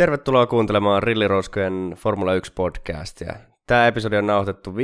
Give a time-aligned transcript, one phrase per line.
[0.00, 3.34] Tervetuloa kuuntelemaan Rilliroskojen Formula 1 podcastia.
[3.66, 4.74] Tämä episodi on nauhoitettu 15.10.2021.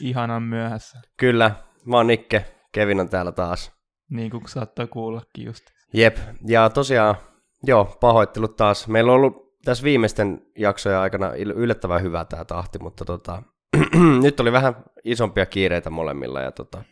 [0.00, 1.00] Ihanan myöhässä.
[1.16, 1.50] Kyllä,
[1.84, 3.72] mä oon Nikke, Kevin on täällä taas.
[4.10, 5.64] Niin kuin saattaa kuullakin just.
[5.94, 7.14] Jep, ja tosiaan,
[7.62, 8.88] joo, pahoittelut taas.
[8.88, 13.42] Meillä on ollut tässä viimeisten jaksojen aikana yllättävän hyvä tämä tahti, mutta tota,
[14.22, 16.84] nyt oli vähän isompia kiireitä molemmilla ja tota,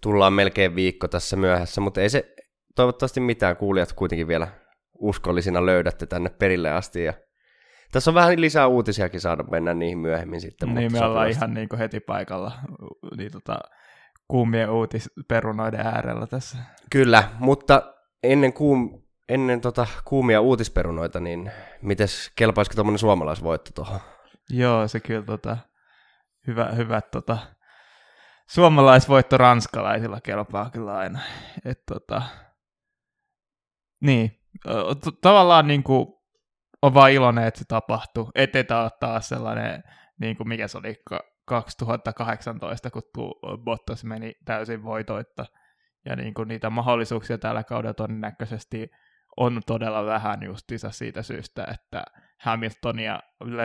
[0.00, 2.35] tullaan melkein viikko tässä myöhässä, mutta ei se
[2.76, 4.48] toivottavasti mitään kuulijat kuitenkin vielä
[4.98, 7.04] uskollisina löydätte tänne perille asti.
[7.04, 7.12] Ja
[7.92, 10.74] tässä on vähän lisää uutisiakin saada mennä niihin myöhemmin sitten.
[10.74, 12.52] Niin, me ollaan ihan niin kuin heti paikalla
[13.16, 13.58] niin tota,
[14.28, 16.58] kuumien uutisperunoiden äärellä tässä.
[16.90, 24.00] Kyllä, mutta ennen, kuum, ennen tota kuumia uutisperunoita, niin mites kelpaisiko tuommoinen suomalaisvoitto tuohon?
[24.50, 25.56] Joo, se kyllä tota,
[26.46, 27.38] hyvä, hyvä tota,
[28.46, 31.20] suomalaisvoitto ranskalaisilla kelpaa kyllä aina.
[31.64, 32.22] Et, tota,
[34.00, 34.40] niin,
[35.20, 36.06] tavallaan niin kuin,
[36.82, 38.30] on vaan iloinen, että se tapahtui.
[38.34, 39.82] Ettei tämä ole taas sellainen,
[40.20, 40.94] niin kuin mikä se oli
[41.44, 43.02] 2018, kun
[43.64, 45.46] Bottas meni täysin voitoitta.
[46.04, 48.90] Ja niin kuin niitä mahdollisuuksia tällä kaudella todennäköisesti
[49.36, 52.04] on todella vähän justiinsa siitä syystä, että
[52.40, 53.20] Hamiltonia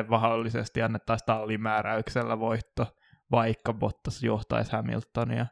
[0.07, 2.87] mahdollisesti annettaisiin tallimääräyksellä voitto,
[3.31, 5.45] vaikka Bottas johtaisi Hamiltonia.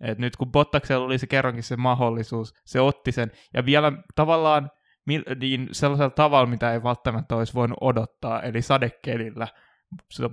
[0.00, 4.70] Et nyt kun Bottaksella oli se kerrankin se mahdollisuus, se otti sen, ja vielä tavallaan
[5.40, 9.48] niin sellaisella tavalla, mitä ei välttämättä olisi voinut odottaa, eli sadekelillä.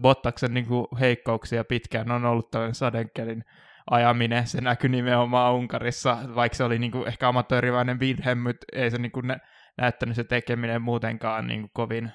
[0.02, 3.44] Bottaksen niin kuin heikkouksia pitkään on ollut tällainen sadekelin
[3.92, 8.92] ajaminen, se näkyi nimenomaan Unkarissa, vaikka se oli niin kuin ehkä amatööriväinen virhe, mutta ei
[8.92, 9.36] se niin kuin
[9.78, 12.12] näyttänyt se tekeminen muutenkaan niin kuin kovin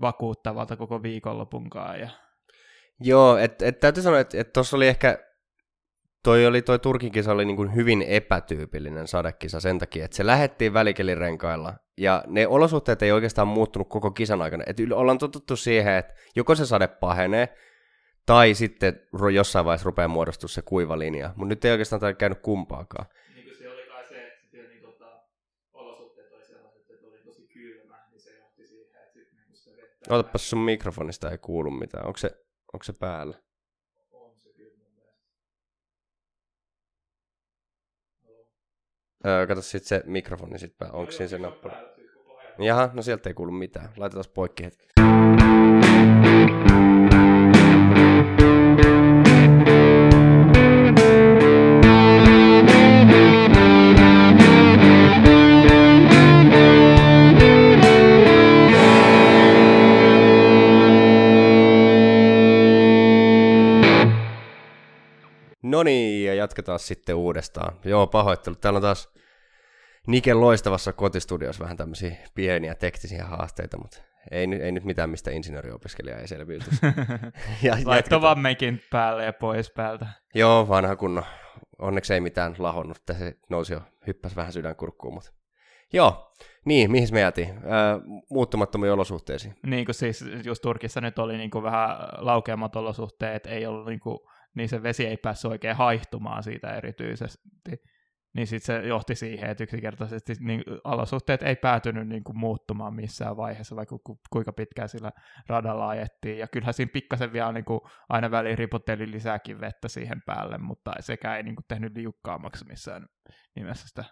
[0.00, 2.00] vakuuttavalta koko viikonlopunkaan.
[2.00, 2.08] Ja...
[3.00, 5.18] Joo, että et, täytyy sanoa, että tuossa et oli ehkä
[6.26, 10.26] toi, oli, toi Turkin kisa oli niin kuin hyvin epätyypillinen sadekisa sen takia, että se
[10.26, 14.64] lähettiin välikelirenkailla ja ne olosuhteet ei oikeastaan muuttunut koko kisan aikana.
[14.66, 17.56] Et ollaan totuttu siihen, että joko se sade pahenee
[18.26, 19.00] tai sitten
[19.34, 23.06] jossain vaiheessa rupeaa muodostua se kuiva linja, mutta nyt ei oikeastaan tai käynyt kumpaakaan.
[23.34, 25.20] Niin se oli kai se, että sitten niin tota,
[25.72, 29.70] olosuhteet oli sellaiset, että oli tosi kylmä, niin se johti siihen, että sitten niin se
[29.70, 30.14] vettä...
[30.14, 32.30] Otapas sun mikrofonista ei kuulu mitään, onko se,
[32.72, 33.45] onko se päällä?
[39.26, 40.90] Öö, kato sitten se mikrofoni sit pää.
[40.92, 41.68] Onko siinä se nappu?
[42.58, 43.88] Jaha, no sieltä ei kuulu mitään.
[43.96, 44.86] Laitetaan poikki hetki.
[65.76, 67.76] No niin, ja jatketaan sitten uudestaan.
[67.84, 68.60] Joo, pahoittelut.
[68.60, 69.14] Täällä on taas
[70.06, 73.98] Niken loistavassa kotistudiossa vähän tämmöisiä pieniä teknisiä haasteita, mutta
[74.30, 76.70] ei, ei nyt mitään, mistä insinööriopiskelija ei selviyty.
[77.84, 80.06] Laitto vaan mekin päälle ja pois päältä.
[80.34, 81.22] Joo, vanha kunno.
[81.78, 82.98] Onneksi ei mitään lahonnut.
[83.12, 85.32] Se nousi jo, hyppäs vähän sydänkurkkuun, mutta
[85.92, 86.32] Joo,
[86.64, 87.48] niin, mihin me jäätiin?
[87.48, 88.00] Öö,
[88.30, 89.54] muuttumattomiin olosuhteisiin.
[89.66, 91.88] Niin kuin siis just Turkissa nyt oli niin kuin vähän
[92.18, 94.18] laukeamat olosuhteet, ei ollut niin kuin,
[94.56, 97.48] niin se vesi ei päässyt oikein haihtumaan siitä erityisesti
[98.36, 103.36] niin sitten se johti siihen, että yksinkertaisesti niin olosuhteet ei päätynyt niin kuin muuttumaan missään
[103.36, 105.12] vaiheessa, vaikka ku, kuinka pitkään sillä
[105.48, 106.38] radalla ajettiin.
[106.38, 110.92] Ja kyllähän siinä pikkasen vielä niin kuin aina väliin ripotteli lisääkin vettä siihen päälle, mutta
[111.00, 113.06] sekä ei niin kuin tehnyt liukkaammaksi missään
[113.56, 114.04] nimessä sitä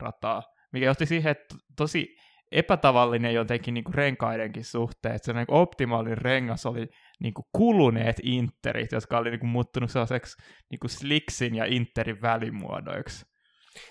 [0.00, 0.42] rataa.
[0.72, 2.16] Mikä johti siihen, että tosi
[2.52, 6.88] epätavallinen jotenkin niin kuin renkaidenkin suhteen, että se niin optimaalinen rengas oli
[7.20, 12.22] niin kuin kuluneet interit, jotka oli niin kuin muuttunut sellaiseksi niin kuin slicksin ja interin
[12.22, 13.26] välimuodoiksi.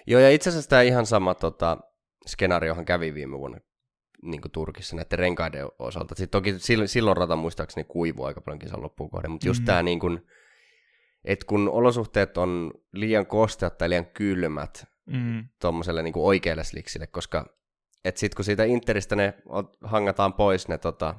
[0.07, 1.77] Joo, ja itse asiassa tämä ihan sama tota,
[2.27, 3.57] skenaariohan kävi viime vuonna
[4.21, 6.15] niin kuin Turkissa näiden renkaiden osalta.
[6.15, 9.65] Sitten toki silloin rata muistaakseni kuivu aika paljon kisan loppuun kohden, mutta just mm.
[9.65, 10.27] tämä niin kuin,
[11.25, 15.47] että kun olosuhteet on liian kosteat tai liian kylmät mm.
[15.61, 17.45] tuommoiselle niin oikealle sliksille, koska
[18.05, 19.33] että sitten kun siitä Interistä ne
[19.81, 21.15] hangataan pois ne tota,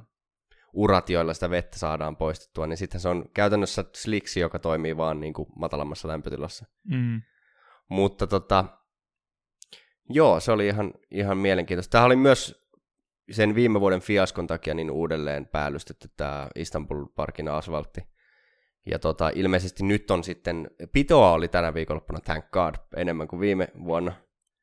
[0.72, 5.20] urat, joilla sitä vettä saadaan poistettua, niin sitten se on käytännössä sliksi, joka toimii vaan
[5.20, 6.66] niin kuin matalammassa lämpötilassa.
[6.90, 7.22] Mm.
[7.88, 8.64] Mutta tota,
[10.10, 11.92] joo, se oli ihan, ihan mielenkiintoista.
[11.92, 12.68] Tämä oli myös
[13.30, 18.00] sen viime vuoden fiaskon takia niin uudelleen päällystetty tämä Istanbul-parkin asfaltti.
[18.86, 23.68] Ja tota, ilmeisesti nyt on sitten, pitoa oli tänä viikonloppuna, thank god, enemmän kuin viime
[23.84, 24.12] vuonna.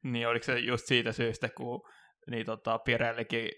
[0.04, 1.82] Niin, oliko se just siitä syystä, kun
[2.32, 3.50] niin tota, Pirellikin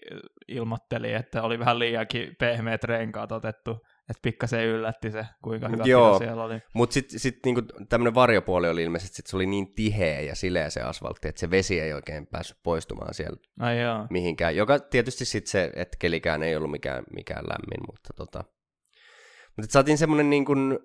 [0.48, 3.70] ilmoitteli, että oli vähän liiankin pehmeät renkaat otettu
[4.10, 6.18] Että pikkasen yllätti se, kuinka hyvä Joo.
[6.18, 6.60] siellä oli.
[6.74, 10.70] Mutta sitten sit niinku tämmöinen varjopuoli oli ilmeisesti, että se oli niin tiheä ja sileä
[10.70, 14.06] se asfaltti, että se vesi ei oikein päässyt poistumaan siellä Ai joo.
[14.10, 14.56] mihinkään.
[14.56, 18.44] Joka tietysti sitten se, että kelikään ei ollut mikään, mikään lämmin, mutta tota...
[19.56, 20.78] Mutta saatiin semmoinen niin kuin,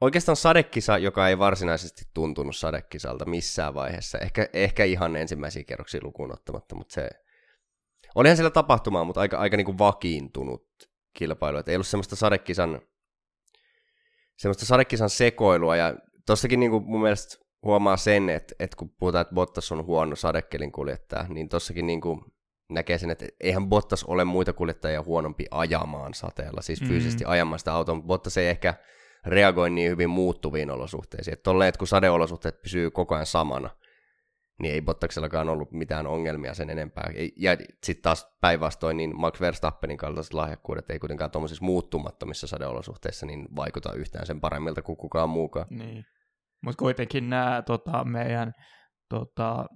[0.00, 4.18] oikeastaan sadekisa, joka ei varsinaisesti tuntunut sadekisalta missään vaiheessa.
[4.18, 7.10] Ehkä, ehkä ihan ensimmäisiä kerroksia lukuun ottamatta, mutta se...
[8.14, 10.66] Olihan siellä tapahtumaa, mutta aika, aika niin kuin vakiintunut
[11.12, 11.58] kilpailu.
[11.58, 12.80] Et ei ollut semmoista sadekisan,
[14.36, 15.76] semmoista sadekisan sekoilua.
[15.76, 15.94] Ja
[16.26, 20.16] tossakin niin kuin mun mielestä huomaa sen, että, että kun puhutaan, että Bottas on huono
[20.16, 22.20] sadekelin kuljettaja, niin tossakin niin kuin
[22.70, 27.30] näkee sen, että eihän Bottas ole muita kuljettajia huonompi ajamaan sateella, siis fyysisesti mm.
[27.30, 28.74] ajamaan sitä autoa, mutta Bottas ei ehkä
[29.26, 31.32] reagoi niin hyvin muuttuviin olosuhteisiin.
[31.32, 33.70] Että tolleen, että kun sadeolosuhteet pysyy koko ajan samana,
[34.62, 37.10] niin ei Bottaksellakaan ollut mitään ongelmia sen enempää.
[37.36, 43.48] Ja sitten taas päinvastoin, niin Max Verstappenin kaltaiset lahjakkuudet ei kuitenkaan tuommoisissa muuttumattomissa sadeolosuhteissa niin
[43.56, 45.66] vaikuta yhtään sen paremmilta kuin kukaan muukaan.
[45.70, 46.04] Niin.
[46.62, 48.52] Mutta kuitenkin nämä tota, meidän
[49.08, 49.66] tota,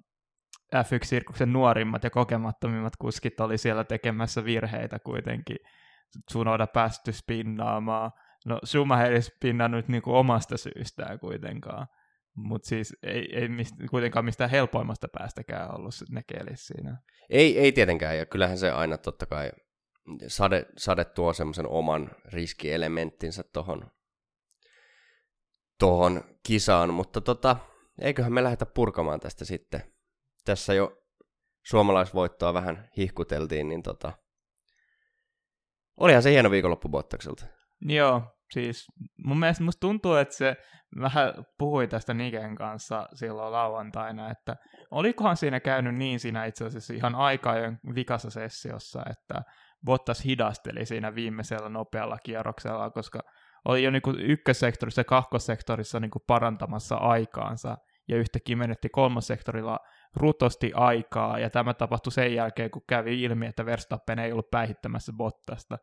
[0.75, 5.56] F1-sirkuksen nuorimmat ja kokemattomimmat kuskit oli siellä tekemässä virheitä kuitenkin.
[6.26, 8.11] Tsunoda päästy spinnaamaan.
[8.44, 11.87] No Schumacher ei spinnannut niinku omasta syystään kuitenkaan.
[12.37, 16.96] Mutta siis ei, ei mist, kuitenkaan mistään helpoimmasta päästäkään ollut ne kelit siinä.
[17.31, 19.52] Ei, ei tietenkään, ja kyllähän se aina totta kai
[20.26, 23.91] sade, sade tuo semmoisen oman riskielementtinsä tuohon
[25.79, 27.56] tohon kisaan, mutta tota,
[28.00, 29.93] eiköhän me lähdetä purkamaan tästä sitten.
[30.44, 31.02] Tässä jo
[31.62, 34.12] suomalaisvoittoa vähän hihkuteltiin, niin tota,
[35.96, 37.46] olihan se hieno viikonloppu Bottakselta.
[37.81, 38.87] Joo, siis
[39.25, 40.56] mun mielestä musta tuntuu, että se
[41.00, 44.56] vähän puhui tästä Niken kanssa silloin lauantaina, että
[44.91, 49.43] olikohan siinä käynyt niin siinä itse asiassa ihan aikajojen vikassa sessiossa, että
[49.85, 53.20] Bottas hidasteli siinä viimeisellä nopealla kierroksella, koska
[53.64, 57.76] oli jo niin ykkössektorissa ja kakkossektorissa niin parantamassa aikaansa,
[58.08, 59.79] ja yhtäkkiä menetti kolmossektorilla
[60.17, 65.12] rutosti aikaa, ja tämä tapahtui sen jälkeen, kun kävi ilmi, että Verstappen ei ollut päihittämässä
[65.17, 65.79] Bottasta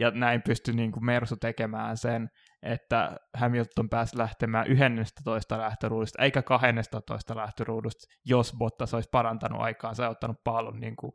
[0.00, 2.28] ja näin pystyi niin kuin Mersu tekemään sen,
[2.62, 10.08] että Hamilton pääsi lähtemään 11 lähtöruudusta, eikä 12 lähtöruudusta, jos Bottas olisi parantanut aikaansa ja
[10.08, 11.12] ottanut pallon niin kuin,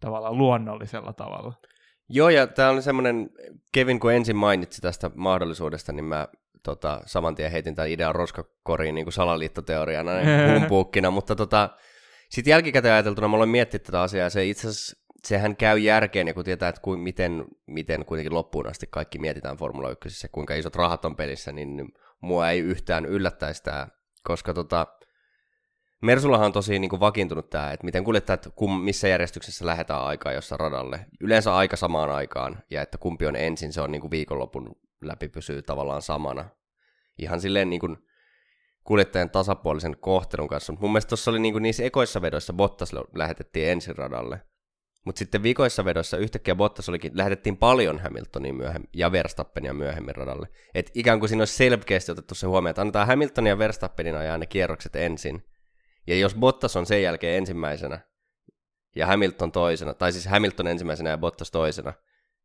[0.00, 1.52] tavallaan luonnollisella tavalla.
[2.08, 3.30] Joo, ja tämä oli semmoinen,
[3.72, 6.28] Kevin kun ensin mainitsi tästä mahdollisuudesta, niin mä
[6.62, 10.10] tota, saman tien heitin tämän idean roskakoriin niin kuin salaliittoteoriana,
[10.52, 11.70] humpuukkina, mutta tota,
[12.28, 16.28] sitten jälkikäteen ajateltuna mä olen miettinyt tätä asiaa, ja se itse asiassa sehän käy järkeen,
[16.28, 20.54] ja kun tietää, että kuin, miten, miten kuitenkin loppuun asti kaikki mietitään Formula 1, kuinka
[20.54, 21.88] isot rahat on pelissä, niin
[22.20, 23.88] mua ei yhtään yllättäisi tämä,
[24.22, 24.86] koska tota,
[26.02, 30.32] Mersullahan on tosi niin kuin vakiintunut tämä, että miten kuljettajat, kum, missä järjestyksessä lähdetään aikaa
[30.32, 31.06] jossa radalle.
[31.20, 35.28] Yleensä aika samaan aikaan, ja että kumpi on ensin, se on niin kuin viikonlopun läpi
[35.28, 36.48] pysyy tavallaan samana.
[37.18, 37.96] Ihan silleen niin kuin
[38.84, 40.72] kuljettajan tasapuolisen kohtelun kanssa.
[40.72, 44.40] Mun mielestä tuossa oli niin kuin niissä ekoissa vedoissa Bottas lähetettiin ensin radalle,
[45.04, 50.48] mutta sitten vikoissa vedoissa yhtäkkiä Bottas olikin, lähetettiin paljon Hamiltonia myöhemmin ja Verstappenia myöhemmin radalle.
[50.74, 54.38] Et ikään kuin siinä olisi selkeästi otettu se huomioon, että annetaan Hamiltonin ja Verstappenin ajaa
[54.38, 55.44] ne kierrokset ensin.
[56.06, 58.00] Ja jos Bottas on sen jälkeen ensimmäisenä
[58.96, 61.92] ja Hamilton toisena, tai siis Hamilton ensimmäisenä ja Bottas toisena,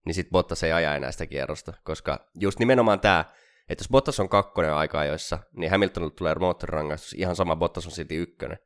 [0.06, 3.25] niin sitten Bottas ei aja enää sitä kierrosta, koska just nimenomaan tämä,
[3.70, 7.91] että jos Bottas on kakkonen aikaa joissa, niin Hamiltonille tulee moottorirangaistus, ihan sama Bottas on
[7.91, 8.58] silti ykkönen.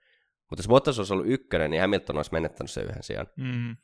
[0.50, 3.28] Mutta jos Bottas olisi ollut ykkönen, niin Hamilton olisi menettänyt sen yhden sijaan.
[3.38, 3.78] Mm.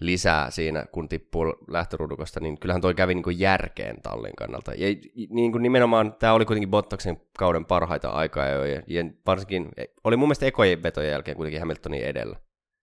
[0.00, 4.72] Lisää siinä, kun tippuu lähtöruudukosta, niin kyllähän toi kävi niin kuin järkeen tallin kannalta.
[4.74, 4.86] Ja
[5.30, 9.68] niin kuin nimenomaan tämä oli kuitenkin Bottaksen kauden parhaita aikaa, ja, ja varsinkin
[10.04, 12.36] oli mun mielestä ekojen vetojen jälkeen kuitenkin Hamiltonin edellä.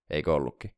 [0.09, 0.71] Eikö ollutkin?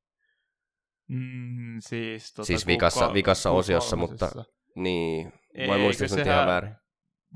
[1.08, 4.32] Mm, siis tota, siis vikassa, kuka, vikassa osiossa, mutta
[4.76, 5.34] niin,
[5.68, 6.76] vai muistatko nyt ihan väärin?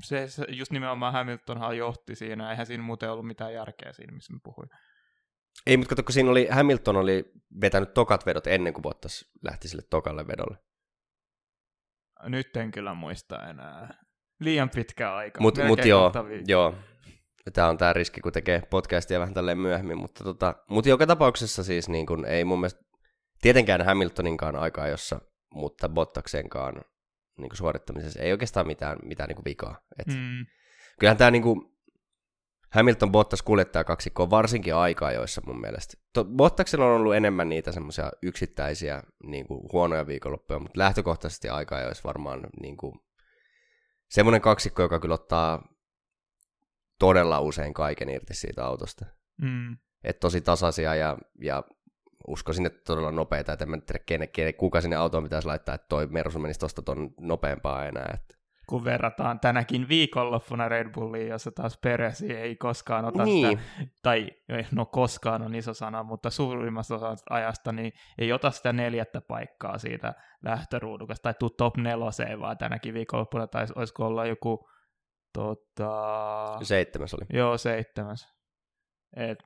[0.04, 4.32] Se, se, just nimenomaan Hamiltonhan johti siinä, eihän siinä muuten ollut mitään järkeä siinä, missä
[4.32, 4.68] mä puhuin.
[5.66, 9.68] Ei, mutta kato, kun siinä oli, Hamilton oli vetänyt tokat vedot ennen kuin Bottas lähti
[9.68, 10.58] sille tokalle vedolle.
[12.22, 14.04] Nyt en kyllä muista enää.
[14.40, 15.40] Liian pitkä aika.
[15.40, 16.12] Mutta mut joo,
[16.46, 16.74] joo.
[17.52, 19.98] Tämä on tämä riski, kun tekee podcastia vähän tälleen myöhemmin.
[19.98, 22.80] Mutta tota, mut joka tapauksessa siis niin kun, ei mun mielestä
[23.40, 25.20] tietenkään Hamiltoninkaan aikaa, jossa,
[25.54, 26.82] mutta Bottaksenkaan
[27.38, 29.80] niin suorittamisessa ei oikeastaan mitään, mitään niin vikaa.
[29.98, 30.46] Et mm.
[31.00, 31.77] Kyllähän tämä niin kuin,
[32.70, 35.94] Hamilton Bottas kuljettaa kaksikkoa varsinkin aikaa joissa mun mielestä.
[36.12, 41.80] To, Bottaksella on ollut enemmän niitä semmoisia yksittäisiä niin kuin, huonoja viikonloppuja, mutta lähtökohtaisesti aikaa
[41.80, 42.94] joissa varmaan niin kuin,
[44.10, 45.68] semmoinen kaksikko, joka kyllä ottaa
[46.98, 49.06] todella usein kaiken irti siitä autosta.
[49.42, 49.76] Mm.
[50.04, 51.62] Et tosi tasaisia ja, ja
[52.28, 55.74] uskoisin, että todella nopeita, että en mä tiedä, kene, kene, kuka sinne autoon pitäisi laittaa,
[55.74, 58.10] että toi Mersu menisi tuosta ton nopeampaa enää.
[58.14, 58.37] Että.
[58.68, 63.58] Kun verrataan tänäkin viikonloppuna Red Bulliin, jossa taas Peresi ei koskaan ota Niin.
[63.58, 63.62] sitä,
[64.02, 64.30] tai
[64.72, 69.78] no koskaan on iso sana, mutta suurimmassa osassa ajasta niin ei ota sitä neljättä paikkaa
[69.78, 74.68] siitä lähtöruudukasta, tai tuu top neloseen, vaan tänäkin viikonloppuna, tai olisiko olla joku
[75.34, 77.38] tota, Seitsemäs oli.
[77.38, 78.28] Joo, seitsemäs.
[79.16, 79.38] Et,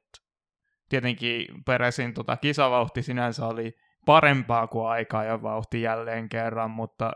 [0.89, 3.73] tietenkin Peresin tota, kisavauhti sinänsä oli
[4.07, 7.13] parempaa kuin aikaa ja vauhti jälleen kerran, mutta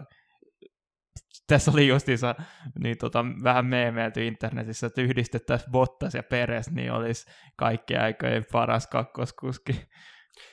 [1.46, 2.35] tässä oli justiinsa
[2.78, 8.87] niin tota, vähän meemeilty internetissä, että yhdistettäisiin Bottas ja Peres, niin olisi kaikki aikojen paras
[8.87, 9.82] kakkoskuski.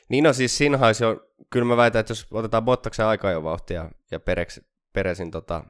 [0.09, 3.43] Niin no siis siinä olisi jo, kyllä mä väitän, että jos otetaan Bottaksen aikaa jo
[3.43, 4.61] vauhtia ja Pereks,
[4.93, 5.63] Peresin tota,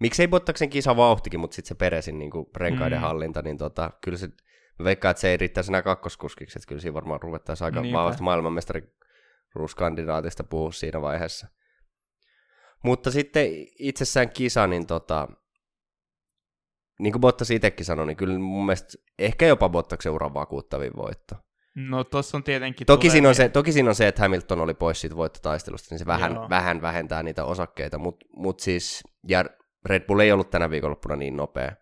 [0.00, 3.02] miksei Bottaksen kisa vauhtikin, mutta sitten se Peresin niin renkaiden Mm.
[3.02, 4.26] hallinta, niin tota, kyllä se,
[4.78, 7.98] mä veikkaan, että se ei riittäisi enää kakkoskuskiksi, että kyllä siinä varmaan ruvettaisiin aika Niinpä.
[7.98, 11.46] vahvasti maailmanmestariruuskandidaatista puhua siinä vaiheessa.
[12.84, 13.46] Mutta sitten
[13.78, 15.28] itsessään kisa, niin tota,
[17.00, 21.34] niin kuin Bottas itsekin sanoi, niin kyllä mun mielestä ehkä jopa Bottaksen uran vakuuttavin voitto.
[21.74, 22.86] No tossa on tietenkin...
[22.86, 25.98] Toki siinä, on se, toki siinä on se, että Hamilton oli pois siitä voittotaistelusta, niin
[25.98, 26.48] se vähän, Joo.
[26.50, 29.44] vähän vähentää niitä osakkeita, mutta mut siis, ja
[29.84, 31.72] Red Bull ei ollut tänä viikonloppuna niin nopea.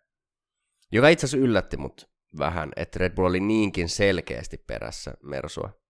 [0.93, 5.82] Joka itse asiassa yllätti mut vähän, että Red Bull oli niinkin selkeästi perässä Mersua.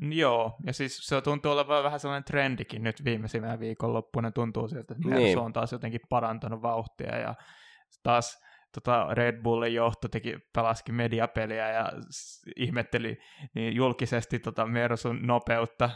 [0.00, 4.30] Joo, ja siis se tuntuu olevan vähän sellainen trendikin nyt viimeisimmän viikonloppuna.
[4.30, 5.38] Tuntuu siltä, että Niin.
[5.38, 7.34] on taas jotenkin parantanut vauhtia ja
[8.02, 8.38] taas
[8.74, 11.92] tota Red Bullin johto teki, pelaskin mediapeliä ja
[12.56, 13.18] ihmetteli
[13.54, 15.90] niin julkisesti tota Mersun nopeutta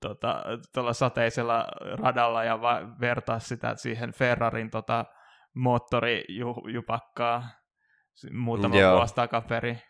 [0.00, 0.42] tota,
[0.74, 5.04] tuolla sateisella radalla ja va- vertaa sitä siihen Ferrarin tota,
[5.54, 7.42] moottorijupakkaa
[8.32, 8.96] muutama Joo.
[8.96, 9.80] vuosi takaperin.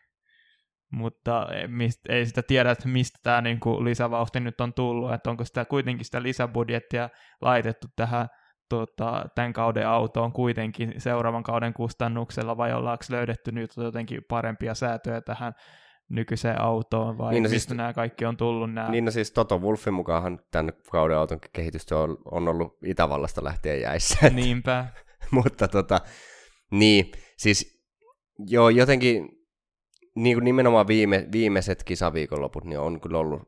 [0.93, 5.31] Mutta ei, mist, ei sitä tiedä, että mistä tämä niinku lisävauhti nyt on tullut, että
[5.31, 7.09] onko sitä kuitenkin sitä lisäbudjettia
[7.41, 8.29] laitettu tähän
[8.69, 15.21] tota, tämän kauden autoon kuitenkin seuraavan kauden kustannuksella, vai ollaanko löydetty nyt jotenkin parempia säätöjä
[15.21, 15.53] tähän
[16.09, 18.91] nykyiseen autoon, vai Niin, niin, no mistä siis- nämä kaikki on tullut nämä?
[18.91, 23.81] Niin no siis Toto Wolfin mukaanhan tämän kauden auton kehitystyö on, on ollut Itävallasta lähtien
[23.81, 24.31] jäissä.
[24.31, 24.87] Niinpä.
[25.31, 26.01] Mutta tota,
[26.71, 27.85] niin, siis
[28.49, 29.29] joo, jotenkin
[30.15, 33.43] niin kuin nimenomaan viime, viimeiset kisaviikonloput niin on kyllä ollut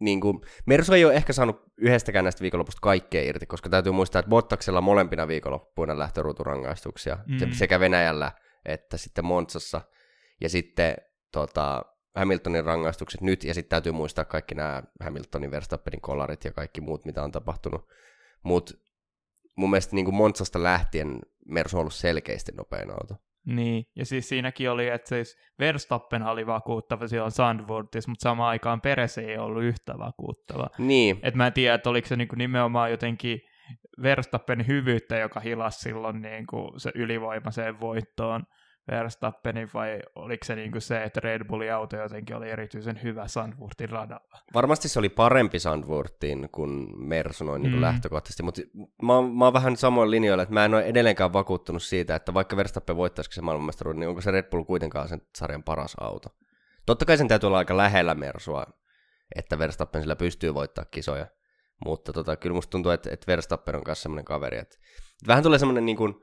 [0.00, 4.18] niin kuin, Mersu ei ole ehkä saanut yhdestäkään näistä viikonlopusta kaikkea irti, koska täytyy muistaa,
[4.20, 7.52] että Bottaksella molempina viikonloppuina lähtöruuturangaistuksia, Mm.
[7.52, 8.32] sekä Venäjällä
[8.64, 9.80] että sitten Montsassa,
[10.40, 10.96] ja sitten
[11.32, 11.84] tota,
[12.16, 17.04] Hamiltonin rangaistukset nyt, ja sitten täytyy muistaa kaikki nämä Hamiltonin, Verstappenin kolarit ja kaikki muut,
[17.04, 17.88] mitä on tapahtunut.
[18.42, 18.74] Mutta
[19.56, 23.14] mun mielestä niin kuin Montsasta lähtien Mersu on ollut selkeästi nopein auto.
[23.46, 28.80] Niin, ja siis siinäkin oli, että siis Verstappen oli vakuuttava silloin Sandvortissa, mutta samaan aikaan
[28.80, 30.68] Peres ei ollut yhtä vakuuttava.
[30.78, 33.40] Niin, Et mä en tiedä, että oliko se niinku nimenomaan jotenkin
[34.02, 38.42] Verstappenin hyvyyttä, joka hilasi silloin niinku se ylivoimaiseen voittoon
[38.90, 43.90] Verstappenin, vai oliko se niinku se, että Red Bullin auto jotenkin oli erityisen hyvä Sandvortin
[43.90, 44.38] radalla?
[44.54, 47.80] varmasti se oli parempi Sandvortiin kuin Mersu noin niin Mm.
[47.80, 48.60] lähtökohtaisesti, mutta
[49.02, 52.34] mä, oon- mä oon vähän samoin linjoilla, että mä en ole edelleenkään vakuuttunut siitä, että
[52.34, 56.28] vaikka Verstappen voittaisikin se maailmanmestaruuden, niin onko se Red Bull kuitenkaan sen sarjan paras auto.
[56.86, 58.66] Totta kai sen täytyy olla aika lähellä Mersua,
[59.36, 61.26] että Verstappen sillä pystyy voittaa kisoja,
[61.84, 64.76] mutta tota, kyllä musta tuntuu, että, että Verstappen on myös semmoinen kaveri, että
[65.26, 66.14] vähän tulee semmoinen niin kuin,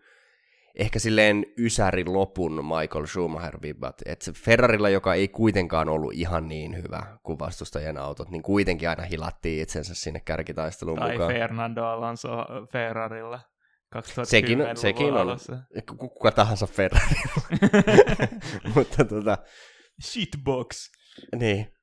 [0.79, 6.47] ehkä silleen ysäri lopun Michael Schumacher vibbat, että se Ferrarilla, joka ei kuitenkaan ollut ihan
[6.47, 11.33] niin hyvä kuin vastustajien autot, niin kuitenkin aina hilattiin itsensä sinne kärkitaisteluun Tai mukaan.
[11.33, 12.29] Fernando Alonso
[12.71, 13.39] Ferrarilla
[13.89, 15.37] 2010 Sekin, sekin on,
[15.97, 17.15] ku- kuka tahansa Ferrari.
[18.75, 19.37] Mutta tota,
[20.03, 20.89] Shitbox.
[21.35, 21.73] niin.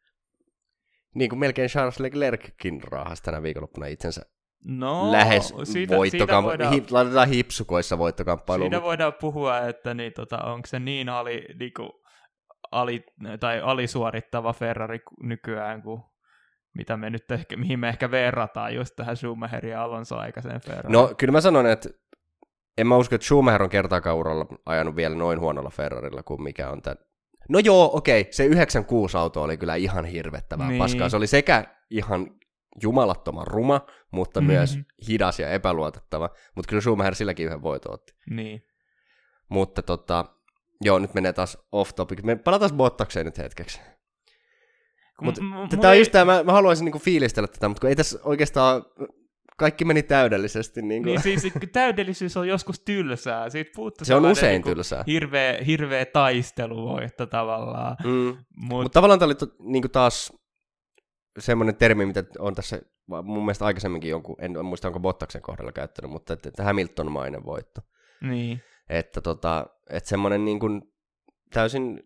[1.14, 4.22] Niin kuin melkein Charles Leclerckin raahasi tänä viikonloppuna itsensä
[4.64, 6.44] No, lähes siitä, siitä, voittokam...
[6.44, 8.70] voidaan, Hip, laitetaan hipsukoissa voittokamppailuun.
[8.70, 12.02] Siinä voidaan puhua, että niin, tota, onko se niin ali, niinku,
[12.70, 13.04] ali,
[13.40, 16.02] tai alisuorittava Ferrari nykyään, kuin
[16.75, 20.92] mitä me nyt ehkä, mihin me ehkä verrataan just tähän Schumacherin ja Alonso aikaiseen Ferrari.
[20.92, 21.88] No kyllä mä sanon, että
[22.78, 26.70] en mä usko, että Schumacher on kertaakaan uralla ajanut vielä noin huonolla Ferrarilla kuin mikä
[26.70, 26.96] on tämä.
[27.48, 30.78] No joo, okei, se 96 auto oli kyllä ihan hirvettävää niin.
[30.78, 31.08] paskaa.
[31.08, 32.30] Se oli sekä ihan
[32.83, 33.80] jumalattoman ruma,
[34.11, 34.47] mutta Mhm.
[34.50, 34.59] mm-hmm.
[34.59, 34.78] myös
[35.09, 36.30] hidas ja epäluotettava.
[36.54, 38.12] Mutta kyllä Schumacher silläkin yhden voiton otti.
[38.30, 38.62] Niin.
[39.49, 40.25] Mutta tota,
[40.80, 42.23] joo, nyt menee taas off topic.
[42.23, 43.80] Me palataan Bottakseen nyt hetkeksi.
[45.21, 45.35] Mut
[45.80, 48.85] Tämä on just tämä, mä, mä haluaisin niinku fiilistellä tätä, mutta kun ei tässä oikeastaan
[49.59, 50.83] kaikki meni täydellisesti.
[50.83, 51.09] Niinku.
[51.09, 53.50] Niin siis täydellisyys on joskus tylsää.
[53.50, 55.04] Siitä puuttuu se on usein niinku tylsää.
[55.06, 57.97] Hirveä, hirveä taisteluvoitto tavallaan.
[58.04, 58.37] Mm.
[58.56, 60.33] Mut, Mutta tavallaan tämä oli to, niinku taas
[61.38, 66.10] semmoinen termi, mitä on tässä mun mielestä aikaisemminkin jonkun, en muista onko Bottaksen kohdalla käyttänyt,
[66.10, 67.80] mutta että, että Hamilton-mainen voitto.
[68.20, 68.60] Niin.
[68.88, 70.82] Että, tota, että semmoinen niin kuin
[71.52, 72.02] täysin,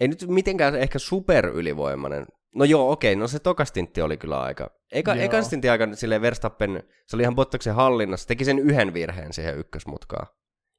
[0.00, 2.26] ei nyt mitenkään ehkä superylivoimainen.
[2.54, 4.70] No joo, okei, no se tokastintti oli kyllä aika.
[4.92, 9.32] Eka, ekan stintti aika silleen Verstappen, se oli ihan Bottaksen hallinnassa, teki sen yhden virheen
[9.32, 10.26] siihen ykkösmutkaan,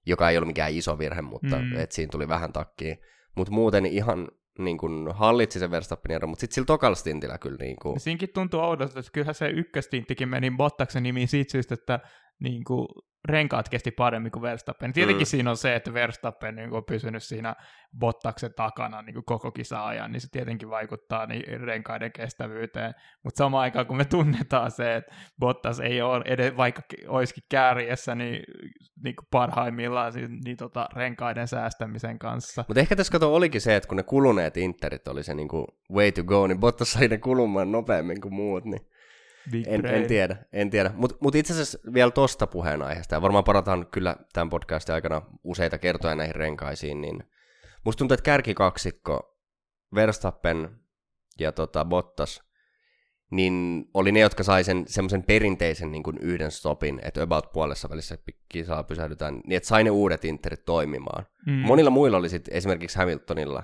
[0.05, 1.79] joka ei ollut mikään iso virhe, mutta mm.
[1.79, 2.97] et siinä tuli vähän takkiin.
[3.35, 4.27] Mutta muuten ihan
[4.59, 7.99] niin kuin hallitsi sen Verstappenin ero, mutta sitten sillä tokalla stintillä kyllä niin kuin...
[7.99, 11.99] Siinkin tuntuu oudolta, että kyllähän se ykköstinttikin meni Bottaksen nimiin siitä syystä, että
[12.41, 12.87] niin kuin
[13.27, 14.93] renkaat kesti paremmin kuin Verstappen.
[14.93, 15.29] Tietenkin mm.
[15.29, 17.55] siinä on se, että Verstappen niin on pysynyt siinä
[17.99, 22.93] Bottaksen takana niin kuin koko kisa-ajan, niin se tietenkin vaikuttaa niin renkaiden kestävyyteen.
[23.23, 28.15] Mutta samaan aikaan, kun me tunnetaan se, että Bottas ei ole edes, vaikka olisikin kääriessä,
[28.15, 28.43] niin,
[29.03, 32.65] niin kuin parhaimmillaan siis, niin tota, renkaiden säästämisen kanssa.
[32.67, 35.65] Mutta ehkä tässä kato olikin se, että kun ne kuluneet Interit oli se niin kuin
[35.91, 38.90] way to go, niin Bottas sai ne kulumaan nopeammin kuin muut, niin
[39.67, 40.91] en, en, tiedä, en tiedä.
[40.95, 45.77] Mutta mut itse asiassa vielä tuosta puheenaiheesta, ja varmaan parataan kyllä tämän podcastin aikana useita
[45.77, 47.23] kertoja näihin renkaisiin, niin
[47.85, 49.37] musta tuntuu, että kärkikaksikko,
[49.95, 50.69] Verstappen
[51.39, 52.41] ja tota Bottas,
[53.31, 57.89] niin oli ne, jotka sai sen semmoisen perinteisen niin kuin yhden stopin, että about puolessa
[57.89, 58.17] välissä
[58.49, 61.25] kisaa pysähdytään, niin että sai ne uudet interit toimimaan.
[61.47, 61.53] Mm.
[61.53, 63.63] Monilla muilla oli sitten esimerkiksi Hamiltonilla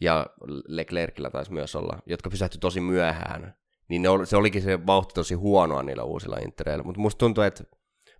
[0.00, 0.26] ja
[0.68, 3.59] Leclercillä taisi myös olla, jotka pysähtyi tosi myöhään
[3.90, 6.84] niin ne oli, se olikin se vauhti tosi huonoa niillä uusilla Intereillä.
[6.84, 7.64] Mutta musta tuntuu, että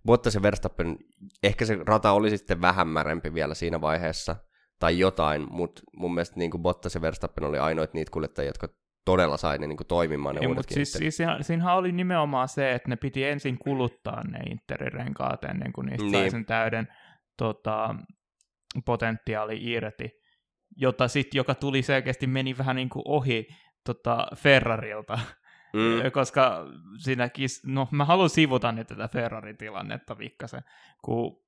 [0.05, 0.97] Bottas ja Verstappen,
[1.43, 4.35] ehkä se rata oli sitten vähän märempi vielä siinä vaiheessa,
[4.79, 8.69] tai jotain, mutta mun mielestä niin kuin Bottas ja Verstappen oli ainoit niitä kuljettajia, jotka
[9.05, 12.47] todella sai ne niin kuin toimimaan ne Ei, mutta siis, siis siinä, siinähän oli nimenomaan
[12.47, 16.13] se, että ne piti ensin kuluttaa ne Interirenkaat ennen kuin niistä niin.
[16.13, 16.87] sai sen täyden
[17.37, 17.95] tota,
[18.85, 20.09] potentiaali irti,
[20.77, 23.47] jota sit, joka tuli selkeästi meni vähän niin kuin ohi
[23.85, 25.19] tota Ferrarilta
[25.73, 26.11] Mm.
[26.11, 26.65] Koska
[26.97, 30.61] siinäkin, no mä haluan sivuta nyt tätä Ferrarin tilannetta vikkasen,
[31.03, 31.41] kun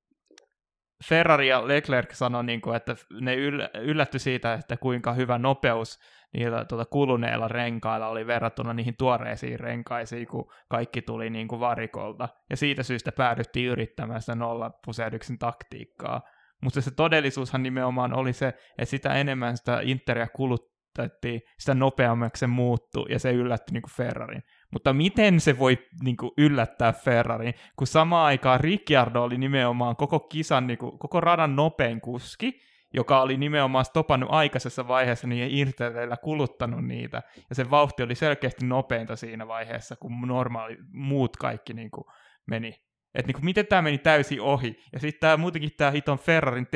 [1.08, 3.34] Ferrari ja Leclerc sanoi, niin kuin, että ne
[3.82, 5.98] yllätty siitä, että kuinka hyvä nopeus
[6.34, 12.28] niillä tuota, kuluneilla renkailla oli verrattuna niihin tuoreisiin renkaisiin, kun kaikki tuli niin kuin varikolta.
[12.50, 16.22] Ja siitä syystä päädyttiin yrittämään sitä nollapusehdyksen taktiikkaa.
[16.62, 22.40] Mutta se todellisuushan nimenomaan oli se, että sitä enemmän sitä Interia kulut, otettiin, sitä nopeammaksi
[22.40, 24.42] se muuttui ja se yllätti niin kuin Ferrarin.
[24.72, 30.20] Mutta miten se voi niin kuin, yllättää Ferrarin, kun samaan aikaan Ricciardo oli nimenomaan koko
[30.20, 32.60] kisan, niin kuin, koko radan nopein kuski,
[32.94, 37.22] joka oli nimenomaan stopannut aikaisessa vaiheessa niin Interteillä kuluttanut niitä.
[37.48, 42.04] Ja se vauhti oli selkeästi nopeinta siinä vaiheessa, kun normaali muut kaikki niin kuin,
[42.46, 42.74] meni
[43.14, 44.76] että niinku, miten tämä meni täysin ohi.
[44.92, 46.68] Ja sitten tämä muutenkin tämä hiton Ferrarin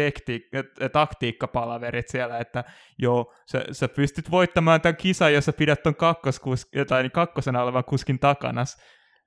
[0.92, 2.64] taktiikkapalaverit siellä, että
[2.98, 7.62] joo, sä, sä pystyt voittamaan tämän kisan, jos sä pidät ton kakkoskus- tai niin kakkosena
[7.62, 8.76] olevan kuskin takanas.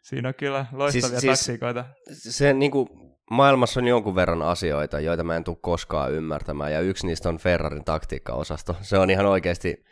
[0.04, 1.86] Siinä on kyllä loistavia siis, taktiikoita.
[2.14, 2.90] Siis, se niinku,
[3.32, 7.38] maailmassa on jonkun verran asioita, joita mä en tule koskaan ymmärtämään, ja yksi niistä on
[7.38, 8.76] Ferrarin taktiikkaosasto.
[8.82, 9.84] Se on ihan oikeasti...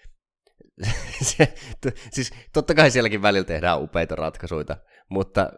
[1.21, 4.77] se, t- siis totta kai sielläkin välillä tehdään upeita ratkaisuja,
[5.09, 5.49] mutta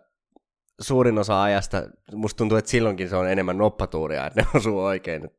[0.80, 5.30] suurin osa ajasta, musta tuntuu, että silloinkin se on enemmän noppatuuria, että ne osuu oikein,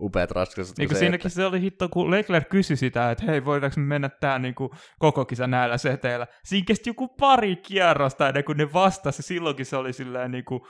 [0.00, 0.78] upeat ratkaisut.
[0.78, 1.28] Niin siinäkin että...
[1.28, 4.70] se oli hitto, kun Leclerc kysyi sitä, että hei, voidaanko me mennä tää niin kuin
[4.98, 6.26] koko kisa näillä seteillä.
[6.44, 10.60] Siinä kesti joku pari kierrosta ennen kuin ne vastasi, silloinkin se oli silleen niin kuin,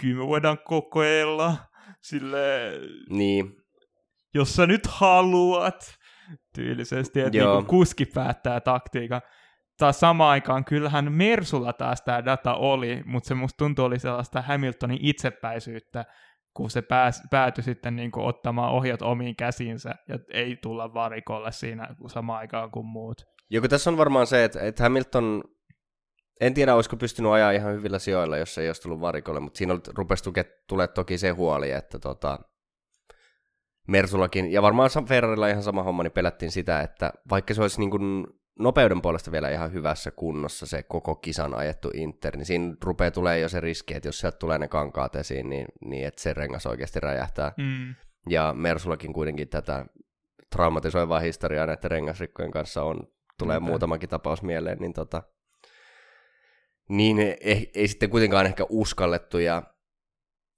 [0.00, 1.56] kyllä me voidaan kokeilla,
[2.00, 2.80] silleen,
[3.10, 3.56] niin.
[4.34, 5.94] jos sä nyt haluat,
[6.54, 9.20] tyylisesti, että niin kuski päättää taktiikan
[9.82, 14.42] taas samaan aikaan kyllähän Mersulla taas tämä data oli, mutta se musta tuntuu oli sellaista
[14.42, 16.04] Hamiltonin itsepäisyyttä,
[16.54, 21.52] kun se pääs, päätyi sitten niin kuin ottamaan ohjat omiin käsinsä ja ei tulla varikolle
[21.52, 23.22] siinä samaan aikaan kuin muut.
[23.50, 25.44] Joku tässä on varmaan se, että, että Hamilton,
[26.40, 29.78] en tiedä olisiko pystynyt ajaa ihan hyvillä sijoilla, jos ei olisi tullut varikolle, mutta siinä
[29.96, 30.30] rupesi
[30.68, 32.38] tulee toki se huoli, että tota,
[33.88, 37.90] Mersullakin, ja varmaan Ferrarilla ihan sama homma, niin pelättiin sitä, että vaikka se olisi niin
[37.90, 38.26] kuin
[38.58, 43.38] nopeuden puolesta vielä ihan hyvässä kunnossa se koko kisan ajettu Inter, niin siinä rupeaa tulee
[43.38, 46.66] jo se riski, että jos sieltä tulee ne kankaat esiin, niin, niin että se rengas
[46.66, 47.52] oikeasti räjähtää.
[47.56, 47.94] Mm.
[48.28, 49.86] Ja Mersullakin kuitenkin tätä
[50.50, 53.64] traumatisoivaa historiaa näiden rengasrikkojen kanssa on, tulee mm.
[53.64, 55.22] muutamakin tapaus mieleen, niin tota,
[56.88, 59.62] niin ei, ei sitten kuitenkaan ehkä uskallettu, ja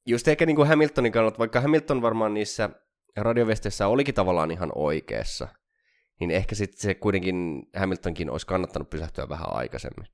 [0.06, 2.70] just ehkä niin kuin Hamiltonin kannalta, vaikka Hamilton varmaan niissä
[3.16, 5.48] radiovesteissä olikin tavallaan ihan oikeassa,
[6.20, 10.06] niin ehkä sitten se kuitenkin Hamiltonkin olisi kannattanut pysähtyä vähän aikaisemmin.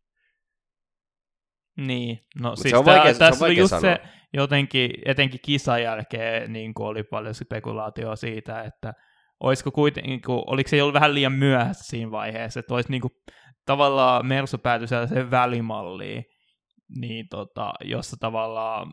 [1.77, 3.81] Niin, no Mut siis se on vaikea, tässä se on just sanoa.
[3.83, 4.01] se
[4.33, 8.95] jotenkin, etenkin kisan jälkeen niin oli paljon spekulaatioa siitä, että
[9.41, 13.13] olisiko kuitenkin, oliko se jo vähän liian myöhässä siinä vaiheessa, että olisi niin kuin,
[13.67, 16.25] tavallaan Mersu päätyi sellaiseen välimalliin,
[17.01, 18.93] niin tota, jossa tavallaan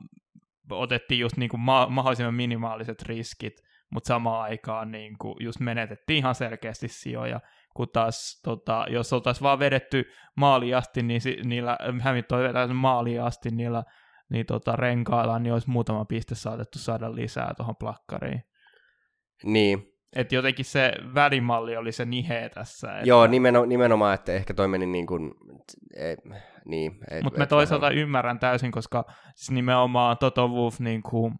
[0.69, 3.53] otettiin just niin kuin ma- mahdollisimman minimaaliset riskit,
[3.89, 7.39] mutta samaan aikaan niin kuin just menetettiin ihan selkeästi sijoja,
[7.75, 13.21] kun taas tota, jos oltaisiin vaan vedetty maaliin asti, niin si- niillä, Hamilton vetäisi maaliin
[13.21, 13.83] asti niillä
[14.29, 18.43] niin tota, renkailla, niin olisi muutama piste saatettu saada lisää tuohon plakkariin.
[19.43, 19.93] Niin.
[20.15, 22.91] Et jotenkin se välimalli oli se nihe tässä.
[22.93, 23.09] Että...
[23.09, 25.31] Joo, nimeno, nimenomaan, että ehkä toi meni niin kuin,
[25.95, 26.15] e,
[26.65, 26.99] niin.
[27.23, 27.97] Mutta mä toisaalta vähän...
[27.97, 31.33] ymmärrän täysin, koska siis nimenomaan Toto Wolff niin kuin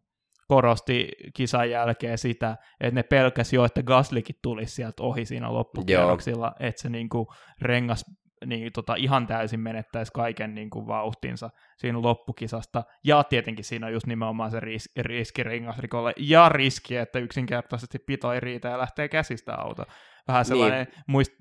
[0.48, 6.46] korosti kisan jälkeen sitä, että ne pelkäsi jo, että Gaslikin tulisi sieltä ohi siinä loppukierroksilla,
[6.46, 6.70] Joo.
[6.70, 7.28] että se niin kuin
[7.62, 8.06] rengas
[8.46, 12.84] niin tota, ihan täysin menettäisi kaiken niin kuin, vauhtinsa siinä loppukisasta.
[13.04, 18.34] Ja tietenkin siinä on just nimenomaan se ris- riski ringasrikolle ja riski, että yksinkertaisesti pito
[18.34, 19.84] ei riitä ja lähtee käsistä auto.
[20.28, 20.46] Vähän niin.
[20.46, 21.04] sellainen niin.
[21.08, 21.34] muist,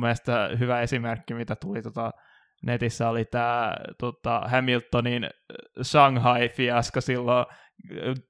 [0.00, 2.10] mielestä hyvä esimerkki, mitä tuli tota,
[2.62, 5.30] netissä oli tämä tota, Hamiltonin
[5.82, 7.46] Shanghai-fiasko silloin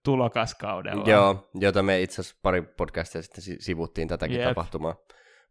[0.05, 1.11] tulokaskaudella.
[1.11, 4.49] Joo, jota me itse asiassa pari podcastia sitten sivuttiin tätäkin Jep.
[4.49, 4.97] tapahtumaa.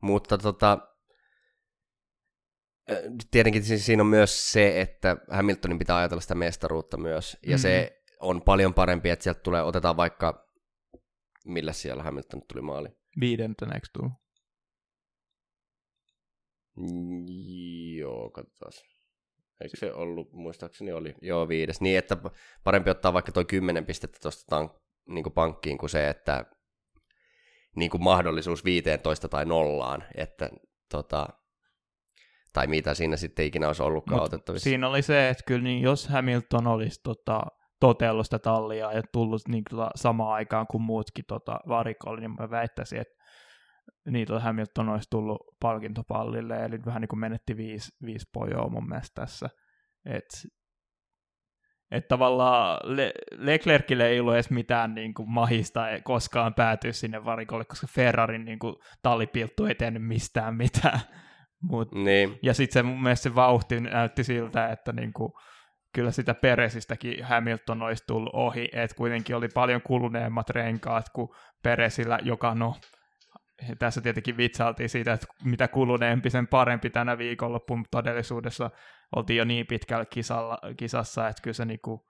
[0.02, 0.78] Mutta tota,
[3.32, 7.62] tietenkin siinä on myös se, että Hamiltonin pitää ajatella sitä mestaruutta myös, ja mm-hmm.
[7.62, 10.48] se on paljon parempi, että sieltä tulee, otetaan vaikka,
[11.46, 12.90] millä siellä Hamilton tuli maali?
[13.20, 14.12] Viidenteneksi tullut.
[17.98, 18.72] Joo, katsotaan.
[19.62, 21.82] Eikö se ollut, muistaakseni oli, joo viides.
[21.82, 22.18] Niin, että
[22.64, 24.72] parempi ottaa vaikka toi kymmenen pistettä tuosta tank,
[25.08, 26.46] niin pankkiin kuin se, että
[27.76, 30.50] niin kuin mahdollisuus 15 tai nollaan, että
[30.92, 31.28] tota,
[32.54, 34.64] tai mitä siinä sitten ikinä olisi ollutkaan Mut otettavissa.
[34.64, 37.42] Siinä oli se, että kyllä niin jos Hamilton olisi tota,
[37.80, 39.64] totellut sitä tallia ja tullut niin
[39.96, 43.21] samaan aikaan kuin muutkin tota, varikolle, niin mä väittäisin, että
[44.10, 48.90] niin tota Hamilton olisi tullut palkintopallille, eli vähän niin kuin menetti viisi, viisi pojoa mun
[48.90, 49.50] mielestä tässä.
[50.06, 50.26] Et,
[51.92, 57.66] et tavallaan Le- Leclercille ei ollut edes mitään niin kuin mahista koskaan päätyä sinne varikolle,
[57.66, 61.00] koska Ferrarin niin kuin, tallipilttu ei tehnyt mistään mitään.
[61.70, 62.40] Mut, niin.
[62.42, 65.40] Ja sitten se mun mielestä se vauhti näytti siltä, että niinku,
[65.94, 71.30] kyllä sitä Peresistäkin Hamilton olisi tullut ohi, että kuitenkin oli paljon kuluneemmat renkaat kuin
[71.64, 72.76] Peresillä, joka no,
[73.80, 78.70] tässä tietenkin vitsailtiin siitä, että mitä kuluneempi, sen parempi tänä viikonloppuun, mutta todellisuudessa
[79.16, 82.08] oltiin jo niin pitkällä kisalla, kisassa, että kyllä se niinku,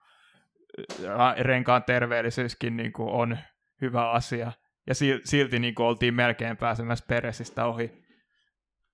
[1.38, 3.38] renkaan terveellisyyskin niinku on
[3.80, 4.52] hyvä asia.
[4.86, 8.02] Ja silti niinku oltiin melkein pääsemässä Peresistä ohi.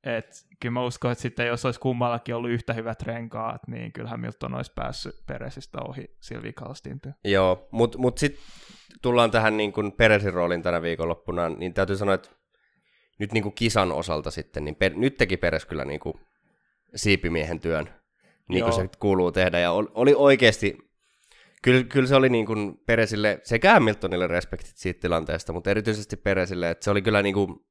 [0.05, 0.27] Et,
[0.61, 4.55] kyllä mä uskon, että sitten jos olisi kummallakin ollut yhtä hyvät renkaat, niin kyllähän Milton
[4.55, 8.43] olisi päässyt Peresistä ohi sillä vikalla Joo, mutta mut sitten
[9.03, 12.31] tullaan tähän niin kuin Peresin roolin tänä viikonloppuna, niin täytyy sanoa, että
[13.19, 16.15] nyt niin kuin kisan osalta sitten, niin per, nyt teki Peres kyllä niin kuin
[16.95, 17.95] siipimiehen työn,
[18.49, 20.79] niin kuin se kuuluu tehdä, ja oli oikeasti,
[21.63, 26.71] kyllä, kyllä se oli niin kuin Peresille, sekä Hamiltonille respektit siitä tilanteesta, mutta erityisesti Peresille,
[26.71, 27.69] että se oli kyllä niin kuin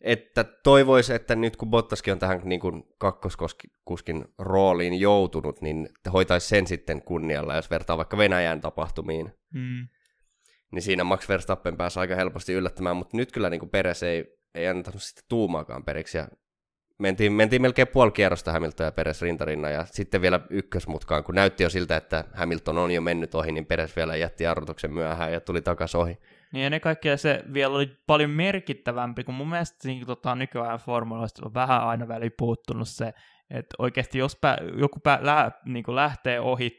[0.00, 6.48] että toivoisi, että nyt kun Bottaskin on tähän niin kuin kakkoskuskin rooliin joutunut, niin hoitaisi
[6.48, 9.32] sen sitten kunnialla, jos vertaa vaikka Venäjän tapahtumiin.
[9.54, 9.88] Mm.
[10.72, 14.24] Niin siinä Max Verstappen pääsi aika helposti yllättämään, mutta nyt kyllä niin kuin Peres ei,
[14.54, 16.18] ei antanut sitten tuumaakaan periksi.
[16.18, 16.28] Ja
[16.98, 21.62] mentiin, mentiin melkein puoli kierrosta Hamilton ja Peres rintarinnan ja sitten vielä ykkösmutkaan, kun näytti
[21.62, 25.40] jo siltä, että Hamilton on jo mennyt ohi, niin Peres vielä jätti jarrutuksen myöhään ja
[25.40, 26.18] tuli takaisin ohi.
[26.52, 31.46] Niin ennen kaikkea se vielä oli paljon merkittävämpi, kun mun mielestä niin, tota, nykyään formuloista
[31.46, 33.12] on vähän aina väliin puuttunut se,
[33.50, 36.78] että oikeasti jos pä, joku pä, lä, niin lähtee ohi,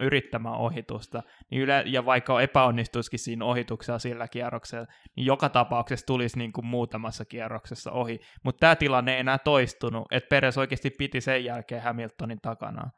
[0.00, 6.38] yrittämään ohitusta, niin yle, ja vaikka epäonnistuisikin siinä ohituksella sillä kierroksella, niin joka tapauksessa tulisi
[6.38, 8.20] niin kuin muutamassa kierroksessa ohi.
[8.44, 12.90] Mutta tämä tilanne ei enää toistunut, että Peres oikeasti piti sen jälkeen Hamiltonin takana.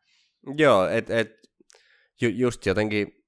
[0.58, 1.28] Joo, että et,
[2.22, 3.22] ju, just jotenkin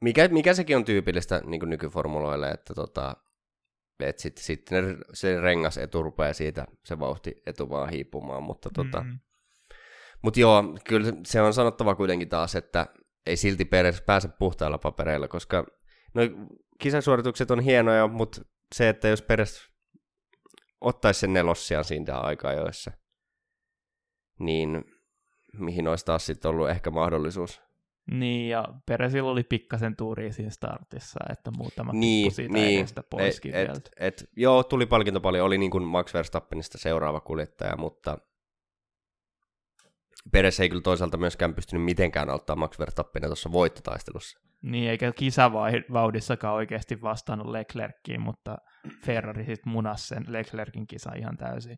[0.00, 3.16] mikä, mikä sekin on tyypillistä niin nykyformuloille, että tota,
[4.00, 4.62] et sitten sit
[5.12, 9.18] se rengas etu rupeaa siitä, se vauhti etu vaan hiipumaan, mutta tota, mm.
[10.22, 12.86] Mut joo, kyllä se on sanottava kuitenkin taas, että
[13.26, 15.66] ei silti Peres pääse puhtailla papereilla, koska
[16.14, 16.22] no,
[16.78, 18.40] kisasuoritukset on hienoja, mutta
[18.74, 19.70] se, että jos Peres
[20.80, 22.90] ottaisi sen nelossiaan siitä aikaa joissa,
[24.38, 24.84] niin
[25.52, 27.62] mihin olisi taas sitten ollut ehkä mahdollisuus?
[28.10, 32.86] Niin, ja Peresillä oli pikkasen tuuri siinä startissa, että muutama niin, siitä niin.
[33.10, 37.76] poiskin et, et, et, joo, tuli palkinto paljon, oli niin kuin Max Verstappenista seuraava kuljettaja,
[37.76, 38.18] mutta
[40.32, 44.38] Peres ei kyllä toisaalta myöskään pystynyt mitenkään auttaa Max Verstappenia tuossa voittotaistelussa.
[44.62, 48.56] Niin, eikä kisavauhdissakaan oikeasti vastannut Leclerckiin, mutta
[49.04, 51.76] Ferrari sitten munasi sen Leclerkin kisa ihan täysin.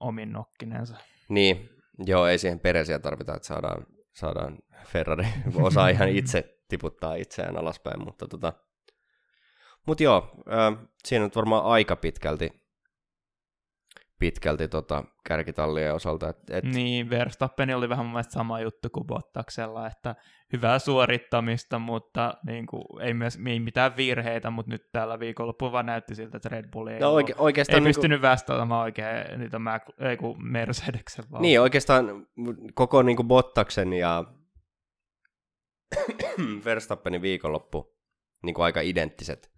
[0.00, 0.96] omin nokkinensa.
[1.28, 1.70] Niin,
[2.06, 8.04] joo, ei siihen peresiä tarvita, että saadaan, saadaan Ferrari osaa ihan itse tiputtaa itseään alaspäin,
[8.04, 8.52] mutta tota,
[9.86, 12.50] mut joo, äh, siinä on varmaan aika pitkälti
[14.20, 16.28] pitkälti tota kärkitallien osalta.
[16.28, 16.64] Et, et...
[16.64, 20.14] Niin, Verstappen oli vähän mun mielestä sama juttu kuin Bottaksella, että
[20.52, 25.86] hyvää suorittamista, mutta niin kuin, ei, myös, ei mitään virheitä, mutta nyt tällä viikonloppuna vaan
[25.86, 28.30] näytti siltä, että Red Bull ei, no, oike- oikeastaan ei niin pystynyt kuin...
[28.30, 31.42] vastaamaan oikein niitä Mac- ei, kuin Mercedeksen vaan.
[31.42, 32.26] Niin, oikeastaan
[32.74, 34.24] koko niin kuin Bottaksen ja
[36.64, 37.96] Verstappenin viikonloppu
[38.42, 39.50] niin kuin aika identtiset.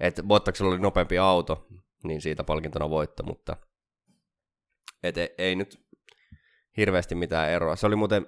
[0.00, 1.66] että Bottaksella oli nopeampi auto,
[2.04, 3.56] niin siitä palkintona voitto, mutta
[5.04, 5.84] et ei, ei nyt
[6.76, 7.76] hirveästi mitään eroa.
[7.76, 8.26] Se oli muuten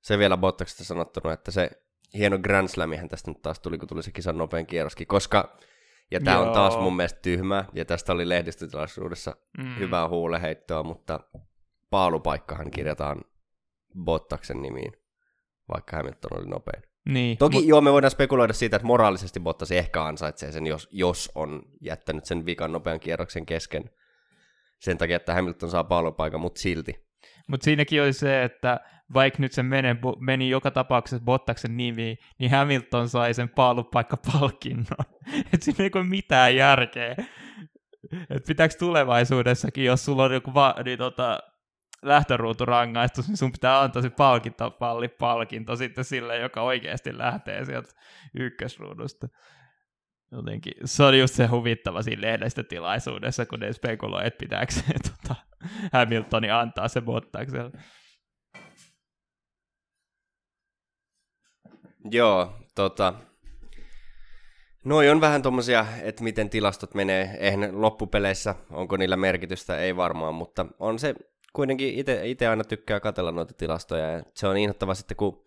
[0.00, 1.70] se vielä Bottaksesta sanottuna, että se
[2.14, 5.56] hieno Grand Slamihän tästä nyt taas tuli, kun tuli se kisan nopein kierroskin, koska,
[6.10, 9.76] ja tämä on taas mun mielestä tyhmä, ja tästä oli lehdistötilaisuudessa mm.
[9.78, 11.20] hyvää huuleheittoa, mutta
[11.90, 13.20] paalupaikkahan kirjataan
[14.04, 14.92] Bottaksen nimiin,
[15.74, 16.82] vaikka Hamilton oli nopein.
[17.08, 17.66] Niin, Toki mut...
[17.66, 22.24] joo, me voidaan spekuloida siitä, että moraalisesti Bottas ehkä ansaitsee sen, jos, jos on jättänyt
[22.24, 23.90] sen vikan nopean kierroksen kesken
[24.80, 27.06] sen takia, että Hamilton saa pallopaikan, mutta silti.
[27.48, 28.80] Mutta siinäkin oli se, että
[29.14, 29.88] vaikka nyt se meni,
[30.18, 34.86] meni joka tapauksessa Bottaksen nimi, niin Hamilton sai sen pallopaikkapalkinnon.
[35.52, 37.16] että siinä ei ole mitään järkeä.
[38.30, 41.40] Et pitääkö tulevaisuudessakin, jos sulla on joku va- niin tota,
[42.02, 47.88] lähtöruuturangaistus, niin sun pitää antaa se palkintopallipalkinto sitten sille, joka oikeasti lähtee sieltä
[48.34, 49.28] ykkösruudusta
[50.32, 55.34] jotenkin, se on just se huvittava siinä lehdistötilaisuudessa, kun ne spekuloi, että pitääkö se tota,
[55.92, 57.70] Hamiltoni antaa se Bottakselle.
[62.10, 63.14] Joo, tota,
[64.84, 67.36] Noi on vähän tommosia, että miten tilastot menee.
[67.40, 71.14] Eihän loppupeleissä, onko niillä merkitystä, ei varmaan, mutta on se
[71.52, 74.10] kuitenkin itse aina tykkää katella noita tilastoja.
[74.10, 75.44] Ja se on inhottava sitten, kun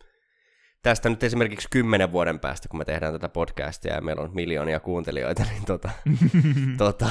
[0.83, 4.79] tästä nyt esimerkiksi kymmenen vuoden päästä, kun me tehdään tätä podcastia ja meillä on miljoonia
[4.79, 5.89] kuuntelijoita, niin, tota,
[6.77, 7.09] tota,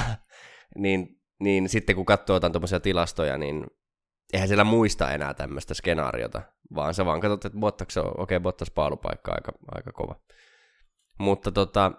[0.77, 3.65] niin, niin sitten kun katsoo jotain tuommoisia tilastoja, niin
[4.33, 6.41] eihän siellä muista enää tämmöistä skenaariota,
[6.75, 10.15] vaan se vaan katsot, että Bottas on, okei, okay, Bottas paalupaikka aika, aika kova.
[11.19, 11.91] Mutta tota,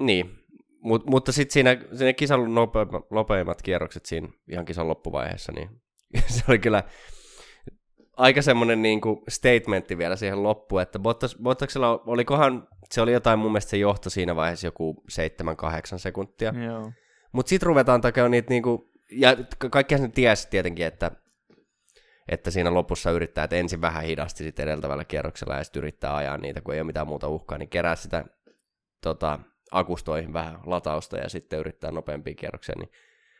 [0.00, 0.46] niin,
[0.86, 5.82] Mut, mutta sitten siinä, siinä kisan nopeimmat, nopeimmat kierrokset siinä ihan kisan loppuvaiheessa, niin
[6.34, 6.82] se oli kyllä
[8.16, 13.38] aika semmoinen niin kuin statementti vielä siihen loppuun, että Bottas, Bottaksella olikohan, se oli jotain
[13.38, 15.04] mun mielestä se johto siinä vaiheessa joku
[15.94, 16.52] 7-8 sekuntia.
[17.32, 19.36] Mutta sitten ruvetaan takia niitä niinku, ja
[19.70, 21.10] kaikkihan sen tiesi tietenkin, että,
[22.28, 26.38] että siinä lopussa yrittää, että ensin vähän hidasti sitten edeltävällä kierroksella ja sitten yrittää ajaa
[26.38, 28.24] niitä, kun ei ole mitään muuta uhkaa, niin kerää sitä
[29.02, 29.38] tota,
[29.70, 32.90] akustoihin vähän latausta ja sitten yrittää nopeampia kierroksia, niin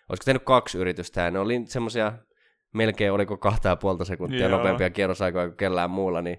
[0.08, 2.12] olisiko tehnyt kaksi yritystä ja ne oli semmoisia
[2.76, 4.56] melkein oliko kahta ja puolta sekuntia Joo.
[4.56, 6.38] nopeampia kierrosaikoja kuin kellään muulla, niin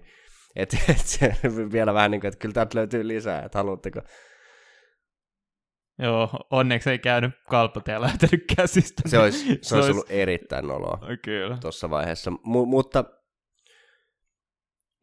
[0.56, 1.36] et, et se
[1.72, 4.00] vielä vähän niin kuin, että kyllä täältä löytyy lisää, että haluatteko.
[6.02, 9.02] Joo, onneksi ei käynyt kalppatia lähtenyt käsistä.
[9.06, 11.58] Se olisi, se, se olisi ollut erittäin noloa kyllä.
[11.60, 12.30] tuossa vaiheessa.
[12.30, 13.04] M- mutta,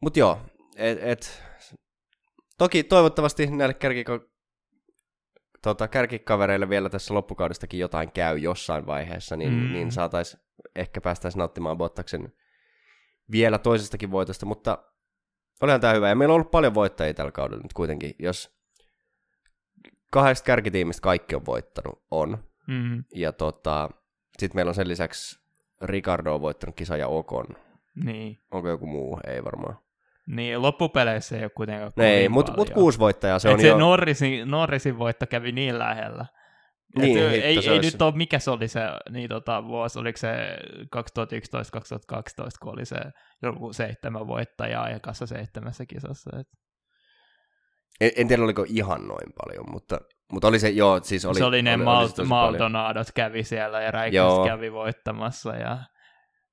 [0.02, 0.38] mutta joo,
[0.76, 1.42] et, et,
[2.58, 4.20] toki toivottavasti näille kärkiko,
[5.66, 9.72] tota, kärkikavereille vielä tässä loppukaudestakin jotain käy jossain vaiheessa, niin, mm.
[9.72, 10.42] niin saataisiin
[10.76, 12.32] ehkä päästäisiin nauttimaan Bottaksen
[13.30, 14.78] vielä toisestakin voitosta, mutta
[15.62, 16.08] olihan tämä hyvä.
[16.08, 18.14] Ja meillä on ollut paljon voittajia tällä kaudella nyt kuitenkin.
[18.18, 18.56] Jos
[20.12, 22.44] kahdesta kärkitiimistä kaikki on voittanut, on.
[22.66, 23.04] Mm.
[23.14, 23.90] Ja tota,
[24.38, 25.40] sitten meillä on sen lisäksi
[25.82, 27.46] Ricardo on voittanut kisa ja Okon.
[28.04, 28.38] Niin.
[28.50, 29.20] Onko joku muu?
[29.26, 29.78] Ei varmaan.
[30.26, 33.78] Niin, loppupeleissä ei ole kuitenkaan Ei, mutta mut kuusi voittajaa se Et on se jo...
[33.78, 36.26] Norrisin, Norrisin voitto kävi niin lähellä.
[36.98, 40.56] Niin, ei, ei, ei nyt ole, mikä se oli se niin tota, vuosi, oliko se
[40.96, 42.18] 2011-2012,
[42.62, 42.96] kun oli se
[43.42, 46.30] joku seitsemän voittajaa ja kassa seitsemässä kisassa.
[46.40, 46.46] Et.
[48.00, 49.98] En, en tiedä, oliko ihan noin paljon, mutta,
[50.32, 51.38] mutta oli se, joo, siis oli...
[51.38, 55.78] Se oli ne oli, Mal- oli Maldonadot kävi siellä ja Räikkönen kävi voittamassa ja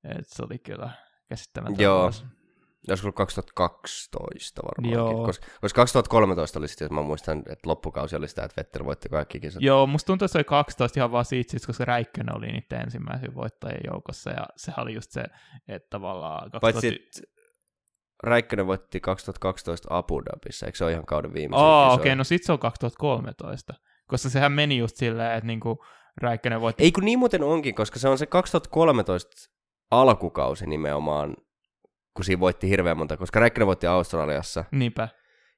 [0.04, 0.90] et se oli kyllä
[1.30, 2.26] käsittämätön Joo, vuosi.
[2.90, 4.94] Olisiko ollut 2012 varmaan.
[4.94, 5.26] Joo.
[5.26, 9.10] Koska, koska 2013 oli sitten, jos mä muistan, että loppukausi oli sitä, että Vettel voitti
[9.10, 9.62] kaikki kisat.
[9.62, 13.36] Joo, musta tuntuu, että se oli 12 ihan vaan siitä, koska Räikkönen oli niiden ensimmäisen
[13.36, 15.24] voittajien joukossa, ja sehän oli just se,
[15.68, 16.52] että tavallaan...
[16.52, 16.60] 2000...
[16.60, 17.24] Paitsi,
[18.24, 22.24] Räikkönen voitti 2012 Abu Dhabissa, eikö se ole ihan kauden viimeisen Oh, okei, okay, no
[22.24, 23.74] sit se on 2013,
[24.08, 25.86] koska sehän meni just silleen, että niinku
[26.22, 26.84] Räikkönen voitti...
[26.84, 29.32] Ei kun niin muuten onkin, koska se on se 2013
[29.92, 31.36] alkukausi nimenomaan,
[32.14, 34.66] kun siinä voitti hirveän monta, koska Räikkönen voitti Australiassa.
[34.72, 35.10] Niinpä.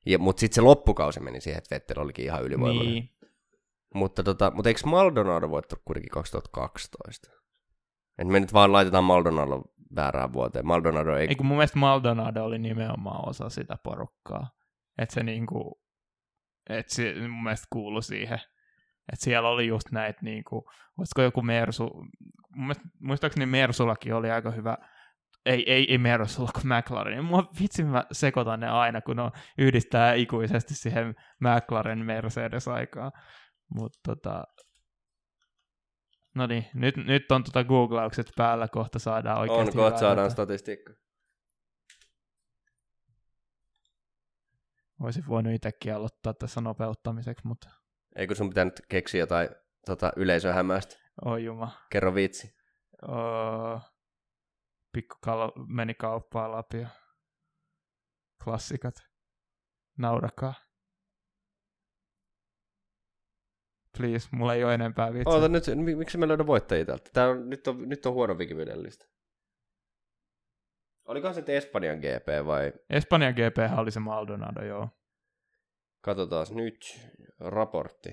[0.05, 2.93] Ja, mutta sitten se loppukausi meni siihen, että Vettel olikin ihan ylivoimainen.
[2.93, 3.09] Niin.
[3.93, 7.31] Mutta, tota, mutta eikö Maldonado voittanut kuitenkin 2012?
[8.17, 9.61] Et me nyt vaan laitetaan Maldonado
[9.95, 10.67] väärään vuoteen.
[10.67, 11.27] Maldonado ei...
[11.27, 14.49] Ei kun mun mielestä Maldonado oli nimenomaan osa sitä porukkaa.
[14.97, 15.81] Että se niinku,
[16.69, 18.39] että se mun mielestä kuului siihen.
[19.13, 21.89] Että siellä oli just näitä niinku, olisiko joku Mersu,
[22.99, 24.77] muistaakseni Mersullakin oli aika hyvä,
[25.45, 27.25] ei, ei, ei Mersulla kuin McLaren.
[27.25, 29.23] Mua vitsi mä sekoitan ne aina, kun ne
[29.57, 33.11] yhdistää ikuisesti siihen McLaren Mercedes-aikaan.
[33.69, 34.43] Mutta tota,
[36.35, 40.93] No niin, nyt, nyt on tota googlaukset päällä, kohta saadaan oikeasti On, kohta saadaan statistiikka.
[44.99, 47.69] Olisin voinut itsekin aloittaa tässä nopeuttamiseksi, mutta...
[48.15, 49.49] Eikö sun pitää nyt keksiä jotain
[49.85, 50.95] tota, yleisöhämästä?
[51.25, 51.71] Oi juma.
[51.89, 52.55] Kerro vitsi.
[53.07, 53.94] Oh,
[54.95, 56.89] pikku kalo meni kauppaan läpi ja
[58.43, 58.95] klassikat.
[59.97, 60.53] Naurakaa.
[63.97, 65.33] Please, mulla ei ole enempää vitsiä.
[65.33, 65.63] Oota nyt,
[65.97, 67.09] miksi me löydä voittajia täältä?
[67.13, 69.05] Tää on, nyt, on, nyt on huono Wikipedian lista.
[71.05, 72.73] Oliko se Espanjan GP vai?
[72.89, 74.89] Espanjan GP oli se Maldonado, joo.
[76.01, 76.79] Katsotaan nyt
[77.39, 78.09] raportti.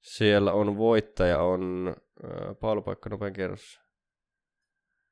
[0.00, 3.81] Siellä on voittaja, on äh, paalupaikka nopein kerrossa.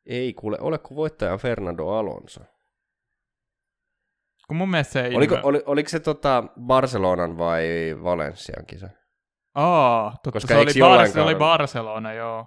[0.06, 2.40] Ei kuule, ole kun voittaja Fernando Alonso.
[4.48, 5.14] Kun mun mielestä se ei...
[5.14, 7.64] Oliko, oli, oliko se tota Barcelonan vai
[8.02, 8.88] Valencian kisa?
[9.54, 12.46] Aa, totta, Koska se, oli Bar- se oli Barcelona, joo.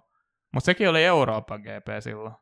[0.53, 2.33] Mutta sekin oli Euroopan GP silloin.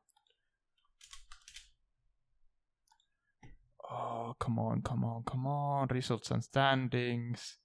[3.83, 5.89] Oh, come on, come on, come on.
[5.89, 7.60] Results and standings.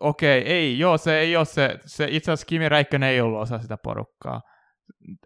[0.00, 3.40] Okei, okay, ei, joo, se ei ole se, se itse asiassa Kimi Räikkönen ei ollut
[3.40, 4.40] osa sitä porukkaa.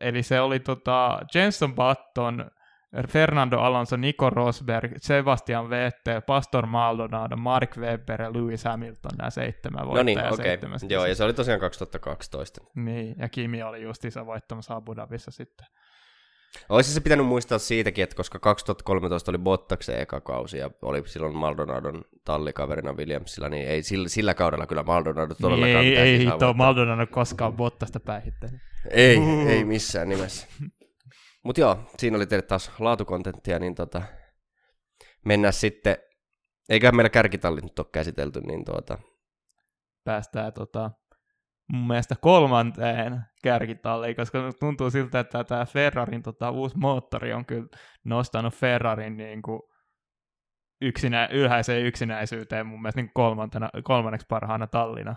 [0.01, 2.51] Eli se oli tota Jenson Button,
[3.09, 9.87] Fernando Alonso, Nico Rosberg, Sebastian Vettel, Pastor Maldonado, Mark Webber ja Lewis Hamilton, nämä seitsemän
[9.87, 10.31] voittajaa.
[10.31, 10.55] No niin, okei.
[10.55, 10.89] Okay.
[10.89, 12.61] Joo, ja se oli tosiaan 2012.
[12.75, 15.67] Niin, ja Kimi oli justiinsa voittamassa Abu Dhabissa sitten.
[16.69, 21.37] Olisi se pitänyt muistaa siitäkin, että koska 2013 oli Bottaksen eka kausi ja oli silloin
[21.37, 26.53] Maldonadon tallikaverina Williamsilla, niin ei sillä, sillä kaudella kyllä Maldonado todellakaan niin, Ei, ei tuo
[26.53, 28.61] Maldonado koskaan Bottasta päihittänyt.
[28.91, 29.49] Ei, uh.
[29.49, 30.47] ei missään nimessä.
[31.45, 34.03] Mutta joo, siinä oli teille taas laatukontenttia, niin tota,
[35.25, 35.97] mennään sitten,
[36.69, 38.99] eiköhän meillä kärkitallit nyt ole käsitelty, niin tuota...
[40.05, 40.91] Päästään tota,
[41.69, 47.67] mun mielestä kolmanteen kärkitalliin, koska tuntuu siltä, että tämä Ferrarin tota, uusi moottori on kyllä
[48.05, 49.63] nostanut Ferrarin niin kuin
[50.81, 55.17] yksinä, ylhäiseen yksinäisyyteen mun mielestä niin kolmantena, kolmanneksi parhaana tallina.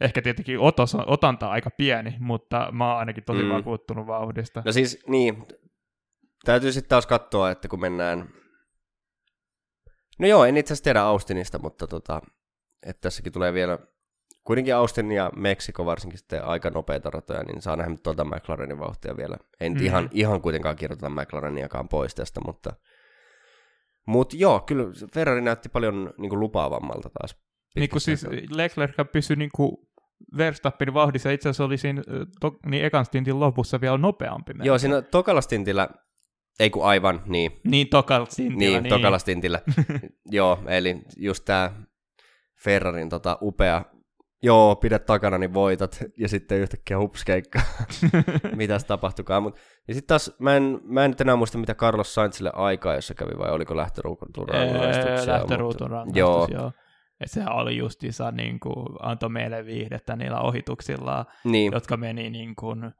[0.00, 3.48] Ehkä tietenkin otos, otanta aika pieni, mutta mä oon ainakin tosi mm.
[3.48, 4.62] vakuuttunut vauhdista.
[4.64, 5.46] No siis niin,
[6.44, 8.28] täytyy sitten taas katsoa, että kun mennään...
[10.18, 12.20] No joo, en itse asiassa tiedä Austinista, mutta tota,
[12.86, 13.78] että tässäkin tulee vielä
[14.44, 19.16] kuitenkin Austin ja Meksiko varsinkin sitten aika nopeita ratoja, niin saa nähdä tuolta McLarenin vauhtia
[19.16, 19.36] vielä.
[19.60, 19.84] En mm.
[19.84, 22.72] ihan, ihan kuitenkaan kirjoita McLareniakaan pois tästä, mutta,
[24.06, 27.42] mutta joo, kyllä Ferrari näytti paljon niin kuin lupaavammalta taas.
[27.76, 29.76] Niin kuin siis Leclerc pysyi niin kuin
[30.36, 32.02] Verstappenin vauhdissa itse asiassa oli siinä
[32.40, 34.52] to, niin ekan stintin lopussa vielä nopeampi.
[34.62, 35.88] Joo, siinä tokalla stintillä,
[36.60, 37.60] ei kun aivan, niin.
[37.64, 38.58] Niin, tokalla stintillä.
[38.58, 38.90] Niin, niin.
[38.90, 39.60] tokalla stintillä.
[40.30, 41.72] Joo, eli just tämä
[42.64, 43.84] Ferrarin tota, upea
[44.42, 47.60] joo, pidä takana, niin voitat, ja sitten yhtäkkiä hupskeikka,
[48.56, 49.42] mitäs tapahtukaan.
[49.42, 52.94] Mut, ja sitten taas, mä en, mä en nyt enää muista, mitä Carlos Sainzille aikaa,
[52.94, 55.32] jossa kävi, vai oliko lähtöruutun rangaistuksia.
[55.32, 56.48] Lähtöruutun rangaistus, joo.
[56.52, 56.72] joo.
[57.20, 61.72] Et sehän oli justiinsa, niin kuin, antoi meille viihdettä niillä ohituksilla, niin.
[61.72, 62.92] jotka meni niin kuin,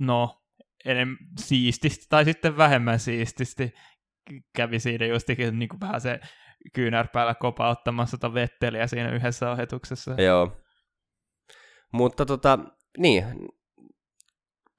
[0.00, 0.42] no,
[0.84, 3.74] enem, siististi tai sitten vähemmän siististi
[4.56, 6.20] kävi siinä justikin niin kuin vähän se
[6.74, 10.14] kyynärpäällä kopauttamassa tota vetteliä siinä yhdessä ohjetuksessa.
[10.22, 10.56] Joo.
[11.92, 12.58] Mutta tota,
[12.98, 13.24] niin,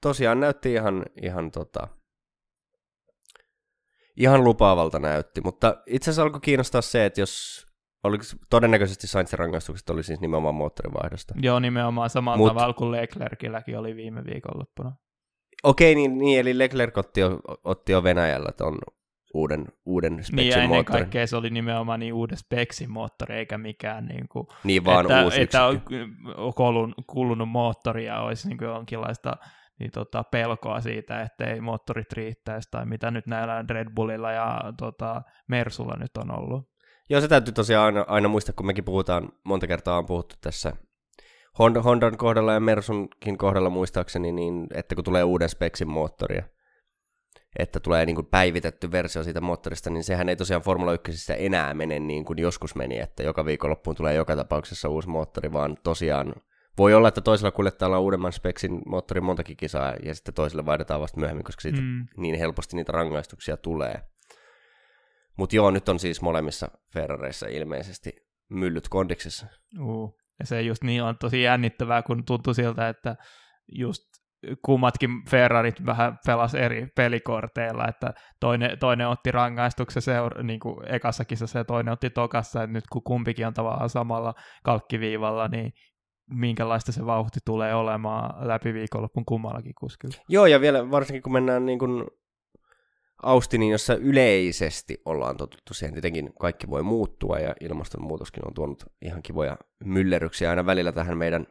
[0.00, 1.88] tosiaan näytti ihan, ihan tota,
[4.16, 7.64] ihan lupaavalta näytti, mutta itse asiassa alkoi kiinnostaa se, että jos
[8.04, 11.34] oliko todennäköisesti Sainzin rangaistukset oli siis nimenomaan moottorivaihdosta.
[11.42, 14.96] Joo, nimenomaan samalla Mut, tavalla kuin Leclercilläkin oli viime viikonloppuna.
[15.62, 18.78] Okei, niin, niin eli Leclerc otti jo, otti jo Venäjällä ton
[19.34, 23.58] uuden, uuden speksin niin, ja ennen kaikkea se oli nimenomaan niin uuden speksin moottori, eikä
[23.58, 25.82] mikään niin kuin, niin vaan että, uusi että on
[26.54, 29.36] kulunut, kulunut moottori ja olisi niin kuin jonkinlaista
[29.78, 34.60] niin tota, pelkoa siitä, että ei moottorit riittäisi, tai mitä nyt näillä Red Bullilla ja
[34.78, 36.68] tota, Mersulla nyt on ollut.
[37.10, 40.72] Joo, se täytyy tosiaan aina, aina muistaa, kun mekin puhutaan, monta kertaa on puhuttu tässä
[41.58, 46.44] Honda, Hondan kohdalla ja Mersunkin kohdalla muistaakseni, niin että kun tulee uuden speksin moottoria,
[47.58, 51.74] että tulee niin kuin päivitetty versio siitä moottorista, niin sehän ei tosiaan Formula 1 enää
[51.74, 56.34] mene niin kuin joskus meni, että joka viikonloppuun tulee joka tapauksessa uusi moottori, vaan tosiaan
[56.78, 61.00] Voi olla, että toisella kuljettajalla on uudemman speksin moottorin montakin kisaa, ja sitten toiselle vaihdetaan
[61.00, 62.06] vasta myöhemmin, koska siitä mm.
[62.16, 64.02] niin helposti niitä rangaistuksia tulee.
[65.36, 68.12] Mutta joo, nyt on siis molemmissa Ferrareissa ilmeisesti
[68.48, 69.46] myllyt kondiksessa.
[69.80, 70.18] Uh.
[70.38, 73.16] Ja se just niin on tosi jännittävää, kun tuntuu siltä, että
[73.72, 74.02] just
[74.62, 81.24] kummatkin Ferrarit vähän pelas eri pelikorteilla, että toinen, toinen otti rangaistuksen seur- niin kuin ekassa
[81.24, 84.34] kisassa ja toinen otti tokassa, että nyt kun kumpikin on tavallaan samalla
[84.64, 85.72] kalkkiviivalla, niin
[86.30, 90.14] minkälaista se vauhti tulee olemaan läpi viikonlopun kummallakin kuskilla.
[90.28, 92.04] Joo, ja vielä varsinkin kun mennään niin kuin
[93.22, 99.22] Austinin, jossa yleisesti ollaan totuttu siihen, tietenkin kaikki voi muuttua ja ilmastonmuutoskin on tuonut ihan
[99.22, 101.46] kivoja myllerryksiä aina välillä tähän meidän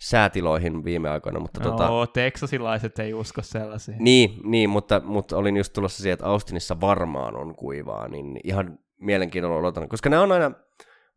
[0.00, 1.40] säätiloihin viime aikoina.
[1.40, 2.06] Mutta no, tota...
[2.12, 3.96] teksasilaiset ei usko sellaisia.
[3.98, 8.78] Niin, niin mutta, mutta olin just tulossa siihen, että Austinissa varmaan on kuivaa, niin ihan
[9.00, 10.50] mielenkiinnolla odotan, koska nämä on aina,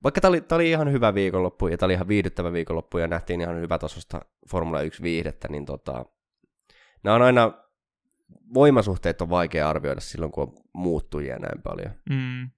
[0.04, 3.08] vaikka tämä oli, tämä oli ihan hyvä viikonloppu ja tämä oli ihan viihdyttävä viikonloppu ja
[3.08, 6.06] nähtiin ihan hyvä tasosta Formula 1 viihdettä, niin tota,
[7.04, 7.52] nämä on aina,
[8.54, 11.92] voimasuhteet on vaikea arvioida silloin, kun on muuttujia näin paljon.
[12.10, 12.50] Mm.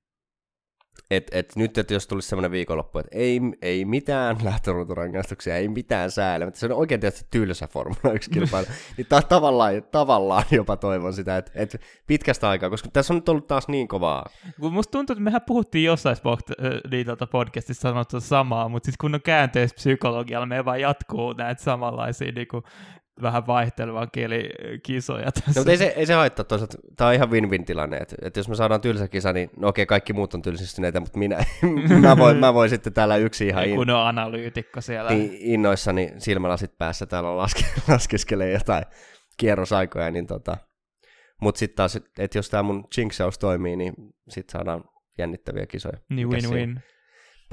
[1.12, 6.12] Et, et nyt, että jos tulisi sellainen viikonloppu, että ei, ei mitään lähtöruuturangaistuksia, ei mitään
[6.12, 8.66] säällä, mutta se on oikein tietysti tylsä Formula 1 kilpailu,
[8.98, 13.30] niin ta- tavallaan, tavallaan jopa toivon sitä, että et pitkästä aikaa, koska tässä on nyt
[13.30, 14.26] ollut taas niin kovaa.
[14.60, 16.18] Kun musta tuntuu, että mehän puhuttiin jossain
[17.06, 22.48] tota podcastissa sanottu samaa, mutta sitten kun on käänteispsykologialla, me vaan jatkuu näitä samanlaisia niin
[22.48, 22.64] kuin
[23.22, 25.52] vähän vaihtelevan kielikisoja tässä.
[25.52, 26.78] No, mutta ei se, ei se haittaa toisaalta.
[26.98, 29.86] Tämä on ihan win-win tilanne, että, että jos me saadaan tylsä kisa, niin no okei,
[29.86, 31.46] kaikki muut on tylsistyneitä, mutta minä,
[32.02, 33.66] mä, voin, mä voin sitten täällä yksi ihan...
[33.66, 35.12] In, kun on analyytikko siellä.
[35.12, 38.84] Niin, innoissani silmälasit päässä täällä laske, laskeskelee jotain
[39.38, 40.58] kierrosaikoja, niin tota...
[41.42, 43.94] Mutta sitten taas, että jos tämä mun jinksaus toimii, niin
[44.30, 44.84] sitten saadaan
[45.18, 45.98] jännittäviä kisoja.
[46.10, 46.80] Niin win-win.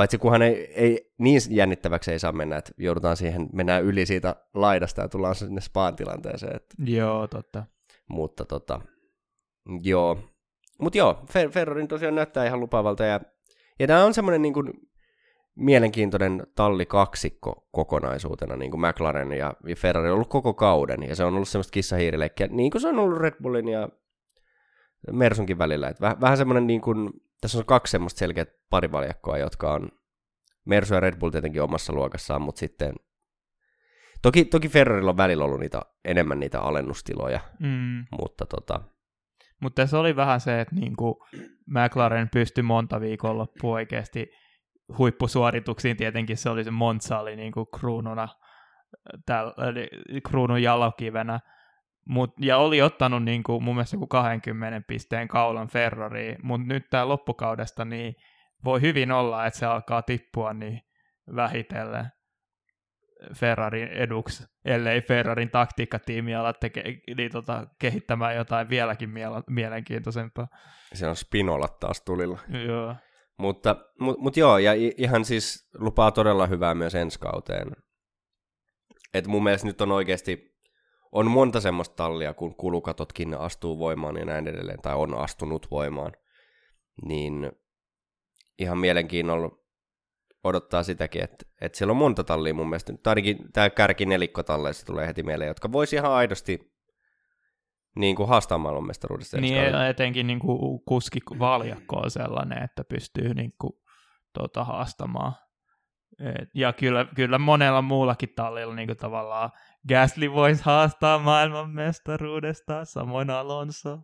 [0.01, 4.37] Paitsi kunhan ei, ei, niin jännittäväksi ei saa mennä, että joudutaan siihen, mennään yli siitä
[4.55, 6.57] laidasta ja tullaan sinne spaan tilanteeseen.
[6.57, 6.75] Että.
[6.85, 7.65] Joo, totta.
[8.09, 8.81] Mutta tota,
[9.83, 10.19] joo.
[10.79, 13.21] Mutta joo, Fer- Ferrarin tosiaan näyttää ihan lupaavalta ja,
[13.79, 14.73] ja tämä on semmoinen niin kuin,
[15.55, 21.35] mielenkiintoinen tallikaksikko kokonaisuutena, niin kuin McLaren ja, Ferrari on ollut koko kauden, ja se on
[21.35, 23.89] ollut semmoista kissahiirileikkiä, niin kuin se on ollut Red Bullin ja
[25.13, 25.89] Mersunkin välillä.
[25.89, 27.11] Et väh, vähän semmoinen niin kuin,
[27.41, 29.89] tässä on kaksi semmoista selkeät parivaljakkoa, jotka on
[30.65, 32.93] Mersu ja Red Bull tietenkin omassa luokassaan, mutta sitten
[34.23, 38.05] Toki, toki Ferrarilla on välillä ollut niitä, enemmän niitä alennustiloja, mm.
[38.21, 38.81] mutta tota...
[39.61, 41.25] Mutta tässä oli vähän se, että niinku
[41.67, 44.31] McLaren pystyi monta viikonloppua oikeasti
[44.99, 45.97] huippusuorituksiin.
[45.97, 48.29] Tietenkin se oli se Monza oli niinku kruununa,
[49.27, 49.89] täl, eli
[50.21, 51.41] kruunun jalokivenä.
[52.07, 56.91] Mut, ja oli ottanut niin kuin, mun mielestä joku 20 pisteen kaulan Ferrari, mutta nyt
[56.91, 58.15] tämä loppukaudesta niin
[58.65, 60.81] voi hyvin olla, että se alkaa tippua niin
[61.37, 62.07] vähitellen
[63.35, 66.85] Ferrarin eduksi, ellei Ferrarin taktiikkatiimi ala teke,
[67.17, 70.49] niin, tota, kehittämään jotain vieläkin miele- mielenkiintoisempaa.
[70.93, 72.39] Se on Spinola taas tulilla.
[72.67, 72.97] Joo.
[73.39, 77.69] Mutta mut, mut joo, ja ihan siis lupaa todella hyvää myös ensi kauteen.
[79.15, 80.50] Et mun mielestä nyt on oikeasti
[81.13, 86.13] on monta semmoista tallia, kun kulukatotkin astuu voimaan ja näin edelleen, tai on astunut voimaan,
[87.05, 87.53] niin
[88.59, 89.51] ihan mielenkiinnolla
[90.45, 92.93] odottaa sitäkin, että, että siellä on monta tallia mun mielestä.
[93.03, 96.73] Tai ainakin tämä kärki nelikkotalleissa tulee heti mieleen, jotka voisi ihan aidosti
[97.97, 99.41] niin kuin haastaa maailmanmestaruudesta.
[99.41, 103.73] Niin, etenkin niin kuin kuski valjakko on sellainen, että pystyy niin kuin,
[104.35, 105.33] tuota, haastamaan.
[106.21, 109.51] Et, ja kyllä, kyllä monella muullakin tallilla niin tavallaan
[109.89, 113.99] Gasly voisi haastaa maailmanmestaruudesta, samoin Alonso.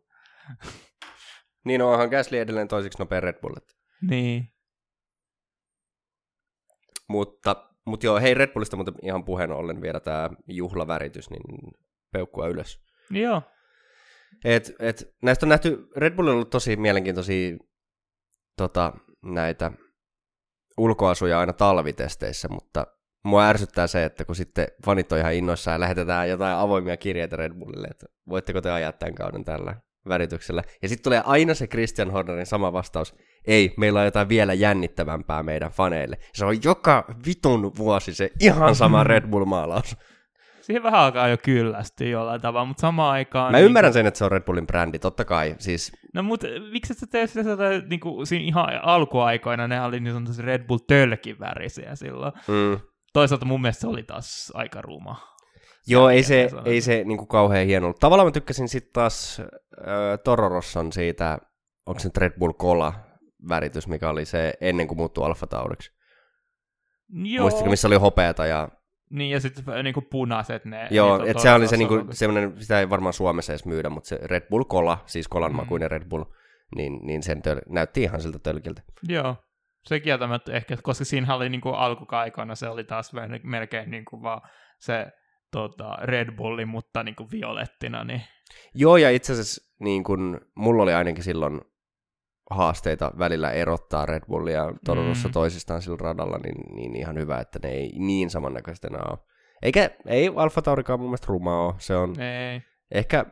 [1.65, 3.55] niin no, onhan Gasly edelleen toisiksi nopea Red Bull.
[4.03, 4.53] Niin.
[7.09, 11.73] Mutta, mutta joo, hei Red Bullista mutta ihan puheen ollen vielä tämä juhlaväritys, niin
[12.13, 12.85] peukkua ylös.
[13.11, 13.43] Joo.
[14.45, 17.57] Et, et, näistä on nähty, Red Bull on ollut tosi mielenkiintoisia
[18.57, 18.93] tota,
[19.23, 19.73] näitä
[20.79, 22.87] ulkoasuja aina talvitesteissä, mutta
[23.25, 27.37] mua ärsyttää se, että kun sitten fanit on ihan innoissaan ja lähetetään jotain avoimia kirjeitä
[27.37, 29.77] Red Bullille, että voitteko te ajaa tämän kauden tällä
[30.09, 30.63] värityksellä.
[30.83, 33.15] Ja sitten tulee aina se Christian Hornerin sama vastaus,
[33.47, 36.19] ei, meillä on jotain vielä jännittävämpää meidän faneille.
[36.35, 39.97] Se on joka vitun vuosi se ihan sama Red Bull-maalaus.
[40.67, 43.53] Siihen vähän alkaa jo kyllästi jollain tavalla, mutta samaan aikaan...
[43.53, 45.55] Mä niin ymmärrän sen, että se on Red Bullin brändi, totta kai.
[45.59, 45.93] Siis...
[46.15, 47.43] No mutta miksi et sä tee sitä,
[47.91, 52.33] niin kuin, siinä ihan alkuaikoina, ne oli niin sanotusti Red Bull tölkin värisiä silloin.
[52.49, 52.81] Mm
[53.17, 55.17] toisaalta mun mielestä se oli taas aika ruma.
[55.87, 58.01] Joo, ei se, ei se niin kuin kauhean hieno ollut.
[58.01, 59.47] Tavallaan mä tykkäsin sitten taas äh,
[60.25, 61.39] Tororosson siitä,
[61.87, 62.95] onko se Red Bull Cola
[63.49, 65.91] väritys, mikä oli se ennen kuin muuttui Alfa Tauriksi.
[67.09, 67.43] Joo.
[67.43, 68.69] Muistatko, missä oli hopeata ja
[69.11, 70.89] Niin, ja sitten niinku punaiset ne.
[70.91, 74.09] Joo, niitä että se oli se niinku, semmoinen, sitä ei varmaan Suomessa edes myydä, mutta
[74.09, 75.57] se Red Bull Cola, siis kolan Mm.
[75.57, 76.25] makuinen Red Bull,
[76.77, 78.83] niin, niin sen töl, näytti ihan siltä tölkiltä.
[79.09, 79.37] Joo,
[79.87, 84.41] se kieltämättä ehkä, koska siinä oli niinku alkukaikoina se oli taas mel- melkein niinku vaan
[84.79, 85.07] se
[85.53, 88.23] tota, Red Bulli, mutta niinku violettina, niin
[88.75, 91.61] Joo, ja itse asiassa niin kun, mulla oli ainakin silloin
[92.51, 95.33] haasteita välillä erottaa Red Bullia Torontossa Mm.
[95.33, 99.19] toisistaan sillä radalla, niin, niin ihan hyvä, että ne ei niin samannäköiset enää ole.
[99.63, 101.75] Eikä, ei Alfa Taurikaan mun mielestä ruma ole.
[101.79, 102.63] Se on ei.
[102.91, 103.25] ehkä,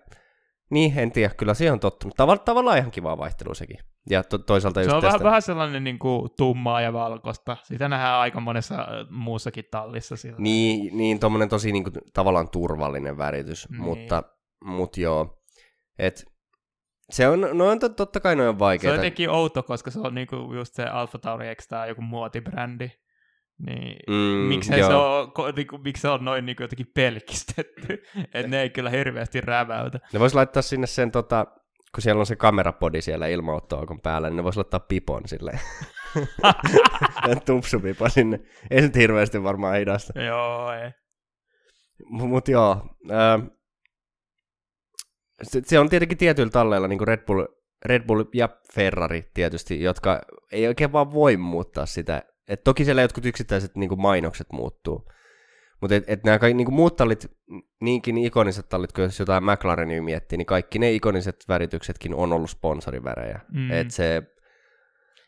[0.70, 2.14] niin en tiedä, kyllä siihen on tottunut.
[2.22, 3.76] Tav- tavallaan ihan kivaa vaihtelua sekin.
[4.10, 7.56] Ja to- toisaalta just Se on tästä, vähän, vähän sellainen niinku tummaa ja valkoista.
[7.62, 10.16] Sitä nähdään aika monessa muussakin tallissa.
[10.16, 10.36] Sillä.
[10.38, 13.80] Niin, niin tommonen tosi niinku, tavallaan turvallinen väritys, Niin.
[13.82, 14.22] mutta
[14.64, 15.38] mut joo.
[15.98, 16.24] Et,
[17.10, 20.00] se on, no on tot- totta kai noin on se on jotenkin outo, koska se
[20.00, 22.90] on niinku just se Alfa Tauri, eikö tää joku muotibrändi?
[23.66, 24.88] Niin Mm, miksei joo.
[24.88, 28.02] se on, niinku, miksi se on noin niinku jotenkin pelkistetty?
[28.34, 30.00] että ne ei kyllä hirveästi räväytä.
[30.12, 31.46] Ne vois laittaa sinne sen, tota,
[31.94, 35.60] kun siellä on se kamerapodi siellä ilmaottoaukon päällä, niin ne vois laittaa pipon silleen.
[37.46, 38.40] Tupsupipo sinne.
[38.70, 40.20] Ei se nyt hirveästi varmaan hidasta.
[40.20, 40.90] Joo, ei.
[42.10, 42.86] Mut joo.
[43.10, 43.38] Ää,
[45.44, 47.44] se, se, on tietenkin tietyillä talleilla, niin kuin Red Bull,
[47.84, 50.20] Red Bull ja Ferrari tietysti, jotka
[50.52, 52.22] ei oikein vaan voi muuttaa sitä.
[52.48, 55.10] Et toki siellä jotkut yksittäiset niin kuin mainokset muuttuu.
[55.80, 57.30] Mutta et, et nämä kaikki niin kuin muut tallit,
[57.80, 62.50] niinkin ikoniset tallit, kun jos jotain McLarenia miettii, niin kaikki ne ikoniset värityksetkin on ollut
[62.50, 63.40] sponsorivärejä.
[63.52, 63.70] Mm.
[63.70, 64.22] Et se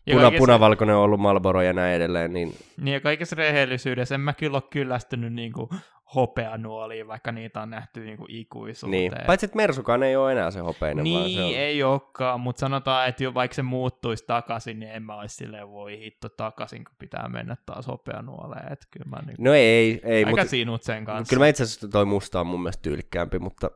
[0.06, 4.14] Ja puna, kaikessa- punavalkoinen on ollut Marlboro ja näin edelleen, niin Niin ja kaikessa rehellisyydessä
[4.14, 5.68] en mä kyllä ole kyllästynyt niinku
[6.14, 9.00] hopeanuoliin, vaikka niitä on nähty niinku ikuisuuteen.
[9.00, 9.12] niin.
[9.26, 11.50] Paitsi, että Mersukaan ei ole enää se hopeinen, vaan Niin, se on...
[11.54, 15.68] ei olekaan, mutta sanotaan, että jo vaikka se muuttuisi takaisin, niin en mä olisi silleen,
[15.70, 18.72] voi hitto takaisin, kun pitää mennä taas hopeanuoleen.
[18.72, 21.30] Että kyllä mä nyt No ei, ei, aika mutta sinut sen kanssa.
[21.30, 23.70] kyllä mä itse asiassa toi musta on mun mielestä tyylikkäämpi, mutta,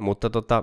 [0.00, 0.62] mutta tota,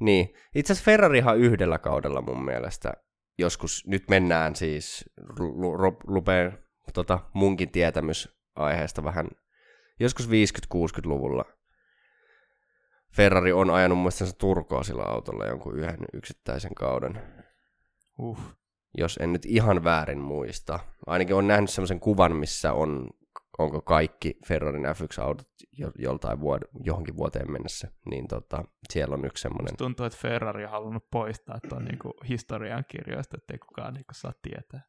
[0.00, 0.34] niin.
[0.54, 2.92] Itse asiassa Ferrarihan yhdellä kaudella mun mielestä,
[3.38, 5.04] joskus, nyt mennään siis,
[6.06, 6.58] lupeen
[6.94, 9.28] tota, munkin tietämys aiheesta vähän,
[10.00, 11.44] joskus 50-60-luvulla
[13.16, 17.22] Ferrari on ajanut sen Turkoa sillä autolla jonkun yhden yksittäisen kauden,
[18.18, 18.38] Uh.
[18.98, 20.78] jos en nyt ihan väärin muista.
[21.06, 23.10] Ainakin on nähnyt semmoisen kuvan, missä on,
[23.58, 29.42] onko kaikki Ferrarin F1-autot jo, joltain vuod- johonkin vuoteen mennessä, niin tota, siellä on yksi
[29.42, 29.76] semmoinen.
[29.76, 34.80] Tuntuu, että Ferrari on halunnut poistaa tuon niinku historian kirjoista, ettei kukaan niinku saa tietää.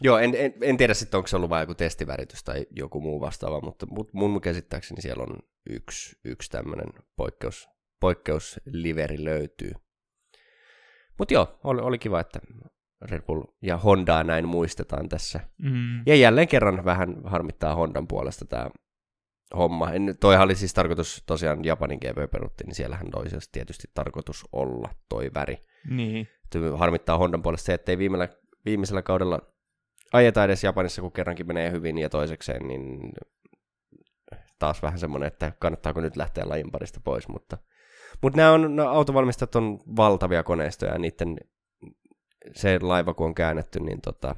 [0.00, 3.20] Joo, en, en, en tiedä sitten, onko se ollut vain joku testiväritys tai joku muu
[3.20, 5.38] vastaava, mutta mut mun käsittääkseni siellä on
[5.70, 6.86] yksi, yksi tämmöinen
[7.16, 7.68] poikkeus,
[8.00, 9.72] poikkeusliveri löytyy.
[11.18, 12.40] Mutta joo, oli, oli kiva, että
[13.02, 15.40] Red Bull ja Hondaa näin muistetaan tässä.
[15.58, 16.02] Mm.
[16.06, 18.70] Ja jälleen kerran vähän harmittaa Hondan puolesta tämä
[19.56, 19.90] homma.
[19.90, 24.88] En, toihan oli siis tarkoitus, tosiaan Japanin GP peruttiin, niin siellähän toisessa tietysti tarkoitus olla
[25.08, 25.56] toi väri.
[25.90, 26.28] Niin.
[26.76, 29.53] Harmittaa Hondan puolesta se, että ei viimeisellä, viimeisellä kaudella
[30.12, 33.12] ajeta edes Japanissa, kun kerrankin menee hyvin, ja toisekseen, niin
[34.58, 37.58] taas vähän semmoinen, että kannattaako nyt lähteä lajin parista pois, mutta,
[38.22, 41.36] mutta nämä, on, nämä autovalmistajat on valtavia koneistoja, ja niiden
[42.52, 44.36] se laiva, kun on käännetty, niin tota,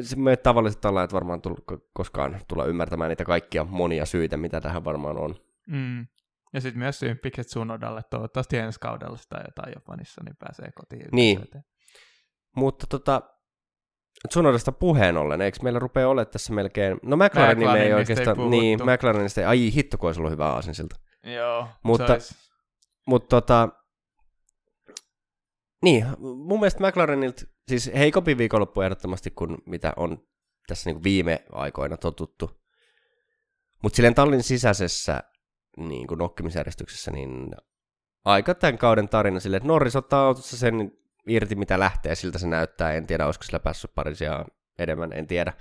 [0.00, 1.54] se me tavalliset tallajat varmaan tull,
[1.92, 5.34] koskaan tulla ymmärtämään niitä kaikkia monia syitä, mitä tähän varmaan on.
[5.66, 6.06] Mm.
[6.52, 11.08] Ja sitten myös symppikset Sunodalle toivottavasti ensi kaudella sitä jotain Japanissa, niin pääsee kotiin.
[11.12, 11.40] Niin.
[12.56, 13.22] Mutta tota,
[14.28, 16.98] Tsunodasta puheen ollen, eikö meillä rupea olemaan tässä melkein...
[17.02, 18.36] No McLarenin ei ei oikeastaan...
[18.36, 18.60] puhuttu.
[18.60, 19.46] niin, McLarenista ei...
[19.46, 20.96] Ai hitto, kun olisi ollut hyvä aasinsilta.
[21.22, 21.68] Joo.
[21.82, 22.18] Mutta-.
[23.06, 23.68] Mutta tota...
[25.82, 30.18] Niin, mun mielestä McLarenilta, siis heikompi viikonloppu ehdottomasti kuin mitä on
[30.66, 32.50] tässä niinku viime aikoina totuttu.
[33.82, 35.22] Mutta silleen tallin sisäisessä
[35.76, 37.50] niin kuin nokkimisjärjestyksessä, niin
[38.24, 40.92] aika tämän kauden tarina silleen, että Norris ottaa autossa sen
[41.26, 42.92] irti, mitä lähtee, siltä se näyttää.
[42.92, 44.44] En tiedä, olisiko sillä päässyt parisia
[44.78, 45.52] enemmän, en tiedä.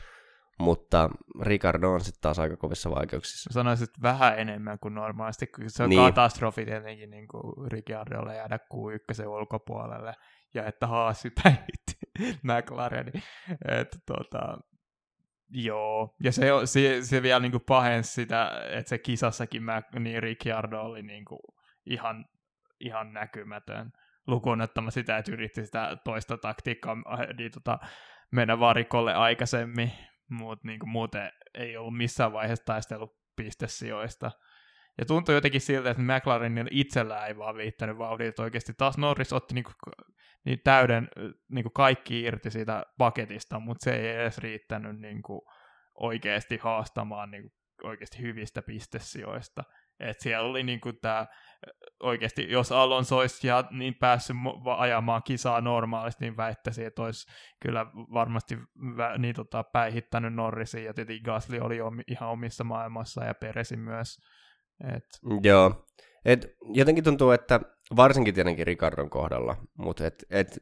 [0.59, 1.09] Mutta
[1.41, 3.53] Ricardo on sitten taas aika kovissa vaikeuksissa.
[3.53, 6.01] Sanoisin, että vähän enemmän kuin normaalisti, kun se on Niin.
[6.01, 10.13] katastrofi tietenkin niin kuin Ricciardolle jäädä Q1 ulkopuolelle,
[10.53, 11.93] ja että Haasi päihitti
[12.43, 13.23] McLarenin.
[13.67, 14.57] Että tota,
[15.49, 20.23] joo, ja se, se, se vielä niin kuin pahensi sitä, että se kisassakin Mac, niin
[20.23, 21.39] Ricciardo oli niin kuin
[21.85, 22.25] ihan,
[22.79, 23.91] ihan näkymätön
[24.27, 27.79] lukuun ottama sitä, että yritti sitä toista taktiikkaa äh, niin, tota,
[28.31, 29.91] mennä varikolle aikaisemmin,
[30.29, 34.31] mutta niin muuten ei ollut missään vaiheessa taistellut pistesijoista.
[34.97, 39.53] Ja tuntui jotenkin siltä, että McLarenin itsellään ei vaan viittänyt vauhdit, oikeasti taas Norris otti
[39.53, 39.71] niinku,
[40.45, 41.07] niin täyden
[41.49, 45.47] niinku kaikki irti siitä paketista, mutta se ei edes riittänyt niinku
[45.95, 47.51] oikeasti haastamaan niin
[47.83, 49.63] oikeasti hyvistä pistesijoista.
[49.99, 51.27] Et siellä oli niin kuin tämä,
[52.03, 54.35] oikeasti, jos Alonso olisi ja niin päässyt
[54.77, 57.27] ajamaan kisaa normaalisti, niin väittäisin, että olisi
[57.61, 58.57] kyllä varmasti
[58.97, 63.79] vä, niin tota, päihittänyt Norrisin, ja tietenkin Gasly oli omi, ihan omissa maailmassa, ja Peresin
[63.79, 64.17] myös.
[64.95, 65.05] Et...
[65.43, 65.85] Joo,
[66.25, 67.59] et jotenkin tuntuu, että
[67.95, 70.59] varsinkin tietenkin Ricardon kohdalla, mutta et, et,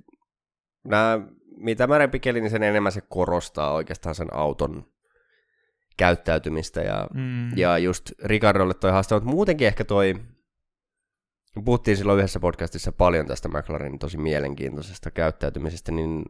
[0.83, 1.19] nää,
[1.57, 4.90] mitä märempi keli, niin sen enemmän se korostaa oikeastaan sen auton
[5.97, 7.57] käyttäytymistä ja, mm.
[7.57, 10.15] ja just Ricardolle toi haaste, mutta muutenkin ehkä toi,
[11.65, 16.25] puhuttiin silloin yhdessä podcastissa paljon tästä McLarenin tosi mielenkiintoisesta käyttäytymisestä, niin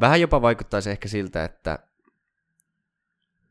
[0.00, 1.78] vähän jopa vaikuttaisi ehkä siltä, että,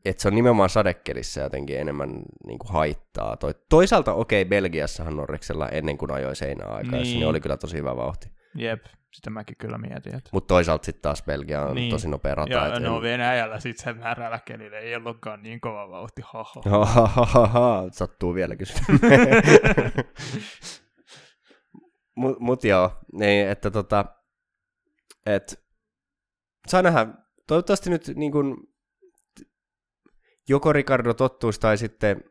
[0.04, 3.36] että se on nimenomaan sadekelissä jotenkin enemmän niin kuin haittaa.
[3.36, 7.18] Toi, toisaalta okei, okay, Belgiassahan Norriksella ennen kuin ajoi seinäaikaa, niin.
[7.18, 8.41] niin oli kyllä tosi hyvä vauhti.
[8.54, 10.14] Jep, sitä mäkin kyllä mietin.
[10.14, 10.30] Että...
[10.32, 11.90] Mutta toisaalta sitten taas Belgia on niin.
[11.90, 12.52] tosi nopea rata.
[12.52, 13.02] Ja no en...
[13.02, 16.22] Venäjällä sitten se määrällä kelillä ei ollutkaan niin kova vauhti.
[16.24, 18.98] Ha, Sattuu vielä kysymään.
[22.16, 24.04] mut, mut joo, niin, että tota,
[25.26, 25.64] et,
[26.68, 27.06] saa nähdä,
[27.46, 28.68] toivottavasti nyt niin kun,
[30.48, 32.24] joko Ricardo tottuisi tai sitten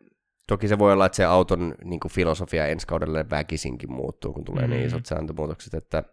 [0.51, 4.45] Toki se voi olla, että se auton niin kuin filosofia ensi kaudelle väkisinkin muuttuu, kun
[4.45, 4.69] tulee mm.
[4.69, 6.03] niin isot sääntömuutokset, että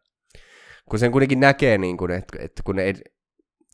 [0.90, 2.94] kun sen kuitenkin näkee, niin kuin, että, että kun ei,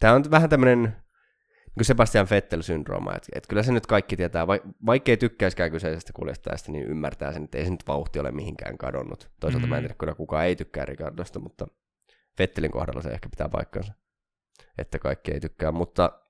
[0.00, 4.46] tämä on vähän tämmöinen niin kuin Sebastian Vettel-syndrooma, että, että kyllä se nyt kaikki tietää,
[4.86, 8.78] vaikka ei tykkäisikään kyseisestä kuljettajasta, niin ymmärtää sen, että ei se nyt vauhti ole mihinkään
[8.78, 9.30] kadonnut.
[9.40, 9.70] Toisaalta mm.
[9.70, 9.84] mä en mm.
[9.84, 11.66] tiedä, kyllä kukaan ei tykkää Ricardosta, mutta
[12.38, 13.92] Vettelin kohdalla se ehkä pitää paikkansa,
[14.78, 16.20] että kaikki ei tykkää, mutta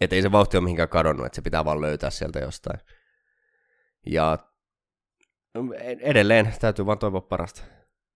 [0.00, 2.80] että ei se vauhti ole mihinkään kadonnut, että se pitää vaan löytää sieltä jostain.
[4.06, 4.38] Ja
[6.00, 7.62] edelleen täytyy vaan toivoa parasta.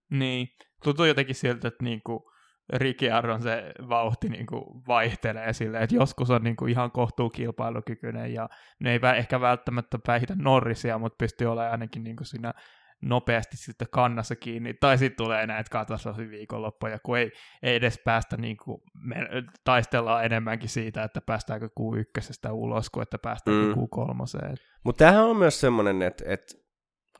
[0.09, 0.47] Niin,
[0.83, 2.31] tuntuu jotenkin siltä, että niinku
[2.73, 8.91] Ricciardon se vauhti niinku vaihtelee silleen, että joskus on niinku ihan kohtuu kilpailukykyinen ja ne
[8.91, 12.53] ei ehkä välttämättä päihitä Norrisia, mutta pystyy olemaan ainakin niinku siinä
[13.01, 17.31] nopeasti sitten kannassa kiinni, tai sitten tulee näitä katastrofiviikonloppuja, kun ei,
[17.63, 19.15] ei edes päästä niin kuin, me
[19.63, 23.81] taistellaan enemmänkin siitä, että päästäänkö Q1 ulos, kuin että päästäänkö mm.
[23.81, 24.55] Q3.
[24.83, 26.53] Mutta tämähän on myös semmoinen, että, että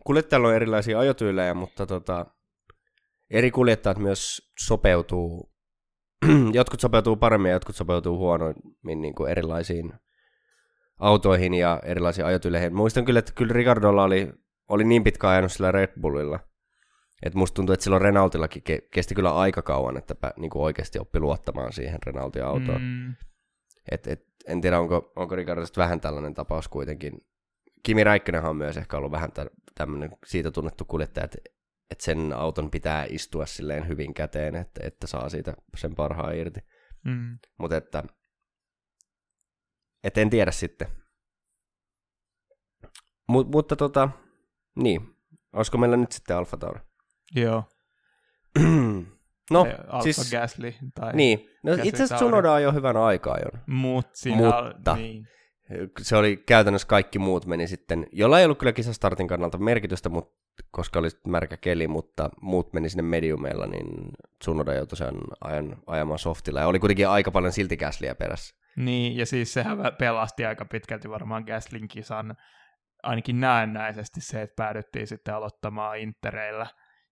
[0.04, 2.26] kuljettajalla on erilaisia ajotyylejä, mutta tota,
[3.30, 5.52] eri kuljettajat myös sopeutuu,
[6.54, 9.94] jotkut sopeutuu paremmin ja jotkut sopeutuu huonommin niin kuin erilaisiin
[11.00, 12.76] autoihin ja erilaisiin ajotyyleihin.
[12.76, 14.34] Muistan kyllä, että kyllä Ricardolla oli
[14.70, 16.40] oli niin pitkä ajanut sillä Red Bullilla,
[17.24, 20.64] että musta tuntuu, että silloin Renaultillakin ke- kesti kyllä aika kauan, että pä, niin kuin
[20.64, 22.82] oikeasti oppi luottamaan siihen Renaultin autoon.
[22.82, 23.16] Mm.
[23.92, 27.14] Et, et, en tiedä, onko, onko Ricardosta vähän tällainen tapaus kuitenkin.
[27.84, 29.32] Kimi Räikkönenhan on myös ehkä ollut vähän
[29.76, 31.38] tämmöinen siitä tunnettu kuljettaja, että,
[31.92, 36.60] että sen auton pitää istua silleen hyvin käteen, että, että saa siitä sen parhaan irti.
[37.06, 37.38] Mm.
[37.58, 38.04] Mutta että,
[40.04, 40.88] et en tiedä sitten.
[43.28, 44.10] Mut, mutta tota,
[44.84, 45.18] niin.
[45.54, 46.80] Olisiko meillä nyt sitten Alfa Tauri?
[47.36, 47.64] Joo.
[49.52, 50.32] no, Alfa siis...
[50.32, 51.50] Gasly tai Niin.
[51.64, 53.60] No, Gasly itse asiassa Tsunoda on jo hyvän aikaa jo.
[53.68, 55.28] Mut siinä Mutta niin.
[56.02, 60.34] se oli käytännössä kaikki muut meni sitten, jolla ei ollut kyllä kisastartin kannalta merkitystä, mutta,
[60.72, 63.88] koska oli märkä keli, mutta muut meni sinne mediumeilla, niin
[64.40, 66.60] Tsunoda joutui sen ajan, ajamaan softilla.
[66.60, 68.56] Ja oli kuitenkin aika paljon silti Gaslyä perässä.
[68.78, 72.38] Niin, ja siis sehän pelasti aika pitkälti varmaan Gaslin kisan
[73.08, 76.68] ainakin näennäisesti se, että päädyttiin sitten aloittamaan Intereillä.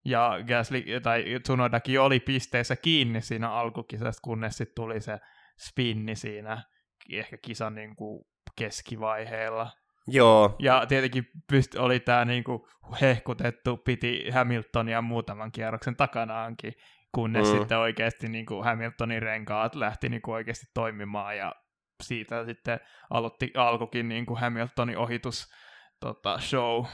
[0.06, 5.20] Ja Gasly, tai Tsunodakin oli pisteessä kiinni siinä alkukisasta, kunnes sitten tuli se
[5.60, 6.64] spinni siinä
[7.12, 8.26] ehkä kisan niin kuin
[8.56, 9.72] keskivaiheella.
[10.08, 10.56] Joo.
[10.60, 12.62] Ja tietenkin pyst- oli tämä niin kuin
[13.02, 16.74] hehkutettu, piti Hamiltonia muutaman kierroksen takanaankin,
[17.12, 17.58] kunnes mm.
[17.58, 21.56] sitten oikeasti niin kuin Hamiltonin renkaat lähti niin kuin oikeasti toimimaan ja
[22.04, 22.80] siitä sitten
[23.10, 25.54] aloitti, alkukin niin kuin Hamiltonin ohitus
[26.00, 26.86] tota, show.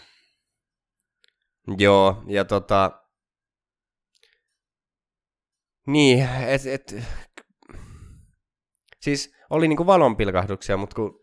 [1.78, 2.92] Joo, ja tota...
[5.88, 6.96] Niin, et, et,
[9.02, 11.22] siis oli niinku valonpilkahduksia, mutta kun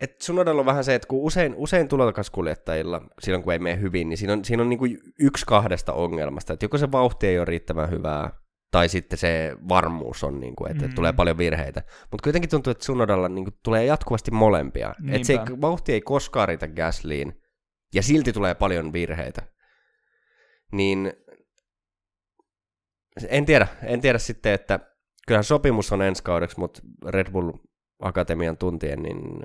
[0.00, 4.08] et sun on vähän se, että kun usein, usein tulokaskuljettajilla, silloin kun ei mene hyvin,
[4.08, 4.84] niin siinä on, siinä on niinku
[5.20, 6.52] yksi kahdesta ongelmasta.
[6.52, 8.30] Että joko se vauhti ei ole riittävän hyvää,
[8.74, 10.94] tai sitten se varmuus on, niin kuin, että, mm.
[10.94, 11.82] tulee paljon virheitä.
[12.10, 14.94] Mutta kuitenkin tuntuu, että Sunodalla niin kuin, tulee jatkuvasti molempia.
[15.08, 17.42] Että se ei, vauhti ei koskaan riitä Gasliin,
[17.94, 19.42] ja silti tulee paljon virheitä.
[20.72, 21.12] Niin
[23.28, 24.80] en tiedä, en tiedä sitten, että
[25.26, 27.52] kyllähän sopimus on ensi kaudeksi, mutta Red Bull
[28.02, 29.42] Akatemian tuntien, niin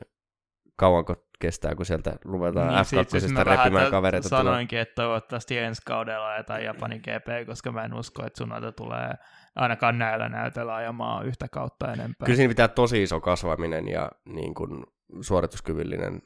[0.79, 4.29] kauanko kestää, kun sieltä luvetaan Niin, sit- sit F2 mä repimään kavereita.
[4.29, 4.43] tulee.
[4.43, 9.09] Sanoinkin, että toivottavasti ensi kaudella ajetaan Japanin GP, koska mä en usko, että Tsunoda tulee
[9.55, 12.25] ainakaan näillä näytöillä ajamaan yhtä kautta enempää.
[12.25, 14.83] Kyllä siinä pitää tosi iso kasvaminen ja niin kuin,
[15.21, 16.21] suorituskyvyllinen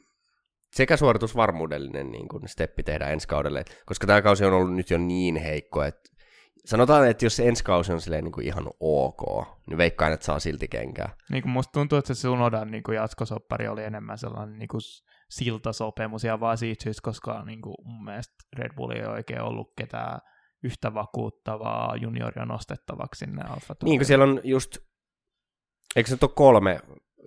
[0.72, 4.98] sekä suoritusvarmuudellinen niin kuin, steppi tehdä ensi kaudelle, koska tämä kausi on ollut nyt jo
[4.98, 6.10] niin heikko, että
[6.64, 10.40] sanotaan, että jos ensi kausi on silleen niin kuin ihan ok, niin veikkaan, että saa
[10.40, 11.16] silti kenkää.
[11.30, 14.80] Niin kuin musta tuntuu, että se Tsunodan niin kuin jatkosoppari oli enemmän sellainen niin kuin
[15.30, 19.72] siltasopimus ja vaan siitä syystä, koska niin kuin mun mielestä Red Bull ei oikein ollut
[19.78, 20.20] ketään
[20.62, 24.78] yhtä vakuuttavaa junioria nostettavaksi sinne Alfa Niin kuin siellä on just,
[25.96, 26.80] eikö se nyt ole kolme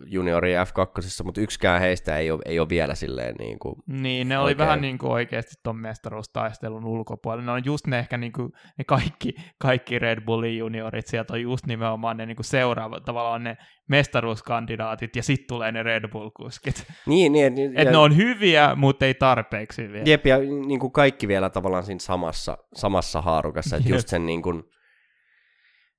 [0.05, 4.37] junioria F2, mutta yksikään heistä ei ole, ei ole vielä silleen niin kuin, Niin, ne
[4.37, 4.57] oli Oikein.
[4.57, 7.45] vähän niin kuin oikeasti tuon mestaruustaistelun ulkopuolella.
[7.45, 11.41] Ne on just ne ehkä niin kuin, ne kaikki, kaikki Red Bullin juniorit, sieltä on
[11.41, 13.57] just nimenomaan ne niin kuin seuraavat, tavallaan ne
[13.89, 16.85] mestaruuskandidaatit, ja sitten tulee ne Red Bull-kuskit.
[17.05, 20.01] niin, niin, niin Että ne on hyviä, mutta ei tarpeeksi hyviä.
[20.05, 20.37] Jep, ja
[20.67, 24.63] niin kuin kaikki vielä tavallaan siinä samassa, samassa haarukassa, että just sen niin kuin,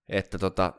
[0.09, 0.73] että tota,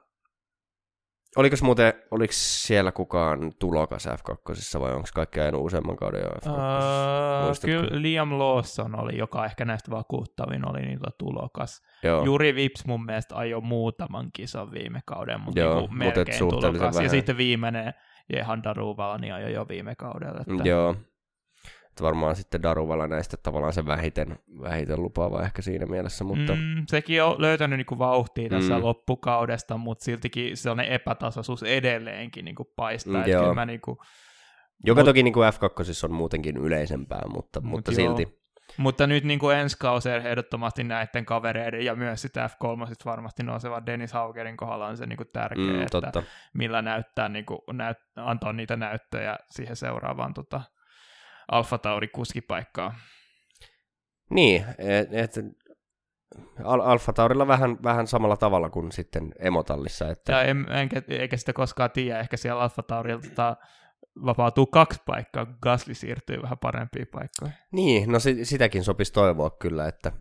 [1.36, 6.50] oliko muuten, oliko siellä kukaan tulokas F2 vai onko kaikki ajanut useamman kauden jo F2?
[6.50, 7.68] Uh, Muistatko?
[7.68, 11.82] kyllä Liam Lawson oli, joka ehkä näistä vakuuttavin oli niitä tulokas.
[12.04, 12.26] Joo.
[12.26, 16.74] Juri Vips mun mielestä ajoi muutaman kisan viime kauden, mutta Joo, mut et melkein suhteellisen
[16.74, 16.96] tulokas.
[16.96, 17.10] Ja vähän.
[17.10, 17.94] sitten viimeinen
[18.34, 20.42] Jehan Daruvalani ajoi jo viime kaudella.
[20.42, 20.70] Että...
[20.70, 20.96] Joo.
[22.00, 26.84] Että varmaan sitten Daruvala näistä tavallaan se vähiten, vähiten lupaava ehkä siinä mielessä, mutta mm.
[26.88, 28.84] Sekin on löytänyt niinku vauhtia tässä Mm.
[28.84, 33.22] loppukaudesta, mutta siltikin sellainen epätasaisuus edelleenkin niinku paistaa.
[33.24, 33.54] Mm, joo.
[33.54, 33.98] mä niinku,
[34.86, 37.96] joka mut- toki niin kuin F2 on muutenkin yleisempää, mutta, Mut mutta joo.
[38.18, 38.40] silti.
[38.78, 44.14] mutta nyt niinku ensi kausi ehdottomasti näiden kavereiden ja myös sitä F3 varmasti nouseva Dennis
[44.14, 46.24] Haugerin kohdalla on se niinku tärkeä, Mm, että totta.
[46.54, 50.62] millä näyttää, niinku, näyt, antaa niitä näyttöjä siihen seuraavaan tota,
[51.52, 52.94] Alfa Tauri kuskipaikkaan.
[54.30, 55.32] Niin, että et,
[56.64, 61.38] Al- Alfa Taurilla vähän, vähän samalla tavalla kuin sitten Emotallissa, että Ja en, enkä, eikä
[61.38, 63.58] sitä koskaan tiedä, ehkä siellä Alfa Taurilta tota,
[64.26, 67.58] vapautuu kaksi paikkaa, kun Gasly siirtyy vähän parempiin paikkoihin.
[67.72, 70.12] Niin, no si- sitäkin sopisi toivoa kyllä, että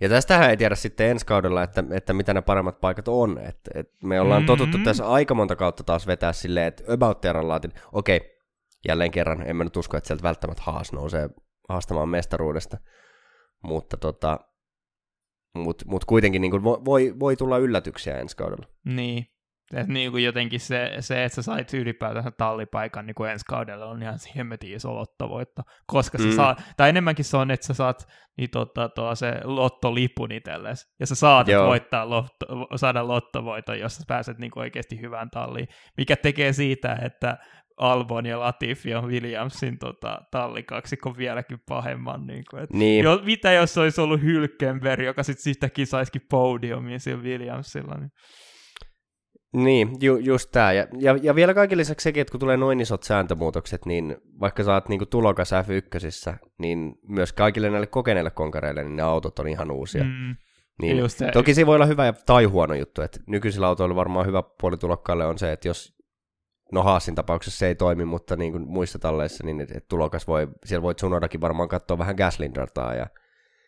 [0.00, 3.38] ja tästähän ei tiedä sitten ensi kaudella, että, että mitä ne paremmat paikat on.
[3.38, 4.46] Et, et me ollaan mm-hmm.
[4.46, 8.37] totuttu tässä aika monta kautta taas vetää silleen, että about laatin, okei,
[8.88, 11.28] jälleen kerran, en mä nyt usko, että sieltä välttämättä Haas nousee
[11.68, 12.76] haastamaan mestaruudesta,
[13.62, 14.38] mutta tota,
[15.54, 18.66] mut, mut kuitenkin niin voi, voi, voi tulla yllätyksiä ensi kaudella.
[18.84, 19.26] Niin.
[19.74, 23.86] Et niin kuin jotenkin se, se, että sä sait ylipäätänsä tallipaikan niin kuin ensi kaudella
[23.86, 26.24] on ihan hemmetin iso lottovoitto, koska mm.
[26.24, 28.08] Sä saa, tai enemmänkin se on, että sä saat
[28.38, 31.66] niin tota, tuo se lottolipun itsellesi, ja sä Joo.
[31.66, 36.98] voittaa lotto, saada lottovoiton, jos sä pääset niin kuin oikeasti hyvään talliin, mikä tekee siitä,
[37.04, 37.38] että
[37.78, 42.26] Albon ja Latifi on Williamsin tota, tallikaksikko vieläkin pahemman.
[42.26, 47.00] Niin kuin, et Niin, jo, mitä jos olisi ollut Hylkenberg, joka sitten sitäkin saisikin podiumin
[47.00, 48.10] sillä Williamsilla, niin
[49.52, 50.72] Niin, ju, just tämä.
[50.72, 54.64] Ja, ja, ja vielä kaiken lisäksi sekin, että kun tulee noin isot sääntömuutokset, niin vaikka
[54.64, 59.48] sä oot niinku tulokas F1, niin myös kaikille näille kokeneille konkareille, niin ne autot on
[59.48, 60.04] ihan uusia.
[60.04, 60.36] Mm.
[60.82, 64.26] Niin, just toki se voi olla hyvä ja, tai huono juttu, että nykyisillä autoilla varmaan
[64.26, 65.97] hyvä puoli tulokkaalle on se, että jos,
[66.72, 70.26] no Haasin tapauksessa se ei toimi, mutta niin kuin muissa talleissa, niin että et tulokas
[70.26, 73.06] voi, siellä voi Tsunodakin varmaan katsoa vähän Gaslin dataa ja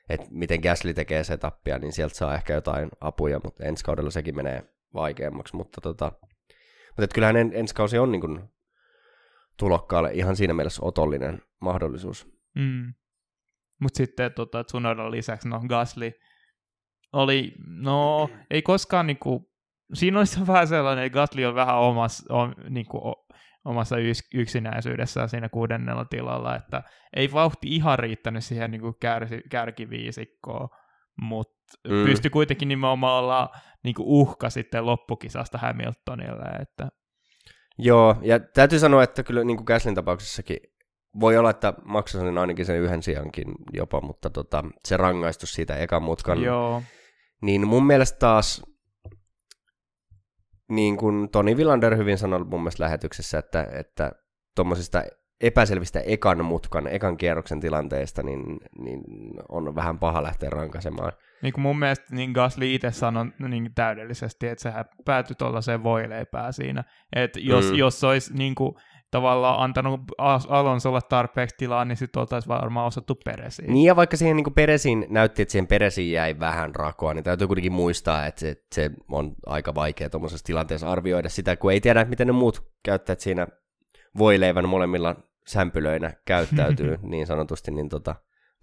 [0.08, 4.36] että miten Gasly tekee setupia, niin sieltä saa ehkä jotain apuja, mutta ensi kaudella sekin
[4.36, 4.62] menee
[4.94, 6.12] vaikeammaksi, mutta tota,
[6.88, 8.40] mutta et kyllähän en, ensi kausi on niin kuin
[9.56, 12.28] tulokkaalle ihan siinä mielessä otollinen mahdollisuus.
[12.54, 12.94] Mm.
[13.80, 16.12] Mutta sitten tota, Tsunodan lisäksi, no Gasly
[17.12, 19.49] oli, no ei koskaan niinku,
[19.94, 23.26] siinä on se vähän sellainen, että Gasly on vähän omas, on, niinku, o,
[23.64, 23.96] omassa
[24.34, 26.82] yksinäisyydessään siinä kuudennella tilalla, että
[27.16, 30.68] ei vauhti ihan riittänyt siihen niinku kärsi, kärkiviisikkoon,
[31.20, 32.04] mutta Mm.
[32.04, 33.50] pystyi kuitenkin nimenomaan olla
[33.84, 36.88] niinku uhka sitten loppukisasta Hamiltonille, että
[37.78, 40.56] Joo, ja täytyy sanoa, että kyllä niin kuin Gaslin tapauksessakin
[41.20, 46.02] voi olla, että maksasin ainakin sen yhden sijankin jopa, mutta tota, se rangaistus siitä ekan
[46.02, 46.82] mutkan, joo,
[47.42, 48.62] niin mun mielestä taas,
[50.70, 54.12] niin kuin Toni Villander hyvin sanoi mun mielestä lähetyksessä, että, että
[54.56, 55.02] tuommoisista
[55.40, 58.42] epäselvistä ekan mutkan, ekan kierroksen tilanteesta, niin,
[58.78, 59.00] niin
[59.48, 61.12] on vähän paha lähteä rankaisemaan.
[61.42, 66.52] niin kuin mun mielestä niin Gasly itse sanoi niin täydellisesti, että sehän päätyi tuollaiseen voileipää
[66.52, 66.84] siinä.
[67.16, 67.76] Että jos, mm.
[67.76, 68.74] jos olisi niin kuin,
[69.10, 73.72] tavallaan antanut Al- Alonsolle tarpeeksi tilaa, niin sitten oltaisiin varmaan osattu peresiin.
[73.72, 77.46] Niin ja vaikka siihen niin Peresin näytti, että siihen Peresiin jäi vähän rakoa, niin täytyy
[77.46, 82.04] kuitenkin muistaa, että se, se on aika vaikea tuommoisessa tilanteessa arvioida sitä, kun ei tiedä,
[82.04, 83.46] miten ne muut käyttäjät siinä
[84.18, 88.14] voileivän molemmilla sämpylöinä käyttäytyy niin sanotusti, niin tota,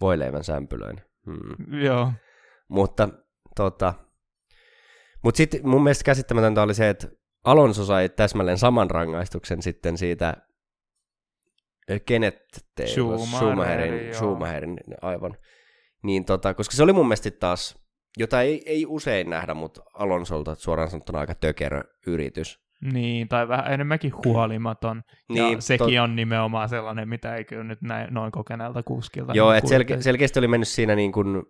[0.02, 1.02] voileivän sämpylöinä.
[1.26, 1.82] Hmm.
[1.82, 2.12] Joo.
[2.68, 3.10] Mutta
[3.56, 3.94] tota,
[5.24, 7.08] mut sitten mun mielestä käsittämätöntä oli se, että
[7.48, 10.34] Alonso sai täsmälleen saman rangaistuksen sitten siitä
[12.06, 12.38] Kenneth
[12.76, 15.38] Taylor, Schumacherin, Schumacherin, aivan.
[16.04, 17.80] Niin tota, koska se oli mun mielestä taas,
[18.18, 22.60] jota ei, ei usein nähdä, mutta Alonsolta suoraan sanottuna aika tökerö yritys.
[22.94, 25.04] Niin, tai vähän enemmänkin huolimaton.
[25.30, 26.04] Niin, ja sekin to...
[26.04, 29.34] on nimenomaan sellainen, mitä ei kyllä nyt näin, noin kokeneelta kuskilta.
[29.34, 31.44] Joo, niin että selke- selkeästi oli mennyt siinä niin kuin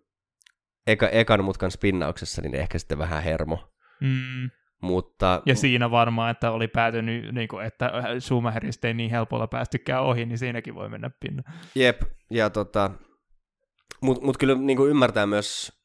[0.88, 3.74] eka, ekan mutkan spinnauksessa, niin ehkä sitten vähän hermo.
[4.02, 4.50] Mm.
[4.82, 10.04] Mutta, ja siinä varmaan, että oli päätynyt, niin kuin, että Schumacherista ei niin helpolla päästykään
[10.04, 11.44] ohi, niin siinäkin voi mennä pinna.
[11.76, 12.02] Jep,
[12.32, 12.92] ja tota,
[14.02, 15.82] mutta mut kyllä niin kuin ymmärtää myös,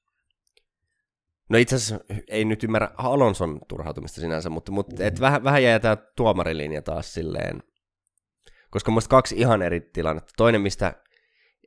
[1.51, 5.78] no itse asiassa ei nyt ymmärrä Alonson turhautumista sinänsä, mutta, mutta et vähän, vähän jää
[5.78, 7.62] tämä tuomarilinja taas silleen,
[8.70, 10.32] koska mun kaksi ihan eri tilannetta.
[10.36, 10.95] Toinen, mistä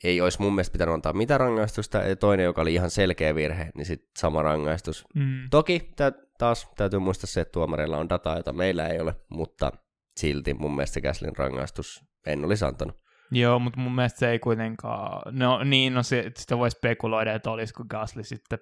[0.03, 3.71] ei olisi mun mielestä pitänyt antaa mitään rangaistusta, ja toinen, joka oli ihan selkeä virhe,
[3.75, 5.05] niin sitten sama rangaistus.
[5.15, 5.49] Mm.
[5.51, 9.71] Toki tä, taas täytyy muistaa se, että tuomareilla on dataa, jota meillä ei ole, mutta
[10.17, 13.05] silti mun mielestä Käslin rangaistus en olisi antanut.
[13.31, 17.51] Joo, mutta mun mielestä se ei kuitenkaan, no niin, no se, sitä voi spekuloida, että
[17.51, 18.59] olisiko Gasly sitten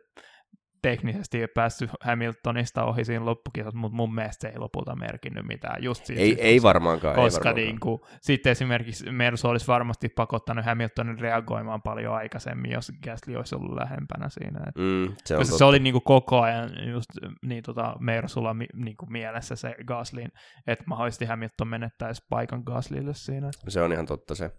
[0.83, 5.83] teknisesti päässyt Hamiltonista ohi siinä loppukisassa, mutta mun mielestä se ei lopulta merkinnyt mitään.
[5.83, 7.15] Just siitä, ei, ei varmaankaan.
[7.15, 7.55] Koska ei varmaankaan.
[7.55, 13.55] Niin kuin, sitten esimerkiksi Mersu olisi varmasti pakottanut Hamiltonin reagoimaan paljon aikaisemmin, jos Gasly olisi
[13.55, 14.59] ollut lähempänä siinä.
[14.67, 17.09] Et, mm, se, koska se oli niin kuin koko ajan just
[17.45, 20.31] niin tota Mersulla niin kuin mielessä se Gaslin,
[20.67, 23.49] että mahdollisesti Hamilton menettäisi paikan Gaslylle siinä.
[23.67, 24.51] Se on ihan totta se.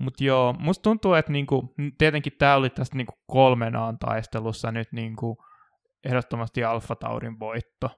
[0.00, 5.36] Mutta joo, musta tuntuu, että niinku, tietenkin tämä oli tästä niinku kolmenaan taistelussa nyt niinku
[6.04, 7.90] ehdottomasti Alfa Taurin voitto.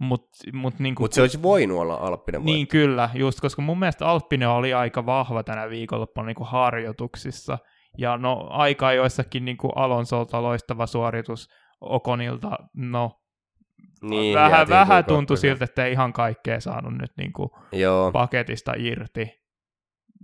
[0.00, 2.52] Mutta mut niinku, mut se olisi voinut olla Alppinen voitto.
[2.52, 7.58] Niin kyllä, just koska mun mielestä Alppinen oli aika vahva tänä viikonloppuna niinku harjoituksissa.
[7.98, 11.48] Ja no aika joissakin niinku Alonsolta loistava suoritus
[11.80, 13.20] Okonilta, no
[14.02, 17.50] niin, vähän, vähän tuntui siltä, että ei ihan kaikkea saanut nyt niinku
[18.12, 19.41] paketista irti.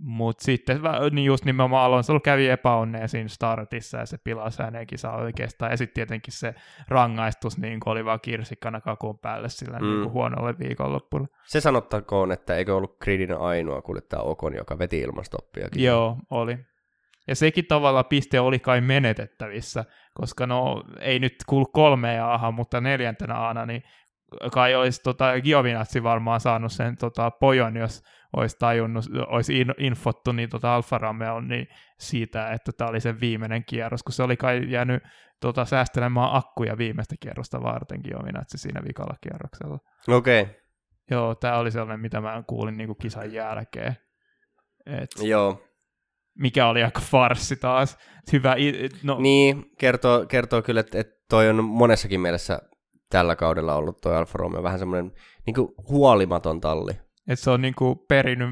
[0.01, 0.79] Mutta sitten
[1.11, 5.71] niin just nimenomaan Alonso kävi epäonnea siinä startissa ja se pilasi hänen kisaa oikeastaan.
[5.71, 6.55] Ja sitten tietenkin se
[6.87, 9.85] rangaistus niin oli vaan kirsikkana kakun päälle sillä mm.
[9.85, 11.27] niin huonolle viikonloppuun.
[11.45, 15.83] Se sanottakoon, että eikö ollut Gridin ainoa kuljettaja Okon, joka veti ilmastoppiakin.
[15.83, 16.57] Joo, oli.
[17.27, 22.81] Ja sekin tavalla piste oli kai menetettävissä, koska no ei nyt kuulu kolmea aha, mutta
[22.81, 23.83] neljäntenä aana, niin
[24.51, 28.03] kai olisi tota, Giovinazzi varmaan saanut sen tota, pojon, jos
[28.35, 31.67] olisi tajunnut, olisi infottu niin tota Alfa Romeo niin
[31.99, 35.03] siitä, että tämä oli sen viimeinen kierros, kun se oli kai jäänyt
[35.41, 39.77] tota, säästelemään akkuja viimeistä kierrosta vartenkin minä, siinä vikalla kierroksella.
[40.07, 40.41] Okei.
[40.41, 40.53] Okay.
[41.11, 43.95] Joo, tämä oli sellainen, mitä mä kuulin niin kuin kisan jälkeen.
[44.85, 45.61] Et, Joo.
[46.39, 47.97] Mikä oli aika farsi taas.
[48.31, 48.55] Hyvä,
[49.03, 49.19] no.
[49.19, 52.59] Niin, kertoo, kertoo kyllä, että, että toi on monessakin mielessä
[53.09, 55.11] tällä kaudella ollut toi Alfa Romeo vähän semmoinen
[55.45, 55.55] niin
[55.89, 56.91] huolimaton talli.
[57.29, 58.49] Että se on niinku perinyt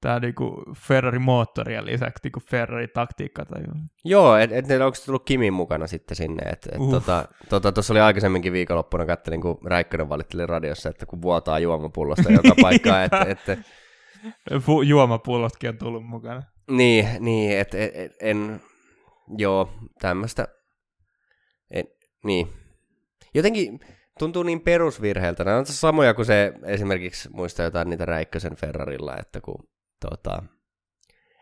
[0.00, 3.44] tämä niinku Ferrari-moottorien lisäksi niinku Ferrari-taktiikka.
[3.44, 3.62] Tai...
[4.04, 6.42] Joo, että et, et onko se tullut Kimin mukana sitten sinne.
[6.42, 6.90] Et, et, uh.
[6.90, 12.32] tota, tota, tuossa oli aikaisemmin viikonloppuna, katselin, kun Räikkönen valitteli radiossa, että kun vuotaa juomapullosta
[12.32, 13.04] joka paikkaan.
[13.04, 13.22] että
[13.52, 13.58] et,
[14.86, 16.42] Juomapullotkin on tullut mukana.
[16.70, 18.60] Niin, niin että et, et, en,
[19.38, 20.48] joo, tämmöistä,
[22.24, 22.48] niin.
[23.34, 23.80] Jotenkin,
[24.20, 25.44] tuntuu niin perusvirheeltä.
[25.44, 29.68] Nämä on samoja kuin se esimerkiksi, muista jotain niitä Räikkösen Ferrarilla, että kun
[30.00, 30.42] tota,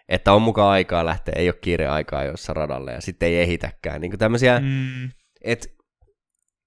[0.09, 4.01] että on mukaan aikaa lähteä, ei ole kiire aikaa jossa radalle ja sitten ei ehitäkään.
[4.01, 5.11] Niin kuin tämmöisiä, mm.
[5.45, 5.69] että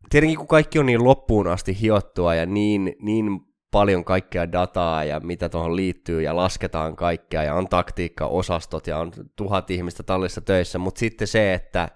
[0.10, 3.40] tietenkin kun kaikki on niin loppuun asti hiottua ja niin, niin
[3.72, 9.12] paljon kaikkea dataa ja mitä tuohon liittyy ja lasketaan kaikkea ja on taktiikka-osastot ja on
[9.36, 11.90] tuhat ihmistä tallissa töissä, mutta sitten se, että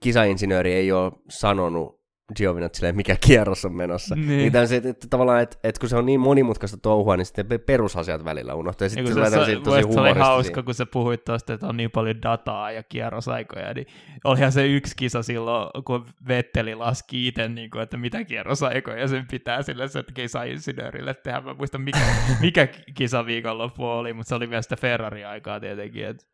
[0.00, 2.01] kisainsinööri ei ole sanonut
[2.36, 4.14] Giovinazzille, mikä kierros on menossa.
[4.14, 4.52] Niin.
[4.52, 7.46] niin se, että, että, tavallaan, että, että kun se on niin monimutkaista touhua, niin sitten
[7.66, 8.84] perusasiat välillä unohtuu.
[8.84, 11.76] Ja sitten niin, se, se, tosi se oli hauska, kun sä puhuit tuosta, että on
[11.76, 13.86] niin paljon dataa ja kierrosaikoja, niin
[14.24, 19.26] olihan se yksi kisa silloin, kun Vetteli laski itse, niin kuin, että mitä kierrosaikoja sen
[19.30, 21.40] pitää sille se kisainsinöörille tehdä.
[21.40, 21.98] Mä muistan, mikä,
[22.40, 26.06] mikä kisa viikonloppu oli, mutta se oli myös sitä Ferrari-aikaa tietenkin.
[26.06, 26.26] Että...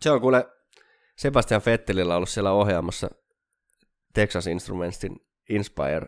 [0.00, 0.46] Se on kuule
[1.16, 3.10] Sebastian Vettelillä ollut siellä ohjaamassa
[4.14, 5.16] Texas Instrumentsin
[5.48, 6.06] Inspire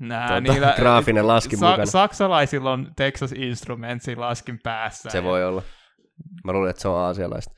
[0.00, 1.86] Nää, tuota, niillä, graafinen laskin sa- mukana.
[1.86, 5.10] Saksalaisilla on Texas Instrumentsin laskin päässä.
[5.10, 5.24] Se ja...
[5.24, 5.62] voi olla.
[6.44, 7.54] Mä luulen, että se on aasialaista.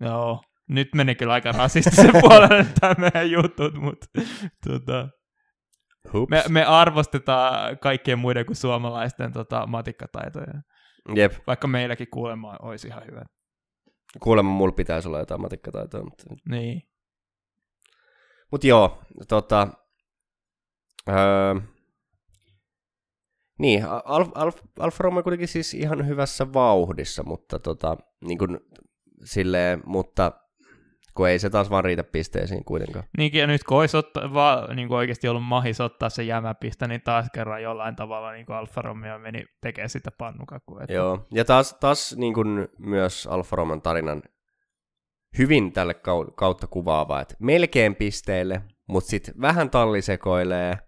[0.00, 4.06] Joo, nyt meni kyllä aika rasistisen puolelle tämä meidän jutut, mutta
[4.66, 5.08] tota...
[6.12, 6.30] Hups.
[6.30, 10.62] Me, me arvostetaan kaikkien muiden kuin suomalaisten tota, matikkataitoja.
[11.14, 13.22] Jep, Vaikka meilläkin kuulemma olisi ihan hyvä.
[14.22, 16.82] kuulemma mulla pitäisi olla jotain matikkataitoa, mutta Niin.
[18.52, 19.68] Mut joo, tota...
[21.08, 21.54] Öö,
[23.58, 28.60] niin, Alf, Alf, Alfa Romeo kuitenkin siis ihan hyvässä vauhdissa, mutta tota, niin kuin,
[29.24, 30.32] silleen, mutta
[31.14, 33.04] kun ei se taas vaan riitä pisteisiin kuitenkaan.
[33.18, 36.88] Niinkin, ja nyt kun olisi otta, vaan, niin kuin oikeasti ollut mahis ottaa se jämäpiste,
[36.88, 40.80] niin taas kerran jollain tavalla niin kuin Alfa Romeo meni tekemään sitä pannukakua.
[40.80, 40.92] Että...
[40.92, 44.22] Joo, ja taas, taas niin kuin myös Alfa Romeon tarinan
[45.38, 50.78] hyvin tälle kau- kautta kuvaava, että melkein pisteille, mutta sitten vähän talli sekoilee,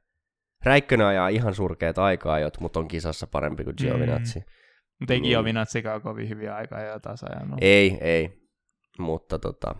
[0.65, 4.39] Räikkönen ajaa ihan surkeat aikaa, mutta on kisassa parempi kuin Giovinazzi.
[4.39, 4.45] Mm.
[5.01, 5.31] Mutta ei Niin.
[5.31, 7.59] Giovinazikaan kovin hyviä aikaa jo taas ajanut.
[7.61, 8.41] Ei, ei.
[8.99, 9.75] Mutta tota,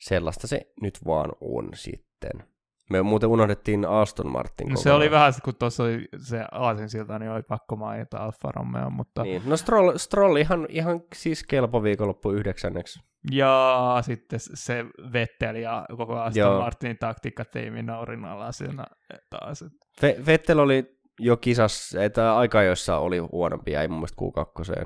[0.00, 2.53] sellaista se nyt vaan on sitten.
[2.90, 7.30] Me muuten unohdettiin Aston Martin No se oli vähän, kun tuossa oli se aasinsilta, niin
[7.30, 9.22] oli pakko mainita Alfa Romeo, mutta...
[9.22, 9.42] Niin.
[9.46, 13.00] No Stroll, Stroll ihan, ihan siis kelpo viikonloppu yhdeksänneksi.
[13.30, 16.60] Ja sitten se Vettel ja koko Aston Joo.
[16.60, 18.84] Martinin taktiikkatiimi naurinalaisena
[19.30, 19.62] taas.
[19.62, 19.72] et-
[20.02, 24.22] Ve- Vettel oli jo kisassa, että aika joissa oli huonompi, jäi mun mielestä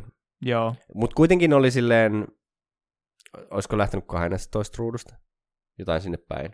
[0.05, 0.11] Q2.
[0.43, 2.27] Joo, Mutta kuitenkin oli silleen,
[3.51, 5.15] olisiko lähtenyt 12 ruudusta?
[5.79, 6.51] Jotain sinne päin.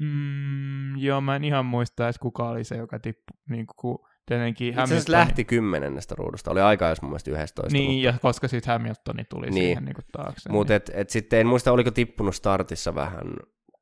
[0.00, 4.68] Mm, joo, mä en ihan muista edes kuka oli se, joka tippui, niin kuin tietenkin
[4.68, 6.50] Itse asiassa Hamiltoni- lähti kymmenennestä ruudusta.
[6.50, 7.72] Oli aika jos mun mielestä 11.
[7.72, 9.54] Niin, ja koska sitten Hamiltoni tuli Niin.
[9.54, 10.48] siihen niin kuin taakse.
[10.52, 10.76] Mutta niin.
[10.76, 13.26] et, et sitten en muista, oliko tippunut startissa vähän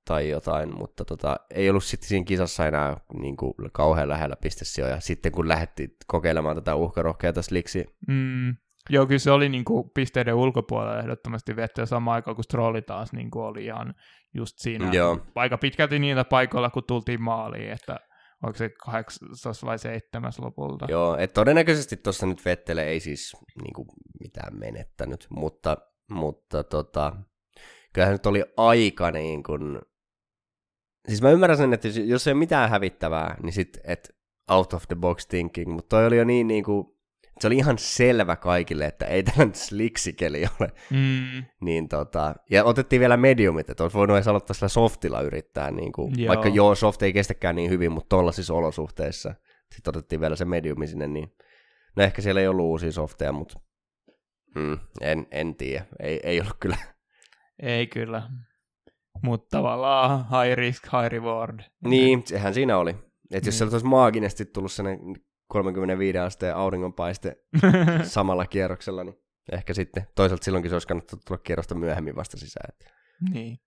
[0.04, 5.00] tai jotain, mutta tota, ei ollut sitten siinä kisassa enää niin kuin, kauhean lähellä pistesijoja.
[5.00, 8.56] Sitten kun lähdettiin kokeilemaan tätä uhkarohkeata sliksi, Mm,
[8.90, 13.12] joo, kyllä se oli niin kuin pisteiden ulkopuolella ehdottomasti Vettel samaan aikaan, kun Strolli taas
[13.12, 13.94] niin kuin oli ihan
[14.34, 15.18] just siinä Joo.
[15.34, 17.96] aika pitkälti niillä paikoilla, kun tultiin maaliin, että
[18.42, 20.86] onko se kahdeksas vai seitsemäs lopulta.
[20.88, 23.88] joo, et todennäköisesti tuossa nyt Vettele ei siis niin kuin,
[24.20, 25.76] mitään menettänyt, mutta,
[26.10, 27.12] mutta tota,
[27.92, 29.78] kyllähän nyt oli aika niin kuin,
[31.08, 34.08] siis mä ymmärrän sen, että jos- jos ei ole mitään hävittävää, niin sitten, että
[34.50, 36.95] out of the box thinking, mutta toi oli jo niin, niin kuin,
[37.40, 40.72] se oli ihan selvä kaikille, että ei tämä nyt sliksikeli ole.
[40.90, 45.70] Mm, Niin tota, ja otettiin vielä mediumit, että olisi voinut edes aloittaa sillä softilla yrittää,
[45.70, 46.28] niin kuin, Joo.
[46.28, 49.34] vaikka joo, soft ei kestäkään niin hyvin, mutta tollaisissa olosuhteissa.
[49.74, 51.34] Sitten otettiin vielä se mediumi sinne, niin
[51.96, 53.60] no ehkä siellä ei ollut uusia softeja, mutta
[54.54, 56.76] mm, en, en tiedä, ei, ei ollut kyllä.
[57.62, 58.22] ei kyllä.
[59.22, 61.60] Mutta tavallaan high risk, high reward.
[61.84, 62.90] Niin, sehän siinä oli.
[62.90, 63.52] Että jos Niin.
[63.52, 65.00] sieltä olisi maagisesti tullut sellainen
[65.48, 67.36] 35 asteen auringonpaiste
[68.02, 69.16] samalla kierroksella, niin
[69.52, 72.68] ehkä sitten toisaalta silloinkin se olisi kannattanut tulla kierrosta myöhemmin vasta sisään.
[72.68, 72.90] että-
[73.32, 73.58] Niin.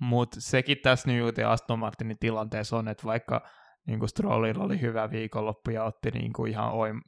[0.00, 3.48] Mutta sekin tässä nyt juuri Aston Martinin tilanteessa on, että vaikka
[3.86, 7.00] niin kuin Strollilla oli hyvä viikonloppu ja otti niin kuin ihan oim,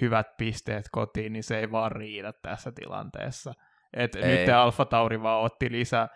[0.00, 3.52] hyvät pisteet kotiin, niin se ei vaan riitä tässä tilanteessa.
[3.96, 4.38] Et Ei.
[4.38, 6.08] nyt Alfa Tauri vaan otti lisä,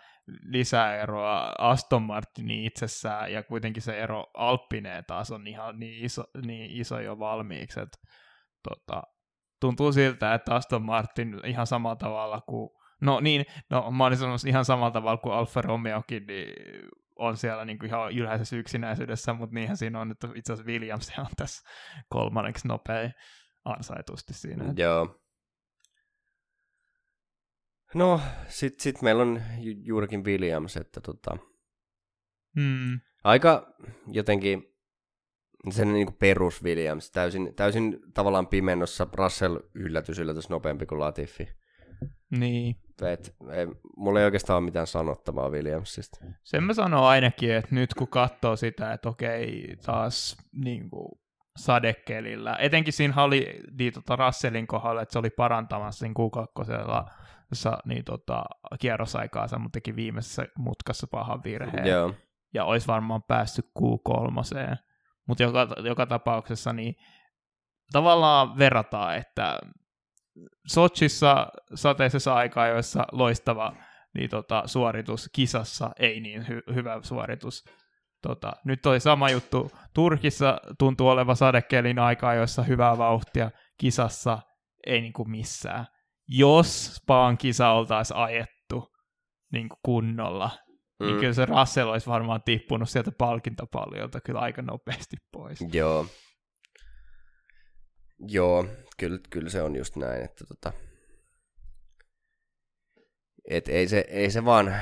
[0.43, 6.71] lisäeroa Aston Martinin itsessään, ja kuitenkin se ero Alppineen taas on ihan niin iso, niin
[6.71, 7.97] iso jo valmiiksi, että
[8.69, 9.03] tota,
[9.61, 12.69] tuntuu siltä, että Aston Martin ihan samalla tavalla kuin
[13.01, 16.53] No niin, no mä olin sanonut ihan samalla tavalla kuin Alfa Romeokin, niin
[17.15, 21.13] on siellä niin kuin ihan ylhäisessä yksinäisyydessä, mutta niinhän siinä on, että itse asiassa Williams
[21.17, 21.69] on tässä
[22.09, 23.13] kolmanneksi nopein
[23.65, 24.73] ansaitusti siinä.
[24.77, 25.19] Joo.
[27.95, 31.37] No, sit, sit meillä on ju- juurikin Williams, että tota,
[32.55, 32.99] Hmm.
[33.23, 33.73] aika
[34.07, 34.63] jotenkin
[35.69, 41.47] sen niin kuin perus Williams, täysin, täysin tavallaan pimennossa Russell yllätys, yllätys nopeampi kuin Latifi.
[42.29, 42.75] Niin.
[43.01, 43.67] Et, ei,
[43.97, 46.19] mulla ei oikeastaan ole mitään sanottavaa Williamsista.
[46.43, 51.19] Sen mä sanon ainakin, että nyt kun katsoo sitä, että okei, taas niin kuin
[51.57, 56.13] sadekelillä, etenkin siinä oli niin, tota Russellin kohdalla, että se oli parantamassa siinä
[57.55, 58.43] Q2 niin, tota,
[58.79, 61.87] kierrosaikaansa, mutta teki viimeisessä mutkassa pahan virheen.
[61.87, 62.13] Joo.
[62.53, 64.77] ja olisi varmaan päässyt Q3.
[65.27, 66.95] Mutta joka, joka tapauksessa niin
[67.91, 69.59] tavallaan verrataan, että
[70.67, 73.73] Sochissa sateisessa aikaa, joissa loistava
[74.13, 77.63] niin tota, suoritus kisassa, ei niin hy- hyvä suoritus.
[78.21, 79.71] Tota, nyt oli sama juttu.
[79.93, 84.39] Turkissa tuntuu oleva sadekelin aikaa, joissa hyvää vauhtia kisassa
[84.87, 85.85] ei niin kuin missään.
[86.27, 88.93] Jos Spaan kisa oltaisiin ajettu
[89.53, 90.49] niin kuin kunnolla,
[90.99, 91.19] niin Mm.
[91.19, 95.59] kyllä se Russell olisi varmaan tippunut sieltä palkintopalliolta kyllä aika nopeasti pois.
[95.73, 96.05] Joo.
[98.27, 98.65] Joo,
[98.97, 100.73] kyllä, kyllä se on just näin, että tota...
[103.49, 104.75] Et ei se, ei se vaan,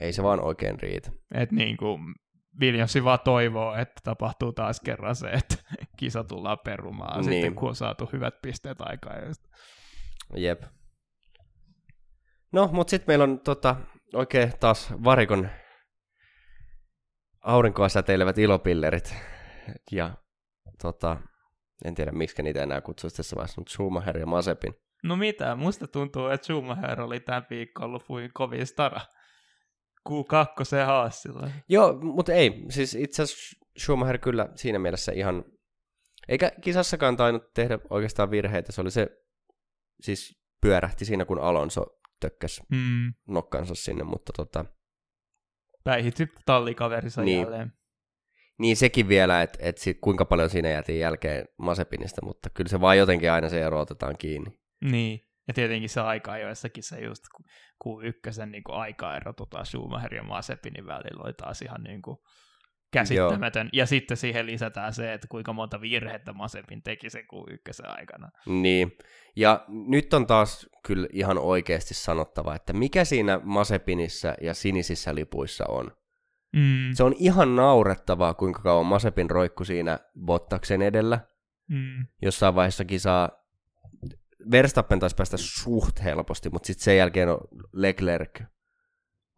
[0.00, 1.10] ei se vaan oikein riitä.
[1.34, 2.00] Et niin kuin,
[2.60, 5.56] Williamsi vaan toivoo, että tapahtuu taas kerran se, että
[5.98, 7.32] kisa tullaan perumaan niin.
[7.32, 9.16] sitten, kun on saatu hyvät pisteet aikaan.
[10.36, 10.62] Jep.
[12.52, 13.76] No, mutta sitten meillä on tota,
[14.14, 15.48] oikein taas varikon
[17.40, 19.14] aurinkoa säteilevät ilopillerit.
[19.92, 20.14] Ja
[20.82, 21.16] tota,
[21.84, 24.74] en tiedä miksi niitä enää kutsuisi tässä vaiheessa, mutta Schumacher ja Masepin.
[25.02, 29.00] No mitä, musta tuntuu, että Schumacher oli tämän viikonloppuun kovin stara.
[30.08, 31.50] Q2 haastilla.
[31.68, 32.64] Joo, mutta ei.
[32.70, 35.44] Siis itse asiassa Schumacher kyllä siinä mielessä ihan...
[36.28, 38.72] Eikä kisassakaan tainnut tehdä oikeastaan virheitä.
[38.72, 39.08] Se oli se,
[40.00, 41.86] siis pyörähti siinä, kun Alonso
[42.20, 43.14] tökkäs mm.
[43.28, 44.64] nokkansa sinne, mutta tota...
[45.84, 47.40] Päihitti tallikaverinsa niin.
[47.40, 47.72] jälleen.
[48.58, 52.80] Niin sekin vielä, että et sit, kuinka paljon siinä jäätiin jälkeen Masepinista, mutta kyllä se
[52.80, 54.60] vaan jotenkin aina se ero otetaan kiinni.
[54.84, 57.24] Niin, ja tietenkin se aika joissakin se just
[57.84, 62.16] Q1 niin aikaero tota Schumacher ja Masepinin välillä oli taas ihan niin kuin
[62.94, 63.66] käsittämätön.
[63.66, 63.70] Joo.
[63.72, 68.30] Ja sitten siihen lisätään se, että kuinka monta virhettä Masepin teki sen Q1 aikana.
[68.46, 68.98] Niin,
[69.36, 75.64] ja nyt on taas kyllä ihan oikeasti sanottava, että mikä siinä Masepinissä ja sinisissä lipuissa
[75.68, 75.92] on.
[76.52, 76.92] Mm.
[76.92, 81.20] Se on ihan naurettavaa, kuinka kauan Masepin roikku siinä Bottaksen edellä.
[81.68, 82.06] Mm.
[82.22, 83.44] Jossain vaiheessa kisaa
[84.50, 87.38] Verstappen taisi päästä suht helposti, mutta sitten sen jälkeen on
[87.72, 88.40] Leclerc,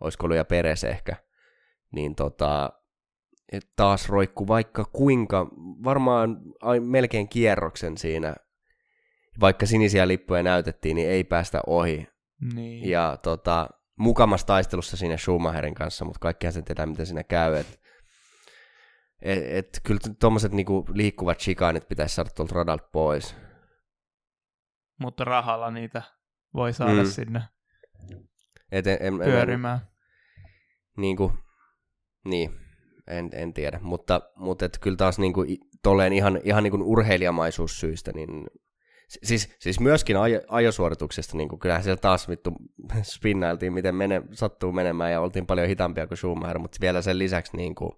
[0.00, 1.16] olisiko ollut ja Peres ehkä,
[1.90, 2.72] niin tota,
[3.76, 5.46] taas roikku vaikka kuinka,
[5.84, 6.40] varmaan
[6.80, 8.34] melkein kierroksen siinä,
[9.40, 12.08] vaikka sinisiä lippuja näytettiin, niin ei päästä ohi.
[12.54, 12.90] Niin.
[12.90, 13.68] Ja tota,
[13.98, 17.56] mukamassa taistelussa siinä Schumacherin kanssa, mutta kaikkihan sen tietää, miten siinä käy.
[17.56, 17.80] Et,
[19.22, 23.36] et, et kyllä tuommoiset niinku liikkuvat chikanit pitäisi saada tuolta radalta pois.
[25.00, 26.02] Mutta rahalla niitä
[26.54, 27.10] voi saada mm.
[27.10, 27.42] sinne
[28.72, 29.78] et en, en, pyörimään.
[29.78, 29.86] En,
[30.96, 31.32] niinku,
[32.24, 32.50] niin,
[33.08, 33.78] en, en tiedä.
[33.82, 35.44] Mutta, mutta et kyllä taas niinku,
[35.82, 38.46] tolleen ihan, ihan niinku urheilijamaisuussyistä, niin
[39.22, 42.52] Siis, siis myöskin ajo, ajosuorituksesta, niin kuin kyllähän siellä taas vittu
[43.02, 47.56] spinnailtiin, miten mene, sattuu menemään ja oltiin paljon hitaampia kuin Schumacher, mutta vielä sen lisäksi
[47.56, 47.92] niin kuin,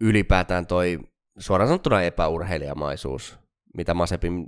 [0.00, 0.98] ylipäätään toi
[1.38, 3.38] suoraan sanottuna epäurheilijamaisuus,
[3.76, 4.46] mitä Masepin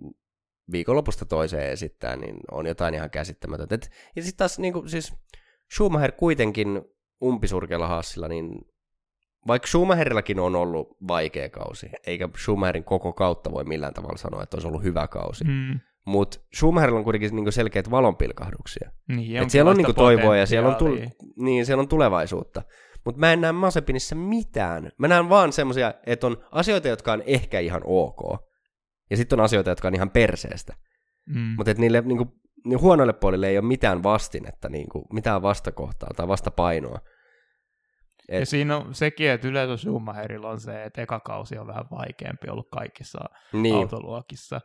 [0.73, 3.75] viikonlopusta toiseen esittää, niin on jotain ihan käsittämätöntä.
[3.75, 5.15] Et, ja sitten taas niin kuin, siis
[5.75, 6.83] Schumacher kuitenkin
[7.23, 8.49] umpisurkealla haassilla, niin
[9.47, 14.57] vaikka Schumacherillakin on ollut vaikea kausi, eikä Schumacherin koko kautta voi millään tavalla sanoa, että
[14.57, 15.81] olisi ollut hyvä kausi, mm.
[16.07, 18.91] mutta Schumacherilla on kuitenkin niinku selkeät valonpilkahduksia.
[19.09, 20.99] Niin, Et siellä on niinku toivoa ja siellä on, tu-
[21.37, 22.63] niin, siellä on tulevaisuutta.
[23.05, 24.91] Mutta mä en näe Masepinissä mitään.
[24.99, 28.47] Mä näen vaan semmoisia, että on asioita, jotka on ehkä ihan ok.
[29.11, 30.75] Ja sitten on asioita, jotka on ihan perseestä.
[31.27, 31.55] Mm.
[31.57, 36.99] Mutta niille niinku, niin huonoille puolille ei ole mitään vastinetta, niinku, mitään vastakohtaa tai vastapainoa.
[38.29, 38.41] Et...
[38.41, 42.49] Ja siinä on sekin, että yleensä Schumacherilla on se, että eka kausi on vähän vaikeampi
[42.51, 43.19] ollut kaikissa
[43.53, 43.75] niin.
[43.75, 44.61] autoluokissa.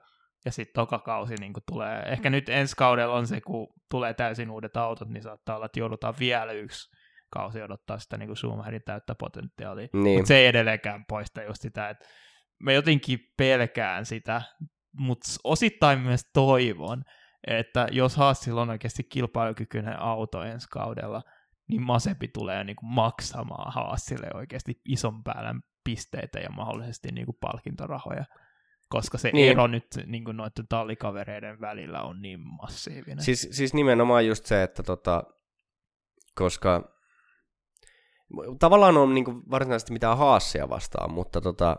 [0.45, 4.52] Ja sitten toka kausi niin tulee, ehkä nyt ensi kaudella on se, kun tulee täysin
[4.52, 6.89] uudet autot, niin saattaa olla, että joudutaan vielä yksi
[7.34, 9.88] kausi odottaa sitä niin kuin Schumacherin täyttä potentiaalia.
[9.93, 10.20] Niin.
[10.20, 12.06] Mutta se ei edelleenkään poista just sitä, että
[12.60, 14.41] mä jotenkin pelkään sitä,
[14.97, 17.04] mutta osittain myös toivon,
[17.47, 21.21] että jos Haasilla on oikeasti kilpailukykyinen auto ensi kaudella,
[21.67, 27.38] niin Masepi tulee niin kuin maksamaan Haasille oikeasti ison päällän pisteitä ja mahdollisesti niin kuin
[27.41, 28.26] palkintorahoja,
[28.89, 29.51] koska se niin.
[29.51, 33.23] ero nyt niin kuin noiden tallikavereiden välillä on niin massiivinen.
[33.23, 35.23] Siis, siis nimenomaan just se, että tota,
[36.35, 36.95] koska
[38.59, 41.77] tavallaan on niin kuin varsinaisesti mitään haassia vastaan, mutta tota,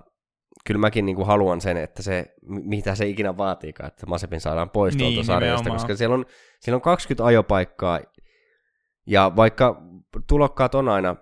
[0.66, 4.70] kyllä mäkin niin kuin haluan sen, että se, mitä se ikinä vaatiikaan, että Masepin saadaan
[4.70, 6.26] pois niin, tuolta sarjasta, koska siellä on,
[6.60, 8.00] siellä on 20 ajopaikkaa,
[9.06, 9.82] ja vaikka
[10.28, 11.16] tulokkaat on aina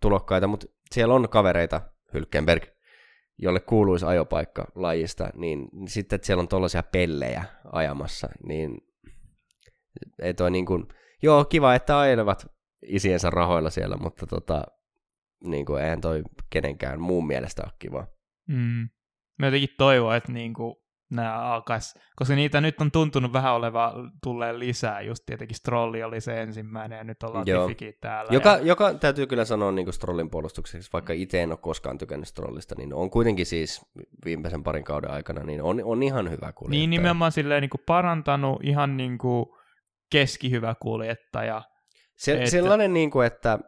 [0.00, 1.80] tulokkaita, mutta siellä on kavereita,
[2.14, 2.62] Hylkenberg,
[3.38, 8.78] jolle kuuluisi ajopaikka lajista, niin, sitten, että siellä on tollaisia pellejä ajamassa, niin
[10.22, 10.88] ei toi niin kuin,
[11.22, 12.46] joo, kiva, että ajelevat
[12.86, 14.64] isiensä rahoilla siellä, mutta tota,
[15.44, 18.06] niin kuin, eihän toi kenenkään muun mielestä ole kiva.
[18.48, 18.88] Mm.
[19.38, 20.76] Mä jotenkin toivon, että niin kuin,
[21.10, 26.20] nämä alkaisi, koska niitä nyt on tuntunut vähän oleva tulee lisää, just tietenkin Strolli oli
[26.20, 28.34] se ensimmäinen ja nyt ollaan Tifikin täällä.
[28.34, 28.58] Joka, ja...
[28.58, 32.74] joka täytyy kyllä sanoa niin kuin Strollin puolustukseksi, vaikka itse en ole koskaan tykännyt Strollista,
[32.78, 33.82] niin on kuitenkin siis
[34.24, 36.80] viimeisen parin kauden aikana, niin on, on ihan hyvä kuljettaja.
[36.80, 39.46] Niin nimenomaan silleen niin kuin parantanut ihan niin kuin
[40.10, 41.62] keskihyvä kuljettaja.
[42.16, 42.50] Se, että...
[42.50, 43.58] Sellainen, niin kuin, että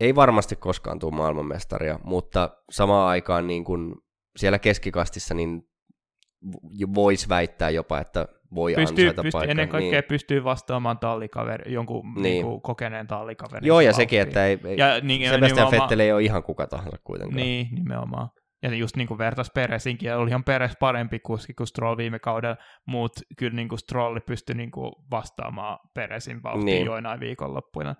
[0.00, 3.94] ei varmasti koskaan tule maailmanmestaria, mutta samaan aikaan niin kuin
[4.36, 5.62] siellä keskikastissa niin
[6.94, 9.50] voisi väittää jopa, että voi pystyy, ansaita pystyy, paikan.
[9.50, 10.08] ennen kaikkea niin.
[10.08, 12.46] pystyy vastaamaan tallikaveri, jonkun Niin.
[12.46, 12.62] niin.
[12.62, 13.66] Kokeneen tallikaverin.
[13.66, 14.02] Joo, ja vauhtiin.
[14.02, 17.36] sekin, että ei, ei Ja niin, Sebastian Vettel ei ole ihan kuka tahansa kuitenkaan.
[17.36, 18.28] Niin, nimenomaan.
[18.62, 22.56] Ja just niin kuin vertais Peresinkin, ja olihan Peres parempi kuski kuin Stroll viime kaudella,
[22.86, 26.74] mutta kyllä niin kuin Strolli pystyi niin kuin vastaamaan Peresin vauhtiin Niin.
[26.76, 26.86] niin.
[26.86, 27.94] joinain viikonloppuina.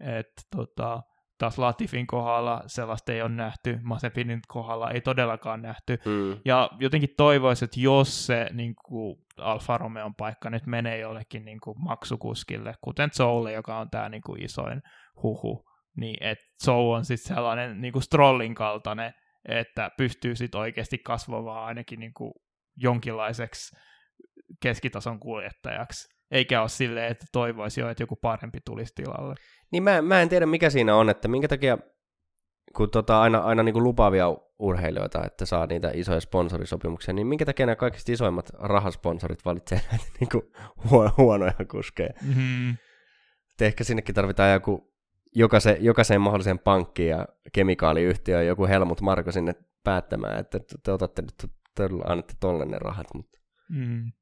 [0.00, 0.26] Et,
[0.56, 1.02] tota,
[1.38, 5.98] taas Latifin kohdalla sellaista ei ole nähty, Mazepinin kohdalla ei todellakaan nähty.
[6.04, 6.40] Mm.
[6.44, 11.60] Ja jotenkin toivoisin, että jos se niin kuin Alfa Romeon paikka nyt menee jollekin niin
[11.60, 14.82] kuin maksukuskille, kuten Zoulle, joka on tämä niin kuin isoin
[15.22, 19.12] huhu, niin että Zou on sitten sellainen niin kuin Strollin kaltainen,
[19.48, 22.32] että pystyy sitten oikeasti kasvamaan ainakin niin kuin
[22.76, 23.76] jonkinlaiseksi
[24.62, 26.13] keskitason kuljettajaksi.
[26.34, 29.34] Eikä ole silleen, että toivoisi jo, että joku parempi tulisi tilalle.
[29.72, 31.78] Niin mä, mä en tiedä, mikä siinä on, että minkä takia,
[32.76, 37.44] kun tota aina, aina niin kuin lupaavia urheilijoita, että saa niitä isoja sponsorisopimuksia, niin minkä
[37.44, 40.42] takia nämä kaikista isoimmat rahasponsorit valitsee näitä niin kuin
[40.90, 42.12] huo- huonoja kuskeja?
[42.22, 42.70] Mm-hmm.
[43.52, 44.94] Et ehkä sinnekin tarvitaan joku,
[45.34, 49.54] jokaiseen, jokaiseen mahdolliseen pankkiin ja kemikaaliyhtiöön joku Helmut Marko sinne
[49.84, 53.06] päättämään, että te, te otatte nyt, te annatte tolle ne rahat.
[53.14, 53.34] Mutta,
[53.68, 54.12] Mm.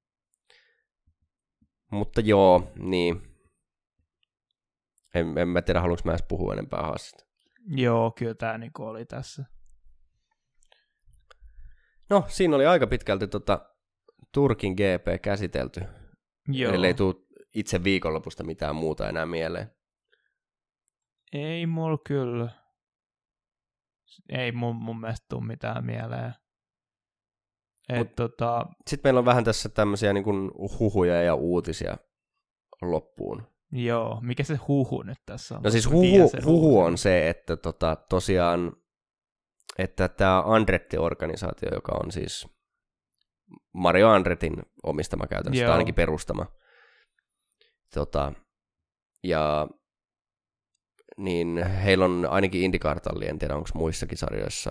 [1.92, 3.22] Mutta joo, niin.
[5.14, 7.24] En, en mä tiedä, haluanko mä edes puhua enempää haastasta.
[7.66, 9.44] Joo, kyllä tämä niin oli tässä.
[12.10, 13.74] No, siinä oli aika pitkälti tota
[14.34, 15.80] Turkin GP käsitelty,
[16.48, 16.72] Joo.
[16.72, 17.14] ellei tule
[17.54, 19.70] itse viikonlopusta mitään muuta enää mieleen.
[21.32, 22.48] Ei mulla kyllä.
[24.28, 26.34] Ei mun, mun mielestä tuu mitään mieleen.
[27.88, 31.96] Et tota, Sitten meillä on vähän tässä tämmöisiä niin kuin huhuja ja uutisia
[32.82, 33.42] loppuun.
[33.72, 35.62] joo, mikä se huhu nyt tässä on?
[35.62, 38.72] No siis huhu, huhu on se, että tota, tosiaan,
[39.78, 42.48] että tämä Andretti-organisaatio, joka on siis
[43.72, 45.72] Mario Andretin omistama käytännössä, tai Joo.
[45.72, 46.46] ainakin perustama,
[47.94, 48.32] tota,
[49.22, 49.68] ja
[51.16, 54.70] niin heillä on ainakin IndyCar-talli, en tiedä onko muissakin sarjoissa,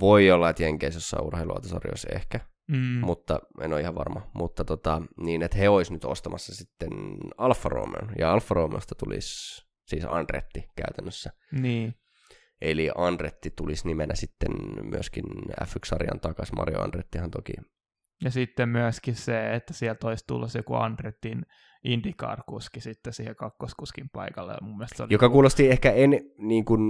[0.00, 4.30] voi olla, että Jenkeissä jossain urheiluautosarjoissa ehkä, Mm, mutta en ole ihan varma.
[4.34, 6.90] Mutta tota, niin, että he olisi nyt ostamassa sitten
[7.38, 11.32] Alfa Romeon, ja Alfa Romeosta tulisi siis Andretti käytännössä.
[11.52, 11.94] niin,
[12.60, 14.50] Eli Andretti tulisi nimenä sitten
[14.90, 15.24] myöskin
[15.64, 16.56] F1-sarjan takaisin.
[16.56, 17.52] Mario Andrettihan toki.
[18.24, 21.42] ja sitten myöskin se, että sieltä olisi tullut joku Andretin
[21.84, 24.54] IndyCar-kuski sitten siihen kakkoskuskin paikalle.
[24.60, 26.80] Mun se oli Joka kuulosti ehkä en niin kuin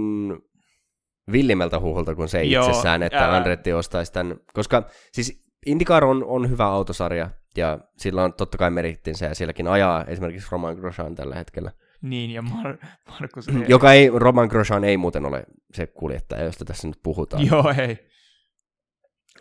[1.31, 3.37] villimmältä huuholta kuin se Joo, itsessään, että älä.
[3.37, 4.37] Andretti ostaisi tämän.
[4.53, 9.67] Koska siis IndyCar on, on hyvä autosarja, ja sillä on totta kai merittinsä, ja sielläkin
[9.67, 11.71] ajaa esimerkiksi Roman Grosjean tällä hetkellä.
[12.01, 13.47] Niin, ja Mar- Markus...
[13.67, 15.43] Joka ei, Roman Grosjean ei muuten ole
[15.73, 17.47] se kuljettaja, josta tässä nyt puhutaan.
[17.51, 17.97] Joo, ei.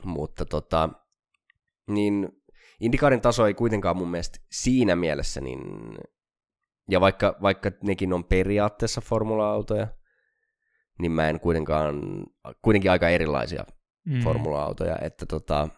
[0.05, 0.89] Mutta tota,
[1.91, 2.29] niin
[2.81, 5.61] Indikarin taso ei kuitenkaan mun mielestä siinä mielessä, niin,
[6.91, 9.87] ja vaikka, vaikka nekin on periaatteessa formula-autoja,
[10.99, 12.25] niin mä en kuitenkaan,
[12.63, 13.65] kuitenkin aika erilaisia
[14.05, 14.21] Mm.
[14.21, 15.69] formula-autoja, että tota,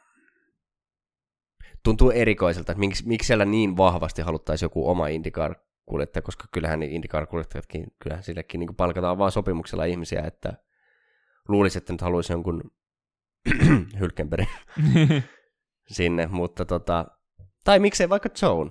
[1.84, 5.54] tuntuu erikoiselta, että miksi, miksi siellä niin vahvasti haluttaisiin joku oma IndyCar
[5.86, 10.52] kuljettaja, koska kyllähän niin IndyCar-kuljettajatkin, kyllähän sillekin niin palkataan vaan sopimuksella ihmisiä, että
[11.48, 12.70] luulisi, että nyt haluaisi jonkun
[14.00, 14.48] Hylkenberg
[15.96, 17.06] sinne, mutta tota,
[17.64, 18.70] tai miksei vaikka Zone.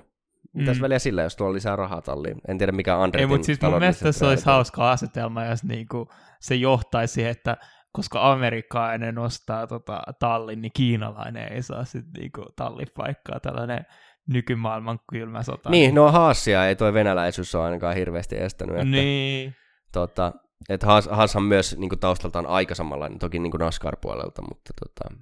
[0.53, 0.81] Mitäs Mm.
[0.81, 2.41] väliä sillä, jos tuolla on lisää rahaa talliin?
[2.47, 4.53] En tiedä mikä Andretin Ei, mutta siis mun mielestä se olisi on.
[4.53, 6.09] hauska asetelma, jos niinku
[6.39, 7.57] se johtaisi siihen, että
[7.91, 13.39] koska amerikkalainen ostaa tota tallin, niin kiinalainen ei saa sitten niinku tallipaikkaa.
[13.39, 13.85] Tällainen
[14.27, 15.69] nykymaailman kylmä sota.
[15.69, 18.75] Niin, no Haasia ei toi venäläisyys ole ainakaan hirveästi estänyt.
[18.75, 19.55] Että, niin.
[19.91, 20.33] tota,
[20.69, 25.15] että Haas, Haashan myös niin taustaltaan aika samanlainen, toki niin NASCAR-puolelta, mutta tota,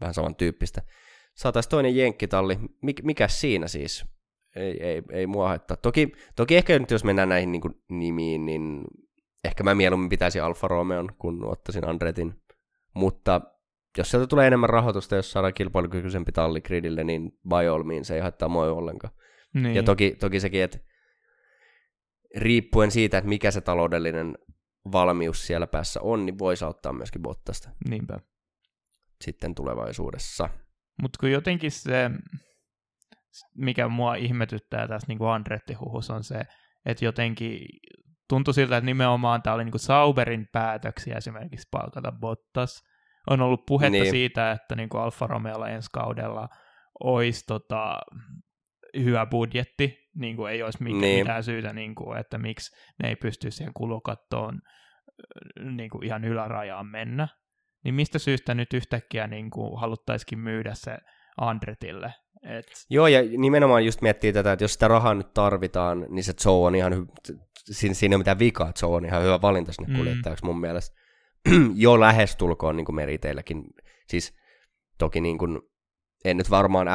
[0.00, 0.82] vähän samantyyppistä.
[1.34, 2.58] Saataisiin toinen jenkkitalli.
[2.82, 4.04] Mik, mikä siinä siis?
[4.58, 5.76] Ei, ei, ei mua haittaa.
[5.76, 8.84] Toki, toki ehkä nyt jos mennään näihin niin nimiin, niin
[9.44, 12.34] ehkä mä mieluummin pitäisin Alfa Romeon, kun ottaisin Andretin.
[12.94, 13.40] Mutta
[13.98, 18.20] jos sieltä tulee enemmän rahoitusta, jos saadaan kilpailukykyisempi talli gridille, niin by all means ei
[18.20, 19.14] haittaa mua ollenkaan.
[19.54, 19.74] niin.
[19.76, 20.78] Ja toki, toki sekin, että
[22.36, 24.38] riippuen siitä, että mikä se taloudellinen
[24.92, 28.20] valmius siellä päässä on, niin voisi auttaa myöskin Bottasta Niinpä.
[29.24, 30.48] sitten tulevaisuudessa.
[31.02, 32.10] Mutta kun jotenkin se,
[33.54, 36.40] mikä mua ihmetyttää tässä niin Andretti-huhus on se,
[36.86, 37.60] että jotenkin
[38.28, 42.82] tuntui siltä, että nimenomaan tämä oli niin Sauberin päätöksiä esimerkiksi palkata Bottas.
[43.30, 44.10] On ollut puhetta Niin.
[44.10, 46.48] siitä, että niin Alfa Romeolla ensi kaudella
[47.04, 47.98] olisi tota,
[48.96, 51.10] hyvä budjetti, niin kuin ei olisi mitään, Niin.
[51.14, 51.24] niin.
[51.24, 54.60] mitään syytä, niin kuin, että miksi ne ei pysty siihen kulukattoon
[55.76, 57.28] niin kuin ihan ylärajaan mennä.
[57.84, 60.98] Niin mistä syystä nyt yhtäkkiä niin kuin haluttaisikin myydä se
[61.38, 62.14] Andretille.
[62.42, 62.66] Et...
[62.90, 66.66] Joo, ja nimenomaan just miettii tätä, että jos sitä rahaa nyt tarvitaan, niin se Joe
[66.66, 69.92] on ihan hy- siinä, siinä ei ole mitään vikaa, Joe on ihan hyvä valinta sinne
[69.92, 69.98] mm.
[69.98, 70.96] kuljettajaksi mun mielestä.
[71.74, 73.64] jo lähestulkoon niin kuin meriteilläkin.
[74.08, 74.36] Siis
[74.98, 75.60] toki niin kuin,
[76.24, 76.88] en nyt varmaan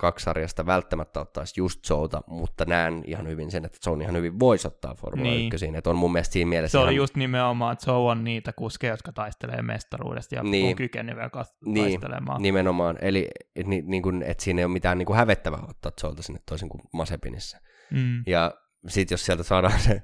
[0.00, 4.66] F2-sarjasta välttämättä ottaisi just Joota, mutta näen ihan hyvin sen, että Joe ihan hyvin voisi
[4.66, 5.54] ottaa Formula niin.
[5.54, 6.88] 1, että on mun mielestä siinä mielessä Se ihan...
[6.88, 10.68] oli just nimenomaan, että Joe on niitä kuskeja, jotka taistelee mestaruudesta ja niin.
[10.68, 11.30] on kykeneviä
[11.64, 11.84] niin.
[11.84, 12.42] taistelemaan.
[12.42, 16.22] Nimenomaan, eli et, niin, kuin, että siinä ei ole mitään niin kuin hävettävää ottaa Joelta
[16.22, 17.60] sinne toisin kuin Masepinissä.
[17.90, 18.22] Mm.
[18.26, 18.54] Ja
[18.88, 20.02] sitten jos sieltä saadaan se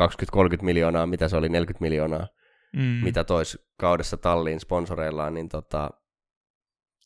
[0.00, 0.04] 20-30
[0.62, 2.26] miljoonaa, mitä se oli, 40 miljoonaa,
[2.76, 2.82] mm.
[2.82, 5.90] mitä tois kaudessa talliin sponsoreillaan, niin tota,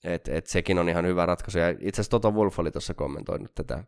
[0.07, 1.59] et, et sekin on ihan hyvä ratkaisu.
[1.59, 3.85] Ja itse asiassa Toto Wolf oli tuossa kommentoinut tätä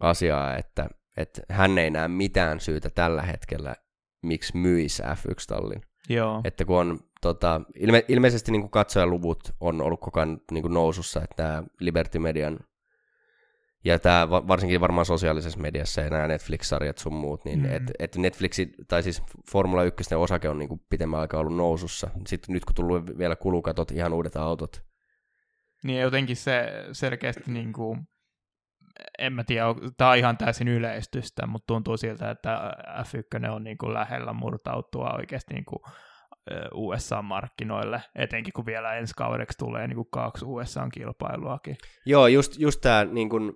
[0.00, 3.74] asiaa, että, että hän ei näe mitään syytä tällä hetkellä,
[4.22, 5.82] miksi myisi F1-tallin.
[6.08, 6.40] Joo.
[6.44, 10.74] Että kun on tota, ilme, ilmeisesti niin kuin katsojaluvut on ollut koko ajan niin kuin
[10.74, 12.58] nousussa, että tämä Liberty Median
[13.84, 17.72] ja tämä varsinkin varmaan sosiaalisessa mediassa ja nämä Netflix-sarjat sun muut, niin mm.
[17.72, 22.10] että et Netflixi, tai siis Formula 1 osake on niinku pitemmän aikaa ollut nousussa.
[22.26, 24.82] Sitten nyt kun tullut vielä kulukatot, ihan uudet autot.
[25.84, 27.98] Niin jotenkin se selkeästi niinku,
[29.18, 32.72] en mä tiedä, tämä on ihan täysin yleistystä, mutta tuntuu siltä, että
[33.02, 35.82] F1 on niinku lähellä murtautua oikeasti niinku
[36.74, 41.76] USA-markkinoille, etenkin kun vielä ensi kaudeksi tulee niin kuin kaksi USA-kilpailuakin.
[42.06, 43.52] Joo, just, just tämä niin kuin,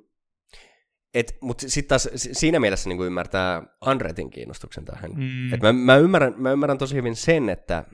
[1.40, 5.10] mutta sitten taas siinä mielessä niin ymmärtää Andretin kiinnostuksen tähän.
[5.10, 5.54] Mm.
[5.54, 7.84] Et mä, mä, ymmärrän, mä ymmärrän tosi hyvin sen, että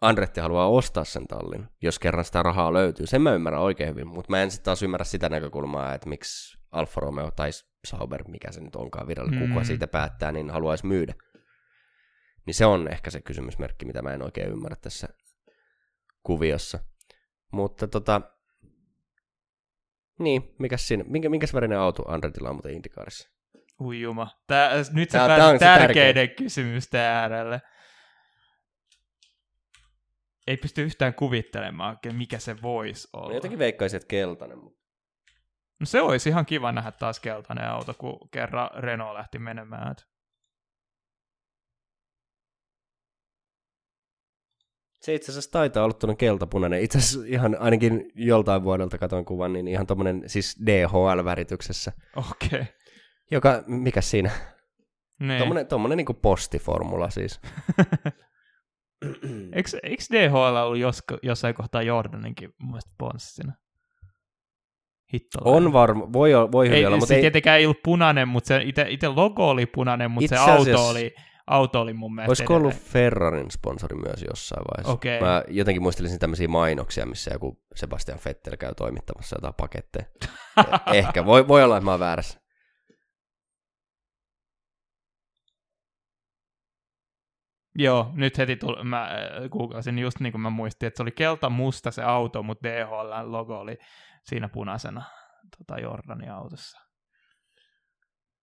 [0.00, 3.06] Andretti haluaa ostaa sen tallin, jos kerran sitä rahaa löytyy.
[3.06, 6.58] Sen mä ymmärrän oikein hyvin, mutta mä en sitten taas ymmärrä sitä näkökulmaa, että miksi
[6.72, 7.50] Alfa Romeo tai
[7.84, 9.48] Sauber, mikä se nyt onkaan virallinen, mm.
[9.48, 11.14] kuka siitä päättää, niin haluaisi myydä.
[12.46, 15.08] Niin se on ehkä se kysymysmerkki, mitä mä en oikein ymmärrä tässä
[16.22, 16.78] kuviossa.
[17.52, 18.20] Mutta tota,
[20.18, 23.30] niin, mikä siinä, minkä, minkäs värinen auto Andretilla on muuten Indikaarissa?
[23.80, 24.28] Ui juma.
[24.46, 26.36] Tää, nyt sä tää, pääset tärkeiden tärkeä.
[26.36, 27.60] kysymysten äärelle.
[30.50, 33.28] Ei pysty yhtään kuvittelemaan, mikä se voisi olla.
[33.28, 34.58] Mä jotenkin veikkaisin, että keltainen.
[35.80, 39.94] No se olisi ihan kiva nähdä taas keltainen auto, kun kerran Renault lähti menemään.
[45.00, 46.82] Se itse asiassa taitaa olla tuonne keltapunainen.
[46.82, 51.92] Itse asiassa ihan ainakin joltain vuodelta katon kuvan, niin ihan tuommoinen siis DHL-värityksessä.
[52.16, 52.48] Okei.
[52.60, 52.64] Okay.
[53.30, 54.30] Joka, mikä siinä?
[55.20, 55.38] Niin.
[55.38, 57.40] Tuommoinen, tuommoinen niin postiformula siis.
[59.52, 63.52] eikö, eikö DHL ollut jos, jossain kohtaa Jordaninkin mun mielestä ponssina?
[65.44, 67.20] On varma, voi, voi hyvin ei, olla, mutta ei...
[67.20, 70.90] tietenkään ei ollut punainen, mutta se itse logo oli punainen, mutta itse se auto asiassa...
[70.90, 71.14] oli
[71.50, 74.92] auto oli mun mielestä Olisiko ollut Ferrarin sponsori myös jossain vaiheessa?
[74.92, 75.20] Okay.
[75.20, 80.04] Mä jotenkin muistelisin tämmöisiä mainoksia, missä joku Sebastian Vettel käy toimittamassa jotain paketteja.
[80.86, 82.40] Eh, ehkä, voi, voi olla, että mä oon väärässä.
[87.74, 91.10] Joo, nyt heti tuli, mä äh, googlasin just niin kuin mä muistin, että se oli
[91.10, 93.78] kelta musta se auto, mutta DHL-logo oli
[94.24, 95.02] siinä punaisena
[95.58, 96.90] tota Jordanin autossa.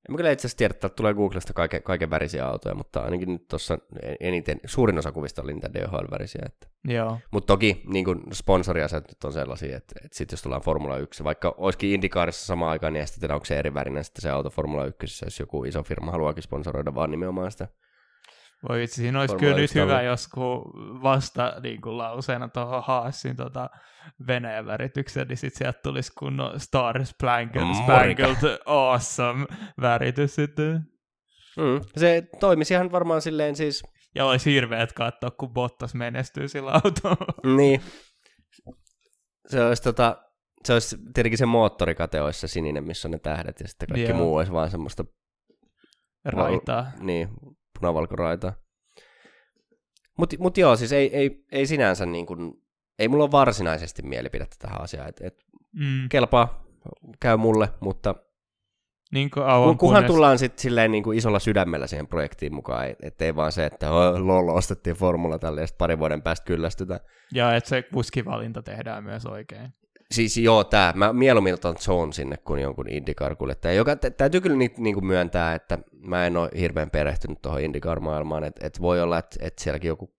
[0.09, 3.29] En mä kyllä itse asiassa tiedä, että tulee Googlesta kaiken, kaiken värisiä autoja, mutta ainakin
[3.29, 3.77] nyt tuossa
[4.19, 6.41] eniten, suurin osa kuvista oli niitä DHL-värisiä.
[6.45, 6.67] Että.
[6.87, 7.19] Joo.
[7.31, 11.55] Mutta toki niin sponsoriaset nyt on sellaisia, että, että sitten jos tullaan Formula 1, vaikka
[11.57, 15.25] olisikin Indikaarissa samaan aikaan, niin sitten onko se eri värinen sitten se auto Formula 1,
[15.25, 17.67] jos joku iso firma haluaakin sponsoroida vaan nimenomaan sitä
[18.69, 20.29] voi itse, siinä olisi kyllä nyt hyvä, jos
[21.03, 23.69] vasta niin kuin lauseena tuohon Haasin tota,
[24.27, 29.45] Venäjän väritykseen, niin sitten sieltä tulisi kunnon Star Spangled, Spangled Awesome
[29.81, 30.81] väritys sitten.
[31.57, 31.81] Mm.
[31.97, 33.83] Se toimisi ihan varmaan silleen siis...
[34.15, 37.55] Ja olisi hirveet katsoa, kun Bottas menestyy sillä autolla.
[37.55, 37.81] Niin.
[39.47, 40.17] Se olisi tota,
[40.63, 44.09] se olisi tietenkin se moottorikate olisi se sininen, missä on ne tähdet, ja sitten kaikki
[44.09, 44.17] Joo.
[44.17, 45.05] muu olisi vaan semmoista...
[46.25, 46.83] Raitaa.
[46.83, 47.29] Val- niin,
[47.79, 48.53] punavalkoraita.
[50.17, 52.53] Mutta mut joo, siis ei, ei, ei sinänsä niin kuin,
[52.99, 55.45] ei mulla ole varsinaisesti mielipidettä tähän asiaan, että et
[55.79, 56.09] mm.
[56.09, 56.65] kelpaa,
[57.19, 58.15] käy mulle, mutta
[59.11, 60.05] niin kuin kunhan kunnes...
[60.05, 64.49] tullaan sitten silleen niin kuin isolla sydämellä siihen projektiin mukaan, ettei vaan se, että lol,
[64.49, 66.99] ostettiin formula tälle ja pari vuoden päästä kyllästytään.
[67.33, 69.73] Ja että se kuskivalinta tehdään myös oikein.
[70.11, 70.93] Siis joo, tämä.
[70.95, 75.55] Mä mieluummin otan Zone sinne kuin jonkun IndyCar-kuljettaja, joka t- täytyy kyllä ni- niinku myöntää,
[75.55, 79.87] että mä en ole hirveän perehtynyt tuohon IndyCar-maailmaan, että et voi olla, että et sielläkin
[79.87, 80.17] joku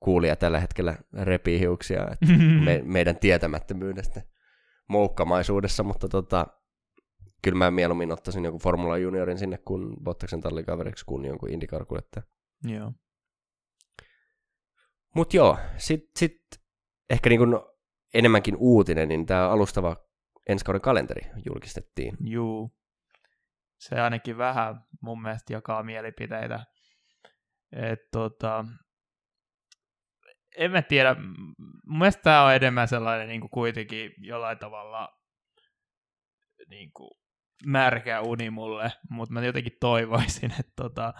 [0.00, 2.26] kuulija tällä hetkellä repii hiuksia että
[2.64, 4.22] me, meidän tietämättömyydestä
[4.88, 6.46] moukkamaisuudessa, mutta tota,
[7.42, 12.22] kyllä mä mieluummin ottaisin joku Formula Juniorin sinne kuin Bottaksen tallikaveriksi kuin jonkun IndyCar-kuljettaja.
[12.64, 12.92] Joo.
[15.14, 16.40] Mut joo, sit, sit
[17.10, 17.56] ehkä niin kuin
[18.14, 19.96] enemmänkin uutinen, niin tämä alustava
[20.48, 22.16] ensi kauden kalenteri julkistettiin.
[22.20, 22.76] Juu.
[23.78, 26.66] Se ainakin vähän mun mielestä jakaa mielipiteitä.
[27.72, 28.64] Et tota,
[30.58, 31.14] en mä tiedä,
[31.86, 35.08] mun mielestä tämä on enemmän sellainen niin kuin kuitenkin jollain tavalla
[36.68, 37.10] niin kuin
[37.66, 41.14] märkä uni mulle, mutta mä jotenkin toivoisin, että tota,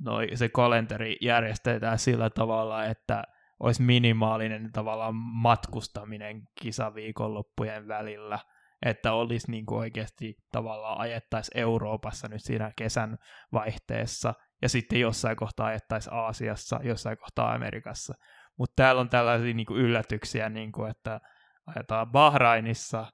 [0.00, 3.24] noi, se kalenteri järjestetään sillä tavalla, että
[3.60, 8.38] olisi minimaalinen tavallaan matkustaminen kisaviikonloppujen välillä,
[8.86, 13.18] että olisi niin kuin oikeasti tavallaan ajettaisi Euroopassa nyt siinä kesän
[13.52, 18.14] vaihteessa, ja sitten jossain kohtaa ajettaisi Aasiassa, jossain kohtaa Amerikassa.
[18.58, 21.20] Mutta täällä on tällaisia niin kuin yllätyksiä, niin kuin, että
[21.66, 23.06] ajetaan Bahrainissa,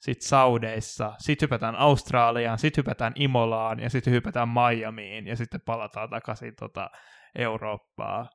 [0.00, 6.10] sitten Saudeissa, sitten hypätään Australiaan, sitten hypätään Imolaan ja sitten hypätään Miamiin ja sitten palataan
[6.10, 6.90] takaisin tota,
[7.34, 8.28] Eurooppaan.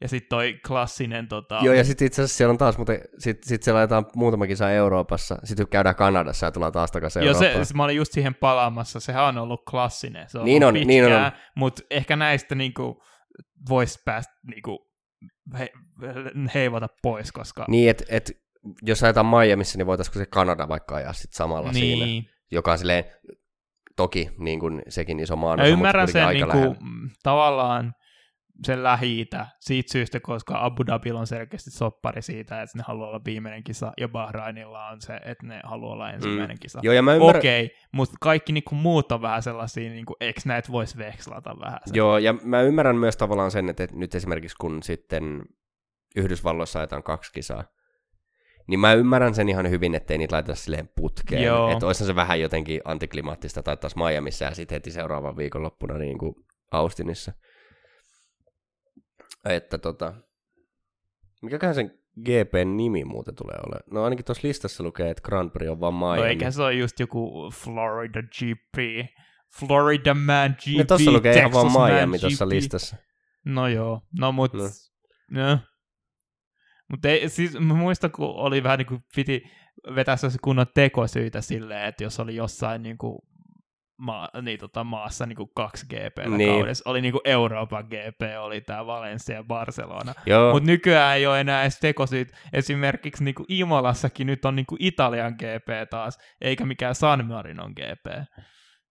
[0.00, 1.28] Ja sitten toi klassinen...
[1.28, 1.58] Tota...
[1.62, 4.70] Joo, ja sitten itse asiassa siellä on taas, mutta sitten sit siellä ajetaan muutama kisa
[4.70, 7.66] Euroopassa, sitten käydään Kanadassa ja tullaan taas takaisin Joo, Eurooppaan.
[7.66, 10.86] se, mä olin just siihen palaamassa, sehän on ollut klassinen, se on Niin ollut on,
[10.86, 11.32] niin pitkään, on.
[11.56, 13.02] mutta ehkä näistä niinku
[13.68, 14.90] voisi päästä niinku
[15.58, 15.70] he,
[16.54, 17.64] heivata pois, koska...
[17.68, 18.30] Niin, että et,
[18.82, 21.98] jos ajetaan Miamiissa, niin voitaisiko se Kanada vaikka ajaa sitten samalla niin.
[21.98, 23.04] siinä, joka on silleen,
[23.96, 25.56] toki niin kuin sekin iso maa.
[25.56, 26.76] Mä ymmärrän sen niinku,
[27.22, 27.94] tavallaan
[28.64, 29.26] sen lähi
[29.60, 33.92] siitä syystä, koska Abu Dhabi on selkeästi soppari siitä, että ne haluaa olla viimeinen kisa,
[34.00, 36.60] ja Bahrainilla on se, että ne haluaa olla ensimmäinen Mm.
[36.60, 36.80] kisa.
[36.82, 40.40] Joo, ja mä ymmärrän, Okei, okay, mutta kaikki niinku muut on vähän sellaisia, niinku, eikö
[40.44, 41.78] näitä voisi vekslata vähän?
[41.86, 41.96] Sen?
[41.96, 45.42] Joo, ja mä ymmärrän myös tavallaan sen, että nyt esimerkiksi kun sitten
[46.16, 47.64] Yhdysvalloissa ajetaan kaksi kisaa,
[48.66, 51.42] niin mä ymmärrän sen ihan hyvin, ettei niitä laiteta silleen putkeen.
[51.42, 51.72] Joo.
[51.72, 56.18] Että olisi se vähän jotenkin antiklimaattista tai taas Miamissa ja sitten heti seuraavan viikonloppuna niin
[56.18, 56.34] kuin
[56.72, 57.32] Austinissa.
[59.44, 60.14] Että tota,
[61.42, 63.82] mikäköhän sen GPn nimi muuten tulee olemaan?
[63.90, 66.16] No ainakin tuossa listassa lukee, että Grand Prix on vaan Miami.
[66.16, 69.06] No eikä se ole just joku Florida GP,
[69.58, 72.96] Florida Man GP, no tossa lukee ihan Texas vaan Man Miami tuossa listassa.
[73.44, 74.52] No joo, no mut...
[74.52, 74.62] No.
[75.30, 75.58] No.
[76.90, 79.42] Mutta siis mä muistan, kun oli vähän niin kuin piti
[79.94, 83.18] vetää se kunnon tekosyitä silleen, että jos oli jossain niin kuin
[84.00, 86.50] maa, niin tota, maassa niin kuin kaksi GP Niin.
[86.50, 90.14] kaudessa, oli niin kuin Euroopan GP, oli tämä Valencia ja Barcelona.
[90.52, 92.32] Mutta nykyään ei ole enää edes tekosyyt.
[92.52, 97.72] Esimerkiksi niin kuin Imolassakin nyt on niin kuin Italian GP taas, eikä mikään San Marinon
[97.72, 98.06] GP.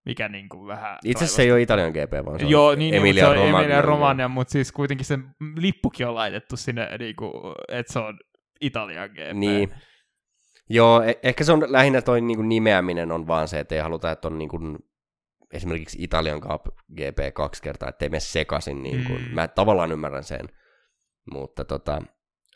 [0.06, 0.98] Mikä niin kuin vähän...
[1.04, 3.30] itse asiassa se ei ole Italian GP, vaan se on Joo, niin, Emilia Emilia, se
[3.30, 3.60] on Romagna.
[3.60, 5.18] Emilia Romagna, mutta siis kuitenkin se
[5.56, 7.30] lippukin on laitettu sinne, niinku,
[7.68, 8.18] että se on
[8.60, 9.32] Italian GP.
[9.32, 9.74] Niin.
[10.70, 14.10] Joo, e- ehkä se on lähinnä toi niinku nimeäminen on vaan se, että ei haluta,
[14.10, 14.58] että on niinku
[15.52, 18.82] esimerkiksi Italian Cup GP kaksi kertaa, ettei mene sekaisin.
[18.82, 19.12] Niinku.
[19.12, 19.34] Mm.
[19.34, 20.48] Mä tavallaan ymmärrän sen,
[21.32, 22.02] mutta tota,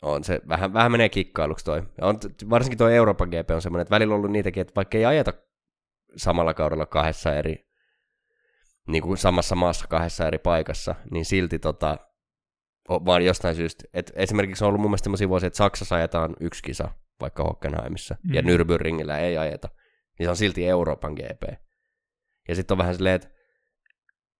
[0.01, 1.83] on se, vähän, vähän menee kikkailuksi toi.
[2.01, 5.05] On, varsinkin toi Euroopan GP on semmoinen, että välillä on ollut niitäkin, että vaikka ei
[5.05, 5.33] ajeta
[6.15, 7.67] samalla kaudella kahdessa eri,
[8.87, 11.97] niin kuin samassa maassa kahdessa eri paikassa, niin silti tota,
[12.89, 13.83] vaan jostain syystä.
[13.93, 16.89] Et esimerkiksi on ollut mun mielestä sellaisia vuosia, että Saksassa ajetaan yksi kisa,
[17.21, 18.33] vaikka Hockenheimissa, mm.
[18.33, 18.41] ja.
[18.41, 19.69] Nürburgringillä ei ajeta.
[20.19, 21.43] Niin se on silti Euroopan GP.
[22.47, 23.27] Ja sitten on vähän silleen, että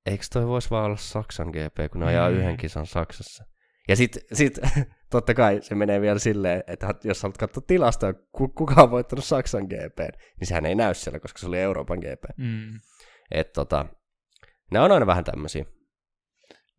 [0.06, 2.36] eikö toi voisi vaan olla Saksan GP, kun ne ajaa Mm.
[2.36, 3.44] yhden kisan Saksassa.
[3.88, 4.60] Ja sitten sit,
[5.12, 9.26] totta kai se menee vielä silleen, että jos haluat katsoa tilastoa, ku, kuka on voittanut
[9.26, 10.00] Saksan GP,
[10.40, 12.24] niin sehän ei näy siellä, koska se oli Euroopan GP.
[12.38, 12.80] Mm.
[13.32, 13.86] Et tota,
[14.72, 15.66] ne on aina vähän tämmöisiä.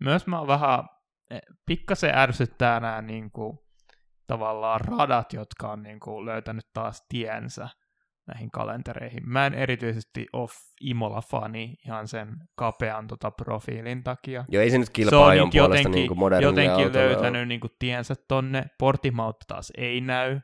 [0.00, 0.84] Myös mä vähän,
[1.30, 3.66] eh, pikkasen ärsyttää nämä niinku,
[4.26, 7.68] tavallaan radat, jotka on niinku, löytänyt taas tiensä
[8.26, 9.22] näihin kalentereihin.
[9.26, 10.48] Mä en erityisesti ole
[10.80, 14.44] Imola-fani ihan sen kapean tota, profiilin takia.
[14.48, 16.92] Joo, ei se nyt se kilpa on ajon niinku puolesta jotenkin, niin kuin jotenkin autolla
[16.92, 17.48] löytänyt on.
[17.48, 18.64] niinku tiensä tonne.
[18.78, 20.40] Portimautta taas ei näy.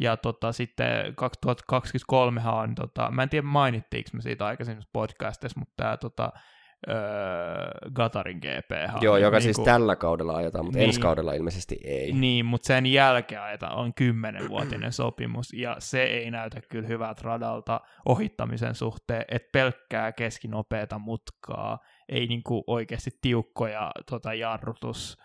[0.00, 5.74] Ja tota, sitten 2023 on, tota, mä en tiedä mainittiinko me siitä aikaisemmassa podcastissa, mutta
[5.76, 6.32] tämä tota,
[6.88, 6.96] öö,
[7.94, 8.70] Gatarin GP.
[9.02, 10.86] Joo, nyt joka siis niinku- tällä kaudella ajetaan, mutta Niin.
[10.88, 12.12] ensi kaudella ilmeisesti ei.
[12.12, 17.80] Niin, mutta sen jälkeen ajetaan on kymmenenvuotinen sopimus, ja se ei näytä kyllä hyvältä radalta
[18.06, 21.78] ohittamisen suhteen, että pelkkää keskinopeata mutkaa,
[22.08, 25.16] ei niinku oikeasti tiukkoja tota, jarrutus,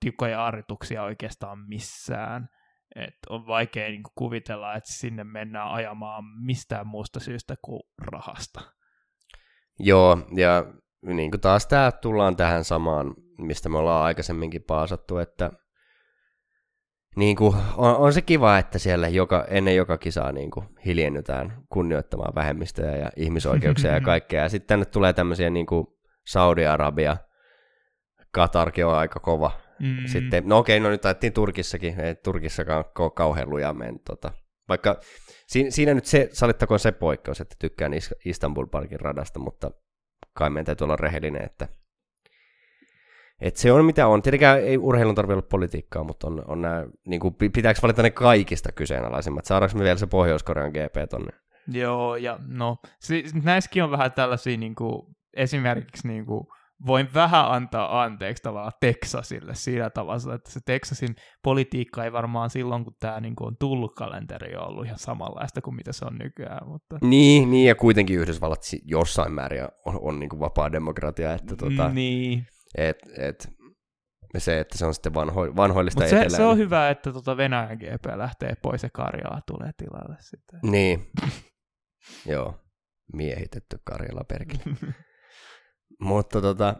[0.00, 2.48] tiukkoja jarrutuksia oikeastaan missään.
[2.96, 8.60] Et on vaikea niinku kuvitella, että sinne mennään ajamaan mistään muusta syystä kuin rahasta.
[9.78, 10.66] Joo, ja
[11.02, 15.50] niin kuin taas tää tullaan tähän samaan, mistä me ollaan aikaisemminkin paasattu, että
[17.16, 21.62] niin kuin, on, on, se kiva, että siellä joka, ennen joka kisaa niin kuin hiljennytään
[21.68, 24.42] kunnioittamaan vähemmistöjä ja ihmisoikeuksia ja kaikkea.
[24.42, 25.86] Ja sitten tänne tulee tämmöisiä niin kuin
[26.26, 27.16] Saudi-Arabia
[28.30, 29.50] Katarkin on aika kova.
[29.80, 30.06] Mm.
[30.06, 34.32] Sitten, no okei, no nyt taittiin Turkissakin, ei Turkissakaan ole kauhean luja men, tota,
[34.68, 35.00] vaikka
[35.46, 37.92] siinä, siinä nyt se, salittakoon se poikkeus, että tykkään
[38.24, 39.70] Istanbul Parkin radasta, mutta
[40.32, 41.68] kai meidän täytyy olla rehellinen, että,
[43.40, 44.22] että se on mitä on.
[44.22, 48.10] Tietenkään ei urheilun tarvitse olla politiikkaa, mutta on, on nämä, niin kuin, pitääkö valita ne
[48.10, 49.44] kaikista kyseenalaisimmat?
[49.44, 51.32] Saadaanko me vielä se Pohjois-Korean GP tonne?
[51.68, 56.46] Joo, ja no, siis näissäkin on vähän tällaisia niin kuin, esimerkiksi niin kuin,
[56.86, 62.84] voin vähän antaa anteeksi tavallaan Texasille siinä tavalla, että se Texasin politiikka ei varmaan silloin,
[62.84, 66.68] kun tämä niin on tullut kalenteri, on ollut ihan samanlaista kuin mitä se on nykyään.
[66.68, 66.98] Mutta...
[67.02, 71.88] Niin, niin, ja kuitenkin Yhdysvallat jossain määrin on, on niin kuin vapaa demokratia, että tota,
[71.88, 72.46] niin.
[72.78, 73.48] et, et,
[74.38, 76.36] se, että se on sitten vanho, vanhoillista Mut se, etelää.
[76.36, 80.60] se on hyvä, että tota Venäjän GP lähtee pois ja Karjala tulee tilalle sitten.
[80.62, 81.06] Niin,
[82.32, 82.54] joo,
[83.12, 84.76] miehitetty Karjala perkele.
[86.00, 86.74] Mutta tota,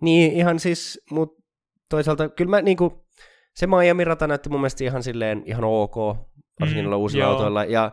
[0.00, 1.36] niin ihan siis, mut
[1.90, 3.06] toisaalta kyllä mä niinku,
[3.54, 5.96] se Miami rata näytti mun mielestä ihan silleen ihan ok,
[6.60, 7.32] varsinkin mm, uusilla joo.
[7.32, 7.92] autoilla, ja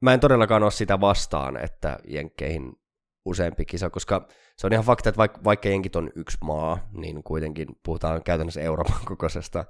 [0.00, 2.72] mä en todellakaan ole sitä vastaan, että Jenkkeihin
[3.24, 7.22] useampi kisa, koska se on ihan fakta, että vaikka, vaikka Jenkit on yksi maa, niin
[7.22, 9.64] kuitenkin puhutaan käytännössä Euroopan kokoisesta,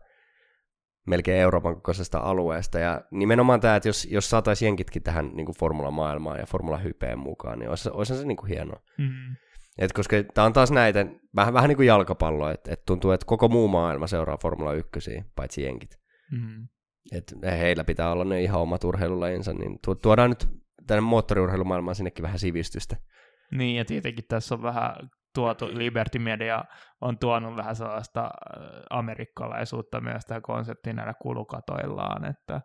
[1.07, 5.57] melkein Euroopan kokoisesta alueesta, ja nimenomaan tämä, että jos, jos saataisiin Jenkitkin tähän niin kuin
[5.57, 8.81] formula-maailmaan ja formula-hypeen mukaan, niin olisi, olisi se niin kuin hienoa.
[8.99, 9.37] Mm.
[9.78, 11.07] Et koska tämä on taas näitä,
[11.37, 15.24] vähän, vähän niin kuin jalkapallo, että et tuntuu, että koko muu maailma seuraa Formula 1,
[15.37, 15.91] paitsi jenkit.
[16.33, 16.69] Mm.
[17.12, 20.49] Et heillä pitää olla ne ihan omat urheilulajinsa, niin tuodaan nyt
[20.87, 22.97] tänne moottoriurheilumaailmaan sinnekin vähän sivistystä.
[23.53, 24.95] Niin, ja tietenkin tässä on vähän
[25.37, 26.65] tuotu, Liberty Media
[27.01, 28.31] on tuonut vähän sellaista äh,
[28.91, 32.61] amerikkalaisuutta myös tähän konseptiin näillä kulukatoillaan, että,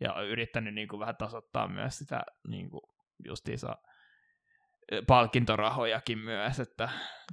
[0.00, 2.82] ja yrittänyt niin kuin vähän tasoittaa myös sitä niin kuin
[3.24, 3.76] justiinsa
[5.06, 6.88] palkintorahojakin myös, että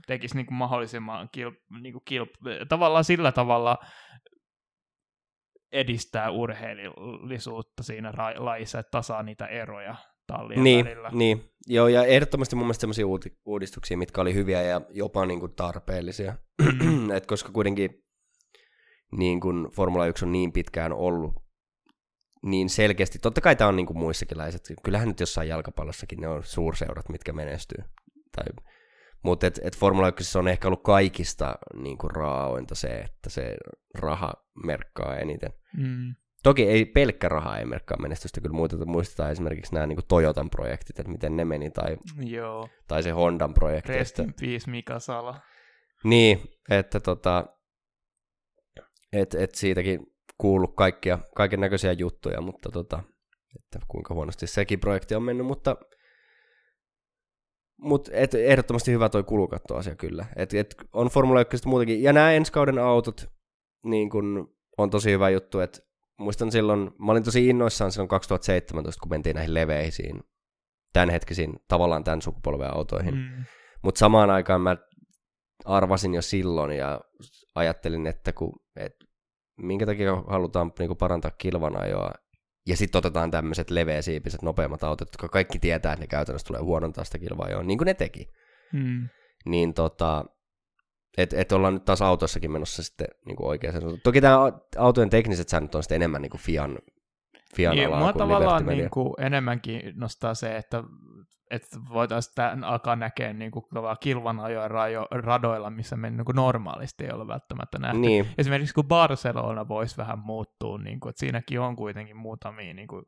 [0.07, 2.29] tekisi niin kuin mahdollisimman kilp, niin kuin kilp,
[2.69, 3.77] tavallaan sillä tavalla
[5.71, 9.95] edistää urheilullisuutta siinä ra- lajissa, että tasaa niitä eroja
[10.27, 11.09] tallien niin, välillä.
[11.13, 13.05] Niin, joo, ja ehdottomasti mun mielestä sellaisia
[13.45, 16.35] uudistuksia, mitkä oli hyviä ja jopa niin kuin tarpeellisia,
[16.83, 17.11] mm.
[17.17, 18.03] Et koska kuitenkin
[19.17, 21.33] niin kuin Formula 1 on niin pitkään ollut
[22.43, 26.27] niin selkeästi, totta kai tämä on niin kuin muissakin laiset, kyllähän nyt jossain jalkapallossakin ne
[26.27, 27.83] on suurseurat, mitkä menestyy,
[28.35, 28.45] tai,
[29.23, 33.57] mutta et, et Formula 1 on ehkä ollut kaikista niin kuin raaointa se, että se
[33.95, 34.33] raha
[34.65, 35.53] merkkaa eniten.
[35.77, 36.15] Mm.
[36.43, 40.49] Toki ei pelkkä raha ei merkkaa menestystä, kyllä muuta, muistetaan esimerkiksi nämä niin kuin Toyotan
[40.49, 42.69] projektit, että miten ne meni, tai, Joo.
[42.87, 43.91] tai se Hondan projekti.
[43.91, 45.39] Rest in peace, Mika Sala.
[46.03, 47.45] Niin, että tota,
[49.13, 50.07] et, et siitäkin
[50.37, 53.03] kuullut kaikkia, kaiken näköisiä juttuja, mutta tota,
[53.55, 55.75] että kuinka huonosti sekin projekti on mennyt, mutta
[57.77, 60.25] mut et, ehdottomasti hyvä toi kulukattoasia kyllä.
[60.35, 63.29] Et, et on Formula 1 muutenkin, ja nämä ensi kauden autot
[63.83, 68.99] niin kun on tosi hyvä juttu, että muistan silloin, mä olin tosi innoissaan silloin 2017,
[68.99, 70.19] kun mentiin näihin leveisiin,
[70.93, 73.15] tämänhetkisiin, tavallaan tämän sukupolven autoihin.
[73.15, 73.45] Mm.
[73.83, 74.77] Mutta samaan aikaan mä
[75.65, 77.01] arvasin jo silloin ja
[77.55, 78.95] ajattelin, että kun, et
[79.57, 82.11] minkä takia halutaan niin kuin parantaa kilvanajoa,
[82.67, 87.03] ja sitten otetaan tämmöiset leveäsiipiset, nopeammat autot, jotka kaikki tietää, että ne käytännössä tulee huonontaa
[87.03, 88.29] sitä kilvanajoa, niin kuin ne teki.
[88.73, 89.09] Hmm.
[89.45, 90.25] Niin tota,
[91.17, 94.37] että et ollaan nyt taas autossakin menossa sitten niin kuin oikeaan Toki tämä
[94.77, 96.79] autojen tekniset säännöt on sitten enemmän niin kuin Fian,
[97.55, 100.83] Fian niin, alaa mua kuin tavallaan niin kuin enemmänkin nostaa se, että
[101.51, 103.65] että voitaisiin tämän alkaa näkeä niin kuin,
[103.99, 104.71] kilvan ajoin
[105.11, 107.99] radoilla, missä me niin kuin normaalisti ei ole välttämättä nähty.
[107.99, 108.27] Niin.
[108.37, 113.05] Esimerkiksi kun Barcelona voisi vähän muuttua, niin kuin, että siinäkin on kuitenkin muutamia niin kuin,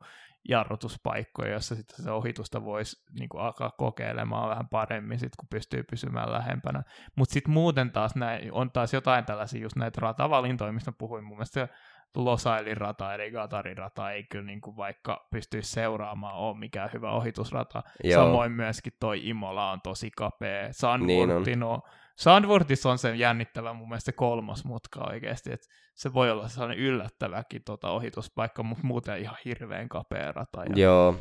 [0.48, 5.82] jarrutuspaikkoja, joissa sitten se ohitusta voisi niin kuin, alkaa kokeilemaan vähän paremmin, sit, kun pystyy
[5.82, 6.82] pysymään lähempänä.
[7.16, 11.36] Mutta sitten muuten taas näin, on taas jotain tällaisia just näitä ratavalintoja, mistä puhuin mun
[11.36, 11.68] mielestä
[12.16, 17.12] Losailin rata, eli Gatarin rata, ei kyllä niin kuin vaikka pystyisi seuraamaan ole mikään hyvä
[17.12, 17.82] ohitusrata.
[18.04, 18.24] Joo.
[18.24, 20.68] Samoin myöskin toi Imola on tosi kapea.
[20.72, 21.80] Sandvortin niin on.
[22.16, 26.78] Sandvortissa on se jännittävä mun mielestä se kolmas mutka oikeasti, että se voi olla sellainen
[26.78, 30.64] yllättäväkin tota ohituspaikka, mutta muuten ihan hirveän kapea rata.
[30.64, 30.82] Ja...
[30.82, 31.16] Joo,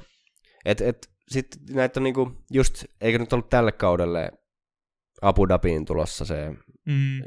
[0.65, 4.31] et, et, sitten näitä on niinku, just, eikö nyt ollut tälle kaudelle
[5.21, 7.21] Abu Dhabiin tulossa se mm.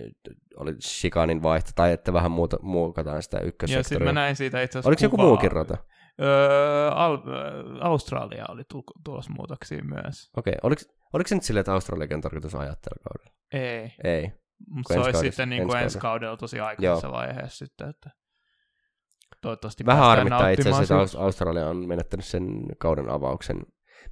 [0.56, 3.78] oli Shikanin vaihto, tai että vähän muuta, muokataan sitä ykkössektoria.
[3.78, 5.76] Ja sitten mä näin siitä itse asiassa Oliko joku muukin rata?
[6.22, 7.18] Öö, Al-
[7.80, 8.62] Australia oli
[9.04, 10.30] tulossa muutoksia myös.
[10.36, 10.60] Okei, okay.
[10.62, 10.82] oliko,
[11.12, 13.36] oliko se nyt silleen, että Australiakin on tarkoitus ajaa tällä kaudella?
[13.52, 13.92] Ei.
[14.04, 14.32] Ei.
[14.68, 18.10] Mutta se olisi sitten niin kuin ensi kaudella tosi aikaisessa vaiheessa sitten, että
[19.40, 23.60] toivottavasti Vähän harmittaa itse asiassa, että Australia on menettänyt sen kauden avauksen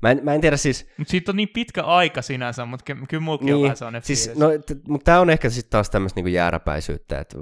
[0.02, 0.86] Mä en, mä en tiedä siis...
[0.98, 4.02] Mutta siitä on niin pitkä aika sinänsä, mutta ky- kyllä mullakin niin, on vähän sellainen
[4.02, 4.40] siis, fiilis.
[4.40, 7.38] no, t- mutta tämä on ehkä sitten taas tämmöistä niinku jääräpäisyyttä, että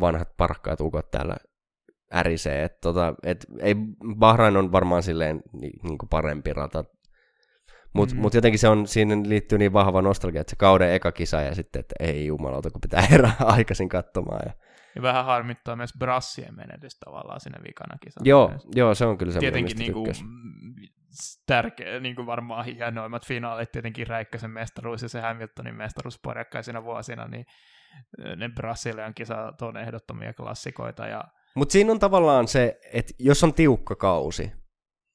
[0.00, 1.36] vanhat parkkaat ukot täällä
[2.14, 2.64] ärisee.
[2.64, 3.74] Et tota, et ei,
[4.18, 6.84] Bahrain on varmaan silleen ni, niinku parempi rata.
[7.92, 8.20] Mutta mm.
[8.20, 11.54] mut jotenkin se on, siinä liittyy niin vahva nostalgia, että se kauden eka kisa ja
[11.54, 14.40] sitten, että ei jumalauta, kun pitää herää aikaisin katsomaan.
[14.46, 14.52] Ja...
[14.94, 18.28] ja vähän harmittaa myös brassien menetys tavallaan sinne vikana kisassa.
[18.28, 20.04] Joo, joo, se on kyllä semmoinen, Tietenkin niinku,
[21.46, 27.28] tärkeä, niin kuin varmaan hienoimmat finaalit, tietenkin Räikkösen mestaruus ja se Hamiltonin mestaruus porekkaisina vuosina,
[27.28, 27.46] niin
[28.36, 31.06] ne Brasilian kisat on ehdottomia klassikoita.
[31.06, 31.24] Ja...
[31.54, 34.52] Mutta siinä on tavallaan se, että jos on tiukka kausi,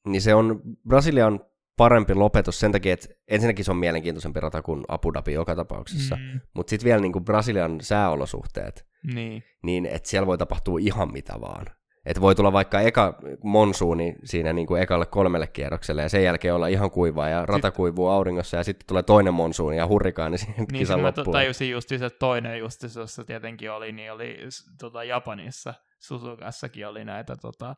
[0.07, 1.39] niin se on, Brasilia on
[1.77, 6.15] parempi lopetus sen takia, että ensinnäkin se on mielenkiintoisempi rata kuin Abu Dhabi joka tapauksessa,
[6.15, 6.39] mm.
[6.53, 11.33] mutta sitten vielä niin kuin Brasilian sääolosuhteet, niin, niin että siellä voi tapahtua ihan mitä
[11.41, 11.65] vaan.
[12.05, 16.53] Että voi tulla vaikka eka monsuuni siinä niin kuin ekalle kolmelle kierrokselle ja sen jälkeen
[16.53, 20.65] olla ihan kuivaa ja rata kuivuu auringossa ja sitten tulee toinen monsuuni ja hurrikaani siihen
[20.71, 21.25] niin, kisan loppuun.
[21.25, 24.37] Niin tajusin just se toinen just, jossa tietenkin oli, niin oli
[24.79, 27.75] tota, Japanissa, Suzukassakin oli näitä tota,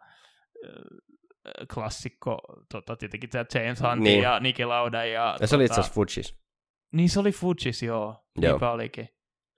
[1.74, 2.40] klassikko,
[2.72, 4.24] tota, tietenkin tämä James Hunt niin.
[4.24, 5.06] ja Niki Lauda.
[5.06, 6.40] Ja, ja se tota, oli itse asiassa Fujis.
[6.94, 8.26] Niin se oli Fujis, joo.
[8.41, 8.52] joo.
[8.52, 9.08] Niinpä olikin.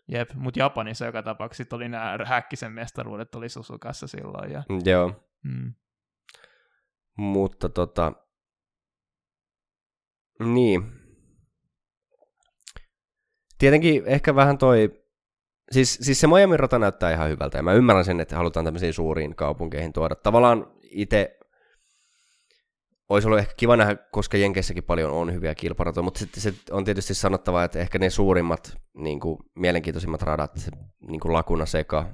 [0.07, 4.51] Jep, mutta Japanissa joka tapauksessa oli nämä häkkisen mestaruudet oli Susukassa silloin.
[4.51, 4.63] Ja...
[4.69, 5.11] Mm, joo.
[5.43, 5.73] Mm.
[7.17, 8.13] Mutta tota,
[10.39, 10.91] niin.
[13.57, 15.03] Tietenkin ehkä vähän toi,
[15.71, 18.93] siis, siis se Miami rata näyttää ihan hyvältä, ja mä ymmärrän sen, että halutaan tämmöisiin
[18.93, 20.15] suuriin kaupunkeihin tuoda.
[20.15, 21.39] Tavallaan itse
[23.09, 26.85] olisi ollut ehkä kiva nähdä, koska Jenkeissäkin paljon on hyviä kilparatoja, mutta sitten se on
[26.85, 30.69] tietysti sanottava, että ehkä ne suurimmat, niin kuin, mielenkiintoisimmat radat,
[31.07, 32.05] niin kuin Laguna Seca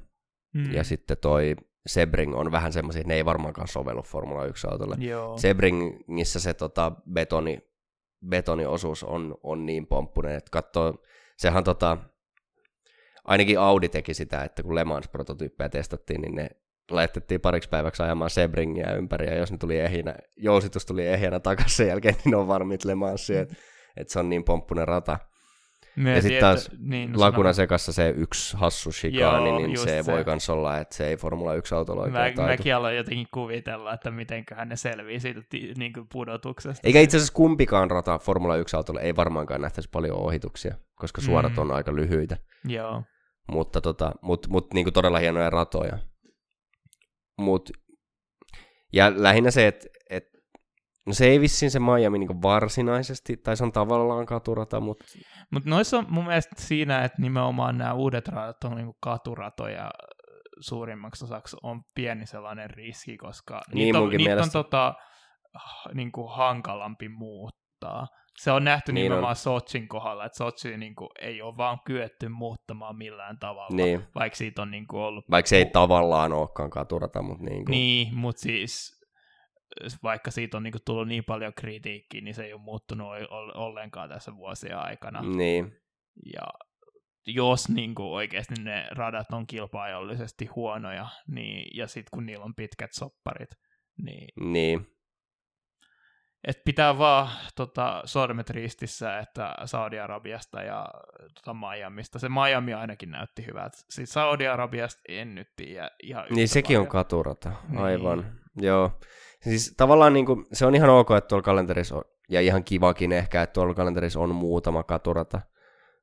[0.53, 0.73] mm.
[0.73, 1.55] ja sitten toi
[1.87, 4.95] Sebring on vähän semmoisia, ne ei varmaankaan sovellu Formula 1-autolle.
[4.99, 5.37] Joo.
[5.37, 7.59] Sebringissä se tota, betoni,
[8.29, 11.03] betoniosuus on, on niin pomppunen, että katsoo,
[11.37, 11.97] sehän tota,
[13.23, 16.49] ainakin Audi teki sitä, että kun Le Mans-prototyyppejä testattiin, niin ne
[16.91, 21.75] laitettiin pariksi päiväksi ajamaan Sebringiä ympäri, ja jos ne tuli ehinä, jousitus tuli ehjänä takaisin
[21.75, 23.55] sen jälkeen, niin ne on varmit Le Mansia, että
[23.97, 25.19] et se on niin pomppunen rata.
[25.95, 30.03] Me ja sitten taas niin, no Laguna Sekassa se yksi hassu shikaani, Joo, niin se,
[30.03, 33.27] se voi kans olla, että se ei Formula 1 autolla oikein Mä, Mäkin aloin jotenkin
[33.33, 35.41] kuvitella, että mitenköhän ne selvii siitä
[35.77, 36.87] niin kuin pudotuksesta.
[36.87, 41.53] Eikä itse asiassa kumpikaan rata Formula 1 autolla ei varmaankaan nähtäisi paljon ohituksia, koska suorat
[41.53, 41.59] mm.
[41.59, 42.37] on aika lyhyitä.
[42.65, 43.03] Joo.
[43.51, 45.97] Mutta tota, mut, mut, niin kuin todella hienoja ratoja.
[47.41, 47.69] Mut,
[48.93, 50.23] ja lähinnä se, että et,
[51.05, 55.05] no se ei vissiin se Miami niin varsinaisesti, tai se on tavallaan katurata, mutta...
[55.51, 59.91] Mutta noissa on mun mielestä siinä, että nimenomaan nämä uudet radat on niin katuratoja
[60.59, 64.93] suurimmaksi osaksi on pieni sellainen riski, koska niin, niitä on, niitä on tota,
[65.93, 68.07] niin kuin hankalampi muuttaa.
[68.41, 69.35] Se on nähty niin nimenomaan on.
[69.35, 74.03] Sochin kohdalla, että Sochi niin kuin, ei ole vaan kyetty muuttamaan millään tavalla, niin.
[74.15, 75.25] vaikka siitä on niin kuin, ollut...
[75.31, 77.71] Vaikka se ei tavallaan olekaan katurata, mutta niin kuin...
[77.71, 79.01] Niin, mutta siis
[80.03, 83.07] vaikka siitä on niin kuin, tullut niin paljon kritiikkiä, niin se ei ole muuttunut
[83.55, 85.21] ollenkaan tässä vuosien aikana.
[85.21, 85.75] Niin.
[86.33, 86.47] Ja
[87.27, 92.55] jos niin kuin, oikeasti ne radat on kilpailullisesti huonoja, niin, ja sitten kun niillä on
[92.55, 93.49] pitkät sopparit,
[94.03, 94.87] niin, niin
[96.47, 100.87] et pitää vaan tota, sormet ristissä, että Saudi-Arabiasta ja
[101.35, 102.19] tota, Miamista.
[102.19, 103.77] Se Miami ainakin näytti hyvältä.
[103.77, 106.81] Sitten Saudi-Arabiasta en nyt tiedä ihan Niin sekin paljon.
[106.81, 108.19] on katurata, aivan.
[108.19, 108.65] Niin.
[108.65, 108.99] Joo.
[109.41, 113.11] Siis tavallaan niin kuin, se on ihan ok, että tuolla kalenterissa on, ja ihan kivakin
[113.11, 115.41] ehkä, että tuolla kalenterissa on muutama katurata.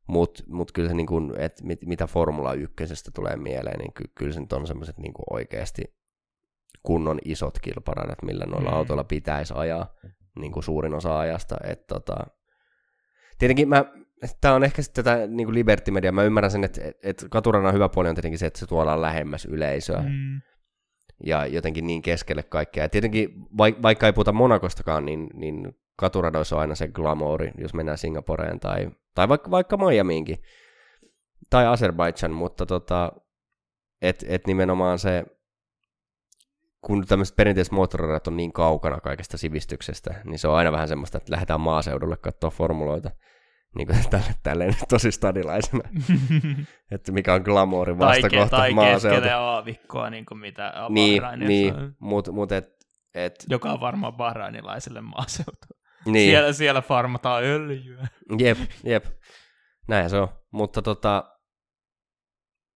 [0.06, 2.74] Mutta mut kyllä se, niin kuin, että mit, mitä Formula 1
[3.14, 5.84] tulee mieleen, niin ky, kyllä se nyt on semmoiset niin oikeasti
[6.82, 8.76] kunnon isot kilparadat, millä noilla mm.
[8.76, 9.94] autoilla pitäisi ajaa
[10.40, 11.56] niin kuin suurin osa ajasta.
[11.64, 12.16] Et, tota,
[13.38, 13.84] tietenkin mä,
[14.40, 17.72] tämä on ehkä sitten tätä niin kuin Liberty Media, mä ymmärrän sen, että, että Katurana
[17.72, 20.02] hyvä puoli on tietenkin se, että se tuodaan lähemmäs yleisöä.
[20.02, 20.40] Mm.
[21.26, 22.84] Ja jotenkin niin keskelle kaikkea.
[22.84, 23.28] Ja tietenkin,
[23.58, 28.90] vaikka ei puhuta Monakostakaan, niin, niin katuradoissa on aina se glamouri, jos mennään Singaporeen tai,
[29.14, 30.38] tai vaikka, vaikka Miamiinkin.
[31.50, 33.12] Tai Azerbaijan, mutta tota,
[34.02, 35.24] et, et nimenomaan se,
[36.80, 41.18] kun tämmöiset perinteiset moottoriradat on niin kaukana kaikesta sivistyksestä, niin se on aina vähän semmoista,
[41.18, 43.10] että lähdetään maaseudulle katsoa formuloita.
[43.76, 45.88] Niin kuin tälle, tälleen tosi stadilaisena.
[46.90, 49.20] että mikä on glamourin vastakohta tai, maaseutu.
[49.20, 52.68] Tai aavikkoa, niin kuin mitä Niin, niin mutta mut et,
[53.14, 53.34] et...
[53.48, 55.66] Joka on varmaan bahrainilaisille maaseutu.
[56.04, 56.30] Niin.
[56.30, 58.06] Siellä, siellä farmataan öljyä.
[58.38, 59.04] Jep, jep.
[59.88, 60.28] Näin se on.
[60.50, 61.24] Mutta tota,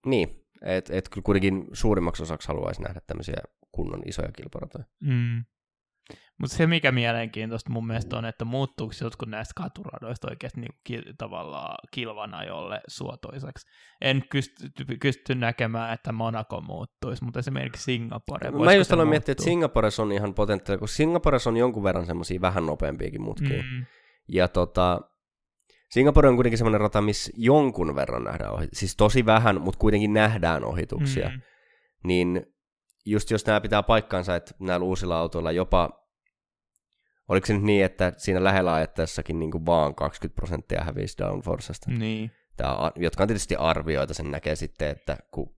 [0.07, 0.29] niin,
[0.63, 3.37] että et kyllä kuitenkin suurimmaksi osaksi haluaisi nähdä tämmöisiä
[3.73, 4.85] kunnon isoja kilparatoja.
[5.01, 5.45] Mm.
[6.41, 11.15] Mutta se, mikä mielenkiintoista mun mielestä on, että muuttuuko jotkut näistä katuradoista oikeasti niin ki-
[11.19, 13.67] tavallaan kilvanajolle suotoiseksi.
[14.01, 14.71] En pysty,
[15.03, 18.51] pysty näkemään, että Monaco muuttuisi, mutta esimerkiksi Singapore.
[18.51, 22.41] Mä just aloin miettiä, että Singapores on ihan potentiaali, koska Singapores on jonkun verran semmoisia
[22.41, 23.63] vähän nopeampiakin mutkia.
[23.63, 23.87] Mm.
[24.29, 25.01] Ja tota,
[25.91, 28.69] Singapore on kuitenkin semmoinen rata, missä jonkun verran nähdään ohi.
[28.73, 31.29] Siis tosi vähän, mutta kuitenkin nähdään ohituksia.
[31.29, 31.41] Mm.
[32.05, 32.47] Niin
[33.07, 36.03] just jos nämä pitää paikkaansa, että näillä uusilla autoilla jopa
[37.29, 41.91] Oliko se nyt niin, että siinä lähellä ajettaessakin niin kuin vaan 20 prosenttia hävisi downforcesta?
[41.91, 42.31] Niin.
[42.57, 45.55] Tämä, jotka on tietysti arvioita, sen näkee sitten, että kun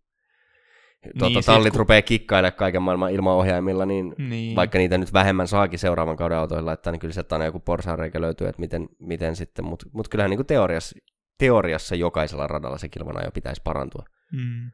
[1.19, 1.79] tuota, niin, tallit kun...
[1.79, 6.73] rupeaa kikkailemaan kaiken maailman ilmaohjaimilla, niin, niin, vaikka niitä nyt vähemmän saakin seuraavan kauden autoilla,
[6.73, 10.31] että niin kyllä sieltä aina joku porsaanreikä löytyy, että miten, miten sitten, mutta mut kyllähän
[10.31, 10.99] niin kuin teoriassa,
[11.39, 14.05] teoriassa jokaisella radalla se kilvana jo pitäisi parantua.
[14.33, 14.71] Mm.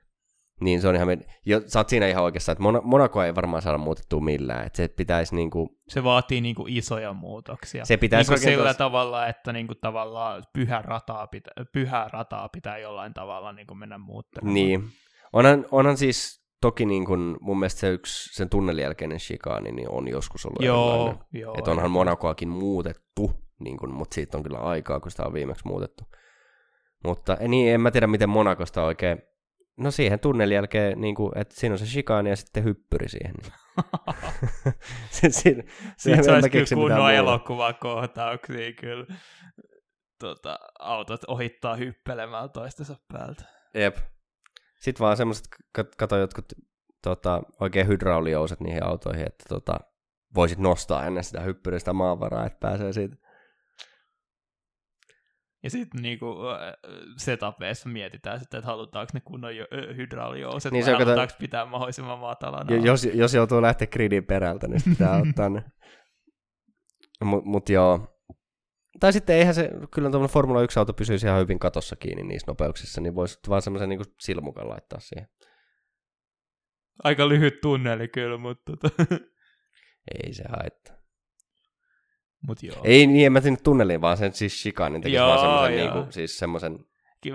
[0.60, 1.08] Niin se on ihan,
[1.46, 4.88] jo, sä oot siinä ihan oikeassa, että Monaco ei varmaan saada muutettua millään, että se
[4.88, 5.78] pitäisi niinku...
[5.88, 7.84] Se vaatii niinku isoja muutoksia.
[7.84, 13.14] Se pitäisi niinku sillä tavalla, että niinku tavallaan pyhä rataa, pitä, pyhää rataa pitää jollain
[13.14, 14.54] tavalla niinku mennä muuttamaan.
[14.54, 14.84] Niin.
[15.32, 19.90] Onhan, onhan siis toki niin kuin, mun mielestä se yksi, sen tunnelin jälkeinen shikaani niin
[19.90, 21.24] on joskus ollut joo, erilainen.
[21.32, 25.32] Joo, että onhan Monacoakin muutettu, niin kuin, mutta siitä on kyllä aikaa, kun sitä on
[25.32, 26.04] viimeksi muutettu.
[27.04, 29.22] Mutta niin, en mä tiedä, miten Monakosta oikein
[29.80, 33.34] No siihen tunnelin jälkeen, niin kuin, että siinä on se shikaani ja sitten hyppyri siihen.
[35.10, 35.62] se, siinä,
[35.96, 39.06] Sitten se olisi kyllä kunnon elokuvakohtauksia kyllä.
[40.18, 43.44] Tota, autot ohittaa hyppelemällä toistensa päältä.
[43.74, 43.96] Jep.
[44.80, 45.44] Sitten vaan semmoiset,
[45.96, 46.44] kato jotkut
[47.02, 49.78] tota, oikein hydrauliouset niihin autoihin, että tota,
[50.34, 53.16] voisit nostaa ennen sitä hyppyristä maavaraa, että pääsee siitä
[55.62, 56.36] ja sitten niinku
[57.16, 59.52] setupeissa mietitään sitten, että halutaanko ne kunnon
[59.96, 61.38] hydrauliouset niin vai halutaanko kato...
[61.38, 62.76] pitää mahdollisimman matalana.
[62.76, 65.64] Jos, jos joutuu lähteä gridin perältä, niin pitää ottaa ne.
[67.24, 68.20] Mut, mut joo.
[69.00, 73.00] Tai sitten eihän se, kyllä tuommoinen Formula 1-auto pysyisi ihan hyvin katossa kiinni niissä nopeuksissa,
[73.00, 75.28] niin voisi vaan semmoisen niinku silmukan laittaa siihen.
[77.04, 78.62] Aika lyhyt tunneli kyllä, mutta...
[78.76, 79.04] Tota.
[80.24, 80.99] Ei se haittaa.
[82.46, 82.76] Mut joo.
[82.84, 86.12] Ei niin, en mä sinne tunneliin, vaan sen siis shikanin tekisi joo, vaan semmoisen, niinku,
[86.12, 86.78] siis semmoisen...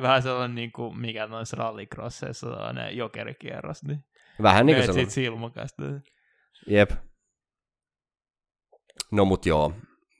[0.01, 4.03] Vähän sellainen, niinku, mikä noissa rallycrosseissa sellainen jokerikierros, niin
[4.41, 5.11] Vähän niin kuin sellainen.
[5.11, 5.83] silmukasta.
[6.67, 6.91] Jep.
[9.11, 9.73] No mut joo,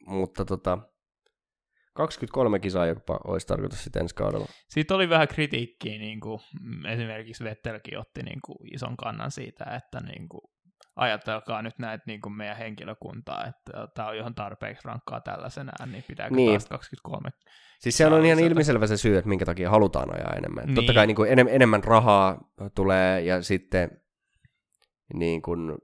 [0.05, 0.77] mutta tota,
[1.93, 4.45] 23 kisaa jopa olisi tarkoitus sitten ensi kaudella.
[4.69, 6.39] Siitä oli vähän kritiikkiä, niin kuin,
[6.87, 10.41] esimerkiksi Vettelkin otti niin kuin, ison kannan siitä, että niin kuin,
[10.95, 16.03] ajatelkaa nyt näitä niin kuin meidän henkilökuntaa, että tämä on johon tarpeeksi rankkaa tällaisenään, niin
[16.07, 16.51] pitääkö niin.
[16.51, 17.29] taas 23
[17.79, 20.65] Siis se on ihan ilmiselvä se syy, että minkä takia halutaan ajaa enemmän.
[20.65, 20.75] Niin.
[20.75, 24.01] Totta kai niin kuin enem, enemmän rahaa tulee ja sitten
[25.13, 25.77] niin kuin,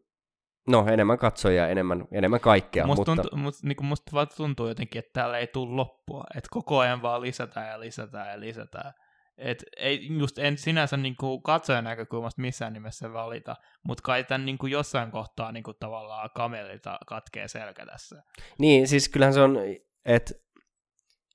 [0.68, 2.88] no, enemmän katsojia, enemmän, enemmän kaikkea.
[2.88, 3.23] Musta, mutta...
[3.23, 6.23] tuntuu, must, niin kuin musta vaan tuntuu jotenkin, että täällä ei tule loppua.
[6.36, 8.94] Että koko ajan vaan lisätään ja lisätään ja lisätään.
[9.38, 14.45] Et ei, just en sinänsä niin kuin katsojan näkökulmasta missään nimessä valita, mutta kai tämän
[14.45, 18.24] niin kuin jossain kohtaa niin kuin tavallaan kamelilta katkee selkä tässä.
[18.60, 19.58] Niin, siis kyllähän se on,
[20.06, 20.34] että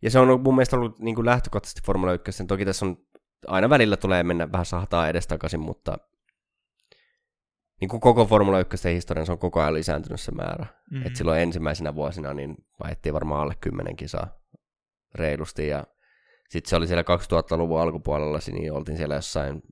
[0.02, 2.96] ja se on mun mielestä ollut niin kuin lähtökohtaisesti Formula 1, toki tässä on
[3.46, 5.98] aina välillä tulee mennä vähän sahtaa edestakaisin, mutta
[7.80, 10.66] niin kuin koko Formula 1 historian se on koko ajan lisääntynyt se määrä.
[10.90, 11.06] Mm-hmm.
[11.06, 14.28] Et silloin ensimmäisenä vuosina niin vaihtiin varmaan alle kymmenen kisaa
[15.14, 15.86] reilusti ja
[16.50, 19.62] sitten se oli siellä 2000-luvun alkupuolella, niin oltiin siellä jossain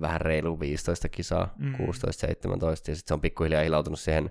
[0.00, 1.74] vähän reilu 15 kisaa, mm.
[1.74, 4.30] 16-17, ja sitten se on pikkuhiljaa hilautunut siihen.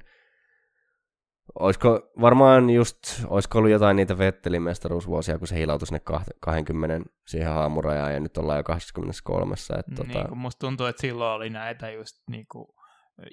[1.60, 2.98] Olisiko varmaan just,
[3.28, 6.02] olisiko ollut jotain niitä Vettelin mestaruusvuosia, kun se hilautui sinne
[6.40, 9.56] 20 siihen haamurajaan, ja nyt ollaan jo 23.
[9.80, 10.36] Että niin, tota...
[10.36, 12.76] musta tuntuu, että silloin oli näitä just niinku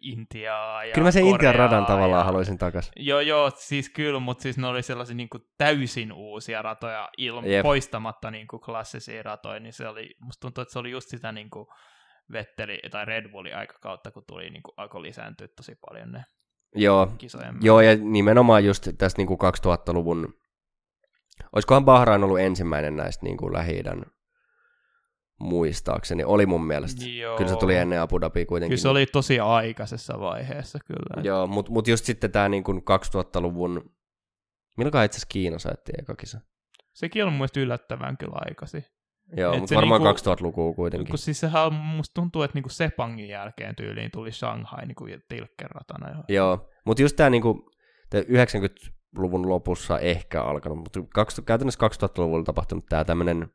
[0.02, 2.24] Intiaa ja Kyllä mä sen Koreaa Intian radan tavallaan ja...
[2.24, 2.90] haluaisin takas.
[2.96, 7.46] Joo, joo, siis kyllä, mutta siis ne oli sellaisia niin kuin täysin uusia ratoja ilman,
[7.46, 7.62] yep.
[7.62, 11.32] poistamatta niin kuin klassisia ratoja, niin se oli, musta tuntuu, että se oli just sitä
[11.32, 11.66] niin kuin
[12.32, 16.24] Vetteli tai Red Bullin aikakautta, kun tuli niin kuin, alkoi lisääntyä tosi paljon ne
[16.74, 17.12] Joo,
[17.60, 20.34] joo ja nimenomaan just tässä niin kuin 2000-luvun,
[21.52, 23.82] olisikohan Bahrain ollut ensimmäinen näistä niin kuin lähi
[25.40, 27.04] muistaakseni, oli mun mielestä.
[27.04, 27.36] Joo.
[27.36, 28.70] Kyllä se tuli ennen Abu Dhabi kuitenkin.
[28.70, 31.22] Kyllä se oli tosi aikaisessa vaiheessa kyllä.
[31.22, 33.90] Joo, mutta mut just sitten tämä niin 2000-luvun,
[34.76, 36.40] milloin itse asiassa Kiina saatiin eka kisa?
[36.92, 38.84] Sekin on mun mielestä yllättävän kyllä aikaisin.
[39.36, 41.08] Joo, mutta varmaan niinku, 2000-lukua kuitenkin.
[41.08, 46.10] Kun siis sehän musta tuntuu, että niinku Sepangin jälkeen tyyliin tuli Shanghai niinku tilkkeratana.
[46.10, 46.22] Jo.
[46.28, 47.70] Joo, mutta just tämä niinku,
[48.14, 51.00] 90-luvun lopussa ehkä alkanut, mutta
[51.46, 53.48] käytännössä 2000-luvulla tapahtunut tämä tämmöinen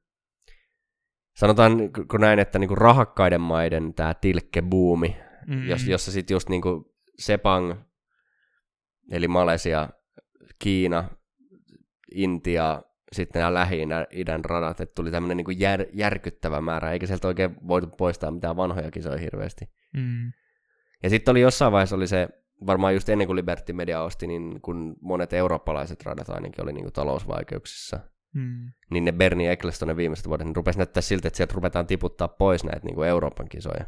[1.35, 1.77] sanotaan
[2.11, 5.17] kun näin, että niinku rahakkaiden maiden tämä tilkkebuumi,
[5.47, 5.69] mm-hmm.
[5.69, 7.73] jos, jossa sitten just niinku Sepang
[9.11, 9.89] eli Malesia,
[10.59, 11.09] Kiina,
[12.15, 12.81] Intia,
[13.11, 17.87] sitten nämä Lähi-idän radat, että tuli tämmöinen niin jär, järkyttävä määrä, eikä sieltä oikein voitu
[17.87, 19.65] poistaa mitään vanhoja kisoja hirveästi.
[19.93, 20.31] Mm.
[21.03, 22.29] Ja sitten oli jossain vaiheessa oli se,
[22.65, 26.83] varmaan just ennen kuin Liberty Media osti, niin kun monet eurooppalaiset radat ainakin oli niin
[26.83, 27.99] kuin talousvaikeuksissa,
[28.33, 28.71] Mm.
[28.91, 32.63] niin ne Bernie Ecclestonen viimeiset vuodet, niin rupesi näyttää siltä, että sieltä ruvetaan tiputtaa pois
[32.63, 33.85] näitä niin kuin Euroopan kisoja.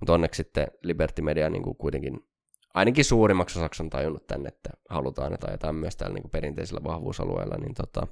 [0.00, 2.20] Mutta onneksi sitten Liberty Media niin kuin kuitenkin
[2.74, 6.84] ainakin suurimmaksi osaksi on tajunnut tänne, että halutaan, että ajetaan myös täällä niin kuin perinteisillä
[6.84, 7.56] vahvuusalueilla.
[7.56, 8.06] Niin tota...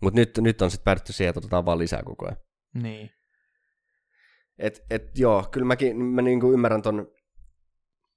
[0.00, 2.36] Mutta nyt, nyt on sitten päädytty siihen, että otetaan vaan lisää koko ajan.
[2.74, 3.10] Niin.
[4.58, 7.12] Et, et joo, kyllä mäkin mä niinku ymmärrän ton,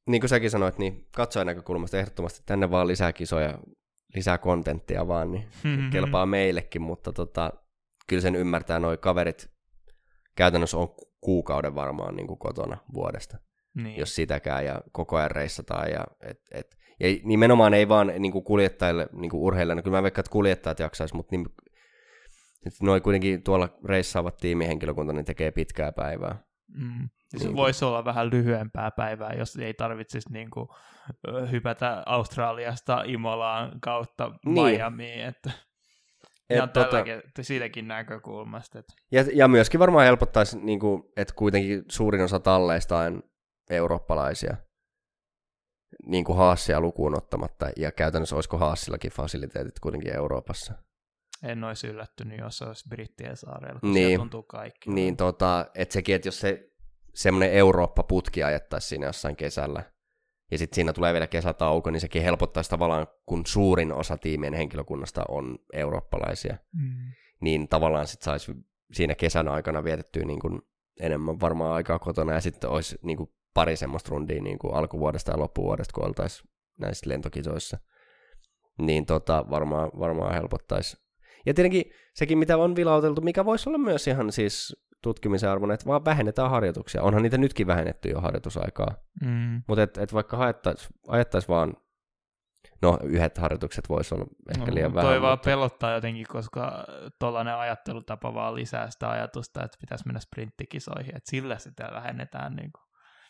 [0.07, 3.59] niin kuin säkin sanoit, niin katsojan näkökulmasta ehdottomasti tänne vaan lisää kisoja,
[4.15, 5.89] lisää kontenttia vaan, niin Mm-hmm.
[5.89, 7.51] kelpaa meillekin, mutta tota,
[8.07, 9.49] kyllä sen ymmärtää noi kaverit
[10.35, 13.37] käytännössä on kuukauden varmaan niin kuin kotona vuodesta,
[13.73, 13.99] Niin.
[13.99, 15.89] jos sitäkään, ja koko ajan reissataan.
[15.91, 20.03] Ja, et, et, ja nimenomaan ei vaan niin kuin kuljettajille, niin kuin urheilijoille, kyllä mä
[20.03, 21.45] veikkaan, että kuljettajat jaksaisi, mutta niin,
[22.65, 26.43] et noi kuitenkin tuolla reissaavat tiimihenkilökunta, niin tekee pitkää päivää.
[26.75, 27.09] Mm.
[27.37, 27.55] Se Niin.
[27.55, 30.67] voisi olla vähän lyhyempää päivää, jos ei tarvitsisi niin kuin,
[31.51, 34.53] hypätä Australiasta Imolaan kautta Niin.
[34.75, 35.23] Miamiin.
[35.25, 35.51] Että
[36.49, 38.79] Et tota- tälläkin, siitäkin näkökulmasta.
[38.79, 43.23] Että, Ja, ja myöskin varmaan helpottaisi, niin kuin, että kuitenkin suurin osa talleista on
[43.69, 44.57] eurooppalaisia,
[46.05, 50.73] niin kuin Haassia lukuun ottamatta, ja käytännössä olisiko Haassillakin fasiliteetit kuitenkin Euroopassa.
[51.43, 54.19] En olisi yllättynyt, jos se olisi Brittien saarella, kun Niin.
[54.19, 54.89] tuntuu kaikki.
[54.91, 56.69] Niin tota, että sekin, että jos se
[57.15, 59.83] semmoinen Eurooppa-putki ajettaisiin siinä jossain kesällä,
[60.51, 65.23] ja sitten siinä tulee vielä kesätauko, niin sekin helpottaisi tavallaan, kun suurin osa tiimien henkilökunnasta
[65.27, 67.11] on eurooppalaisia, Mm.
[67.41, 68.53] niin tavallaan sitten saisi
[68.93, 70.61] siinä kesän aikana vietettyä niin kuin
[70.99, 75.31] enemmän varmaan aikaa kotona, ja sitten olisi niin kuin pari semmoista rundia niin kuin alkuvuodesta
[75.31, 76.49] ja loppuvuodesta, kun oltaisiin
[76.79, 77.77] näissä lentokisoissa.
[78.81, 81.02] Niin tota, varmaan, varmaan helpottaisi.
[81.45, 81.83] Ja tietenkin
[82.13, 86.49] sekin, mitä on vilauteltu, mikä voisi olla myös ihan siis tutkimisen arvoinen, että vaan vähennetään
[86.49, 87.03] harjoituksia.
[87.03, 88.95] Onhan niitä nytkin vähennetty jo harjoitusaikaa.
[89.21, 89.61] Mm.
[89.67, 91.73] Mutta et, et vaikka haettaisiin ajettais vaan,
[92.81, 95.21] no yhdet harjoitukset voisi olla ehkä No, liian toi vähän.
[95.21, 96.85] vaan mutta- pelottaa jotenkin, koska
[97.19, 102.71] tuollainen ajattelutapa vaan lisää sitä ajatusta, että pitäisi mennä sprinttikisoihin, että sillä sitä vähennetään, niin
[102.71, 102.83] kuin,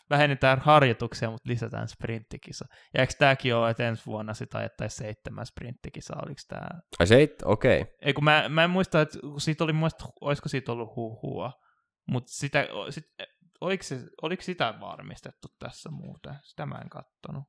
[0.10, 2.66] vähennetään harjoituksia, mutta lisätään sprinttikisa.
[2.94, 6.68] Ja eikö tämäkin ole, että ensi vuonna sitä ajettaisiin seitsemän sprinttikisaa, oliko tämä?
[7.00, 7.82] Ai se ei, okei.
[7.82, 7.94] Okay.
[8.02, 11.52] Ei kun mä, mä en muista, että siitä oli, muista, olisiko siitä ollut huhua,
[12.08, 13.06] mutta sitä, sit,
[13.62, 16.36] oliko, se, oliko sitä varmistettu tässä muuten?
[16.44, 17.44] Sitä mä en kattonut.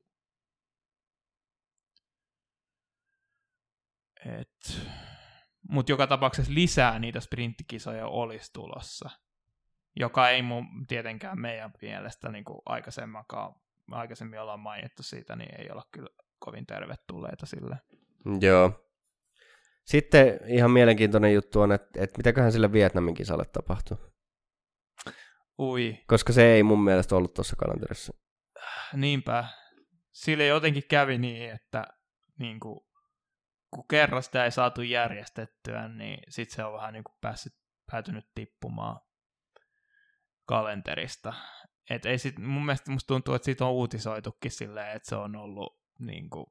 [4.26, 4.80] Et,
[5.70, 9.10] mutta joka tapauksessa lisää niitä sprinttikisoja olisi tulossa,
[9.96, 13.54] joka ei mun tietenkään meidän mielestä niin kuin aikaisemmankaan,
[13.90, 16.08] aikaisemmin ollaan mainittu siitä, niin ei olla kyllä
[16.38, 17.76] kovin tervetulleita sille.
[18.40, 18.80] Joo.
[19.84, 23.96] Sitten ihan mielenkiintoinen juttu on, että, että mitäköhän sille Vietnamin kisalle tapahtui.
[25.58, 28.14] Ui, Koska se ei mun mielestä ollut tuossa kalenterissa.
[28.92, 29.44] Niinpä.
[30.12, 31.84] Sille jotenkin kävi niin, että
[32.38, 32.80] niin kuin,
[33.70, 37.52] kun kerran sitä ei saatu järjestettyä, niin sitten se on vähän niin kuin päässyt,
[37.90, 39.00] päätynyt tippumaan
[40.46, 41.34] kalenterista.
[41.90, 45.36] Et ei sit, mun mielestä musta tuntuu, että siitä on uutisoitukin silleen, että se on
[45.36, 46.46] ollut niin kuin,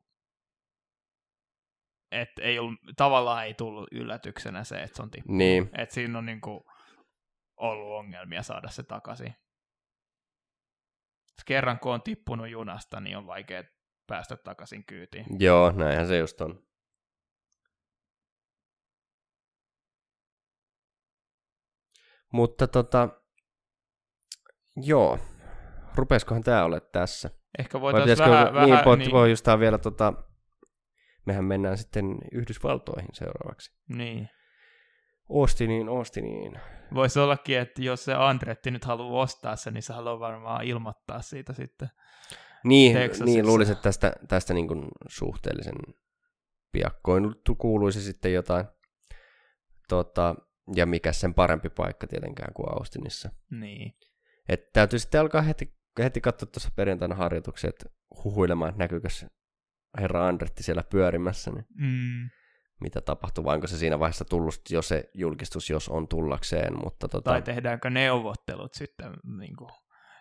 [2.11, 5.37] että ei ollut, tavallaan ei tullut yllätyksenä se, että se on tippunut.
[5.37, 5.69] Niin.
[5.77, 6.63] Et siinä on niin kuin,
[7.57, 9.35] ollut ongelmia saada se takaisin.
[11.45, 13.63] Kerran kun on tippunut junasta, niin on vaikea
[14.07, 15.25] päästä takaisin kyytiin.
[15.39, 16.63] Joo, näinhän se just on.
[22.31, 23.22] Mutta tota,
[24.75, 25.19] joo,
[25.95, 27.29] rupeskohan tää ole tässä?
[27.59, 28.65] Ehkä voitaisiin pitäisikö, vähän...
[28.65, 29.11] niin, vähän niin.
[29.11, 30.13] pohjustaa vielä tota,
[31.25, 33.71] mehän mennään sitten Yhdysvaltoihin seuraavaksi.
[33.87, 34.29] niin.
[35.29, 36.59] Austiniin, Austiniin.
[36.93, 41.21] Voisi ollakin, että jos se Andretti nyt haluaa ostaa sen, niin se haluaa varmaan ilmoittaa
[41.21, 41.89] siitä sitten.
[42.63, 43.25] Niin, Texasissa.
[43.25, 45.75] niin luulisin, että tästä, tästä niin kuin suhteellisen
[46.71, 48.65] piakkoin kuuluisi sitten jotain.
[49.89, 50.35] Tota,
[50.75, 53.29] ja mikä sen parempi paikka tietenkään kuin Austinissa.
[53.51, 53.93] Niin.
[54.49, 57.85] Et täytyy sitten alkaa heti, heti katsoa tuossa perjantaina harjoituksia, että
[58.23, 59.27] huhuilemaan, että näkyykö se
[59.99, 62.29] herra Andretti siellä pyörimässä, niin Mm.
[62.81, 67.07] mitä tapahtuu, vai onko se siinä vaiheessa tullut jo se julkistus, jos on tullakseen, mutta
[67.07, 69.71] tota, Tai tehdäänkö neuvottelut sitten niin kuin,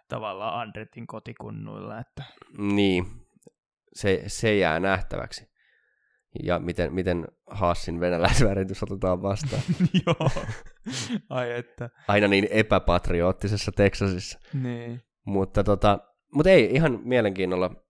[0.08, 2.24] tavallaan Andretin kotikunnuilla, että
[2.58, 3.06] niin,
[3.92, 5.52] se, se jää nähtäväksi.
[6.42, 9.62] Ja miten, miten Haassin venäläisväritys otetaan vastaan.
[10.06, 10.30] joo,
[11.30, 14.38] ai että, Aina niin epäpatrioottisessa Texasissa.
[14.62, 15.00] niin.
[15.24, 15.98] Mutta tota,
[16.34, 17.82] mut ei, ihan mielenkiinnolla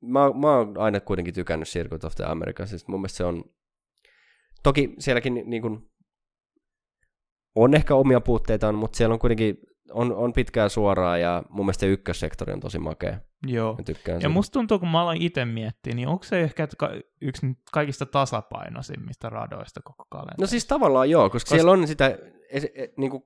[0.00, 3.44] mä, mä oon aina kuitenkin tykännyt Circuit of the Americas, siis mun mielestä se on,
[4.62, 5.90] toki sielläkin niin kuin,
[7.54, 9.56] on ehkä omia puutteitaan, mutta siellä on kuitenkin
[9.92, 13.16] on, on pitkää suoraa ja mun mielestä se ykkössektori on tosi makea.
[13.46, 13.74] Joo.
[13.76, 14.28] Mä tykkään Ja siitä.
[14.28, 16.68] musta tuntuu, kun mä aloin itse miettiä, niin onko se ehkä
[17.20, 20.40] yksi kaikista tasapainoisimmista radoista koko kalenteri?
[20.40, 21.54] No siis tavallaan joo, koska, Koska- koska...
[21.56, 22.18] siellä on sitä,
[22.50, 22.60] e,
[22.96, 23.22] niin kuin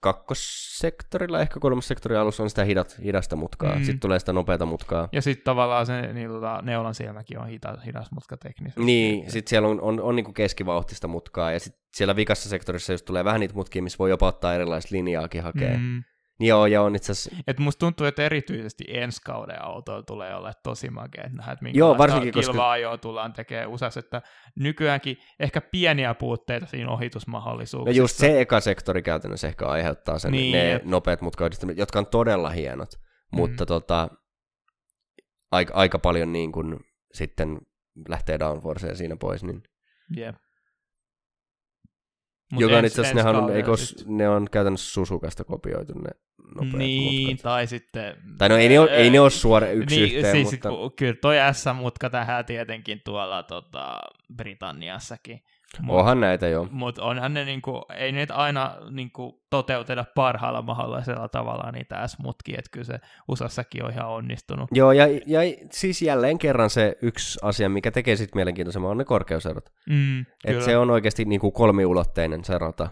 [0.00, 3.78] kakkossektorilla, ehkä kolmossektorin alussa on sitä hidat, hidasta mutkaa, Mm.
[3.84, 5.08] sitten tulee sitä nopeata mutkaa.
[5.12, 8.84] Ja sitten tavallaan se niin, tota, neulan silmäkin on hita, hidas mutka teknisesti.
[8.84, 13.04] Niin, sitten siellä on, on, on niin keskivauhtista mutkaa, ja sitten siellä vikassa sektorissa just
[13.04, 15.78] tulee vähän niitä mutkia, missä voi jopa ottaa erilaista linjaakin hakea.
[15.78, 16.02] Mm.
[16.40, 20.52] Joo, ja on itse asiassa, Et musta tuntuu, että erityisesti ensi kauden autoilla tulee olla
[20.62, 24.22] tosi makea, että nähdään, että Joo, varsinkin, koska- kilva-ajoa tullaan tekemään USAssa, että
[24.56, 28.00] nykyäänkin ehkä pieniä puutteita siinä no ohitusmahdollisuuksissa.
[28.02, 30.84] just se eka sektori käytännössä ehkä aiheuttaa sen, Niin, ne jep.
[30.84, 32.90] nopeat mutkayhdistelmät, jotka on todella hienot,
[33.32, 33.68] mutta Mm.
[33.68, 34.08] tota,
[35.50, 36.76] aika, aika paljon niin kuin
[37.14, 37.58] sitten
[38.08, 39.62] lähtee downforceen siinä pois, niin
[42.52, 42.60] Jep.
[42.60, 46.10] Joka on itse asiassa, nehän on, eikö, sit- ne on käytännössä Susukasta kopioitu ne
[46.54, 47.42] nopeat Niin, mutkat.
[47.42, 48.16] tai sitten...
[48.38, 51.14] Tai no ei ne, ole, ei ne ole suora yksi niin, yhteen, siis, mutta Kyllä
[51.20, 54.00] toi S-mutka tähän tietenkin tuolla tota,
[54.36, 55.40] Britanniassakin.
[55.80, 56.68] Mut, onhan näitä jo.
[56.70, 62.70] Mutta onhan ne, niinku, ei nyt aina niinku, toteuteta parhaalla mahdollisella tavalla niitä S-mutkia, että
[62.72, 64.68] kyllä se USAssakin on ihan onnistunut.
[64.72, 65.40] Joo, ja, ja
[65.70, 69.64] siis jälleen kerran se yksi asia, mikä tekee sitten mielenkiintoisemman, on ne korkeuserot.
[69.88, 72.88] Mm, Et se on oikeasti niin kuin kolmiulotteinen se rata.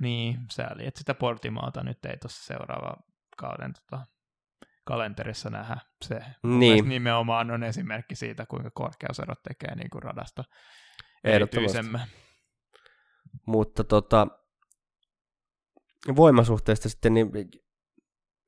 [0.00, 2.96] Niin, sääli, että sitä Portimaata nyt ei tuossa seuraava
[3.36, 4.02] kauden tota,
[4.84, 5.76] kalenterissa nähdä.
[6.04, 6.88] Se Niin.
[6.88, 10.44] nimenomaan on esimerkki siitä, kuinka korkeuserot tekee niin kuin radasta.
[11.26, 12.06] Erityisemmän.
[13.46, 14.26] Mutta tota,
[16.16, 17.30] voimasuhteesta sitten, niin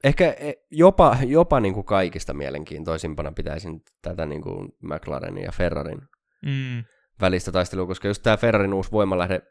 [0.04, 6.00] ehkä e- jopa, jopa niin kuin kaikista mielenkiintoisimpana pitäisin tätä niin kuin McLarenin ja Ferrarin
[6.42, 6.84] Mm,
[7.20, 9.42] välistä taistelua, koska just tämä Ferrarin uusi voimalähde,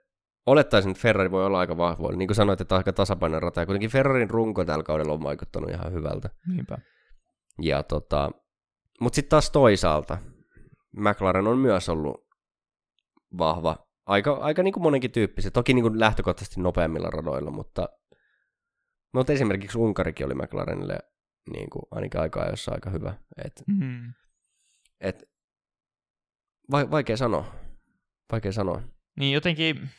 [0.46, 2.18] olettaisin, että Ferrari voi olla aika vahvoilla.
[2.18, 5.70] Niin kuin sanoit, että aika tasapainoinen rata, ja kuitenkin Ferrarin runko tällä kaudella on vaikuttanut
[5.70, 6.30] ihan hyvältä.
[6.48, 6.78] niinpä.
[7.62, 8.32] Ja tota,
[9.00, 10.18] mutta sitten taas toisaalta,
[10.98, 12.27] McLaren on myös ollut
[13.38, 17.90] vahva, aika, aika niin kuin monenkin tyyppisen, toki niin kuin lähtökohtaisesti nopeammilla radoilla, mutta,
[19.14, 21.00] mutta esimerkiksi Unkarikin oli McLarenille
[21.52, 23.14] niin kuin ainakin aika ajoissa aika hyvä.
[23.46, 24.14] Et, Mm.
[25.00, 25.24] et,
[26.72, 27.56] vai, vaikea sanoa.
[28.32, 28.82] Vaikea sanoa.
[29.20, 29.90] Niin jotenkin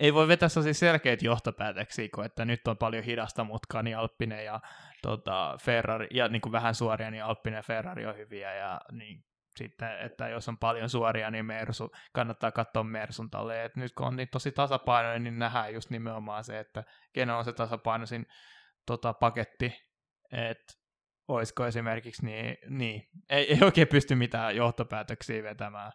[0.00, 4.44] ei voi vetää sellaisia selkeitä johtopäätöksiä, kun että nyt on paljon hidasta mutkaa, niin Alppinen
[4.44, 4.60] ja
[5.02, 9.24] tota, Ferrari, ja niin kuin vähän suoria, niin Alppinen ja Ferrari on hyviä, ja niin
[9.56, 14.06] sitten, että jos on paljon suoria, niin Mersu, kannattaa katsoa Mersun talle, että nyt kun
[14.06, 18.26] on niin tosi tasapainoinen, niin nähdään just nimenomaan se, että kenen on se tasapainoisin
[18.86, 19.72] tota, paketti,
[20.32, 20.72] että
[21.28, 25.92] olisiko esimerkiksi niin, niin ei, ei oikein pysty mitään johtopäätöksiä vetämään.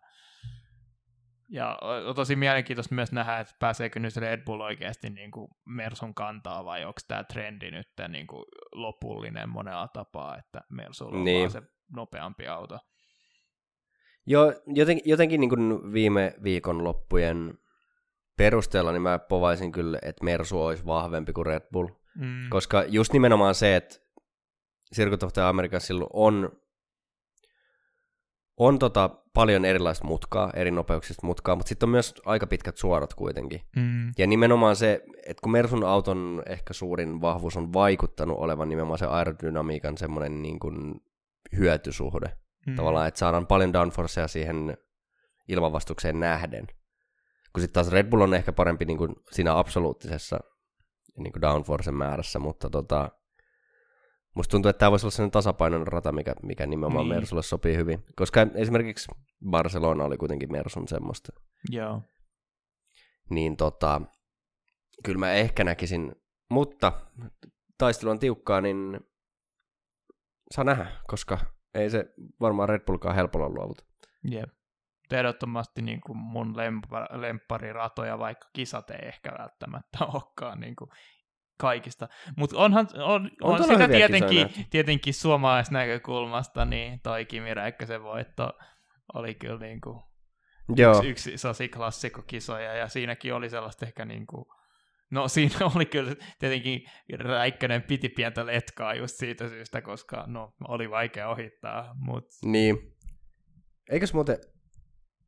[1.50, 1.78] Ja
[2.08, 6.66] on tosi mielenkiintoista myös nähdä, että pääseekö nyt Red Bull oikeasti niin kuin Mersun kantaa
[6.66, 11.40] vai onko tämä trendi nyt niin kuin lopullinen monella tapaa, että Mersulla on Niin.
[11.40, 11.62] vaan se
[11.92, 12.80] nopeampi auto.
[14.26, 17.58] Joo, jotenkin, jotenkin niin kuin viime viikon loppujen
[18.38, 21.88] perusteella niin mä povaisin kyllä, että Mersu olisi vahvempi kuin Red Bull.
[22.18, 22.50] Mm.
[22.50, 23.96] Koska just nimenomaan se, että
[24.96, 26.52] Circuit of the Americasilla on,
[28.58, 33.14] on tota paljon erilaista mutkaa, eri nopeuksista mutkaa, mutta sitten on myös aika pitkät suorat
[33.14, 33.62] kuitenkin.
[33.76, 34.12] Mm.
[34.18, 39.06] Ja nimenomaan se, että kun Mersun auton ehkä suurin vahvuus on vaikuttanut olevan nimenomaan se
[39.06, 41.02] aerodynamiikan semmoinen niin kuin
[41.58, 42.38] hyötysuhde.
[42.66, 42.76] Mm.
[42.76, 44.78] Tavallaan, että saadaan paljon downforcea siihen
[45.48, 46.68] ilmanvastukseen nähden.
[47.54, 50.40] Kun sitten taas Red Bull on ehkä parempi niin kuin siinä absoluuttisessa
[51.18, 53.12] niin kuin downforcen määrässä, mutta tota,
[54.36, 57.16] musta tuntuu, että tämä voisi olla sellainen tasapainoinen rata, mikä, mikä nimenomaan niin.
[57.16, 58.04] Mersulle sopii hyvin.
[58.16, 59.12] Koska esimerkiksi
[59.50, 61.32] Barcelona oli kuitenkin Mersun semmoista.
[61.70, 62.02] Joo.
[63.30, 64.02] Niin tota,
[65.04, 66.16] kyllä mä ehkä näkisin,
[66.50, 66.92] mutta
[67.78, 69.00] taistelu on tiukkaa, niin
[70.52, 73.86] saa nähdä, koska ei se varmaan Red Bullkaan helpolla luovuta.
[74.32, 74.50] Jep.
[75.12, 80.90] Ehdottomasti niin kuin mun lempa- lemppariratoja, vaikka kisat ei ehkä välttämättä olekaan niin kuin
[81.60, 82.08] kaikista.
[82.38, 88.54] Mutta onhan on, on, On sitä tietenkin, kisoja tietenkin suomalaisnäkökulmasta, niin toi Kimi Räikkösen voitto
[89.14, 90.00] oli kyllä niin kuin
[90.76, 94.46] Joo, yksi, yksi sellaisia klassikkokisoja, ja siinäkin oli sellaista ehkä niin kuin,
[95.16, 96.82] no siinä oli kyllä tietenkin
[97.20, 102.96] Räikkönen piti pientä letkaa just siitä syystä, koska no oli vaikea ohittaa, mutta niin.
[103.90, 104.38] Eikös muuten,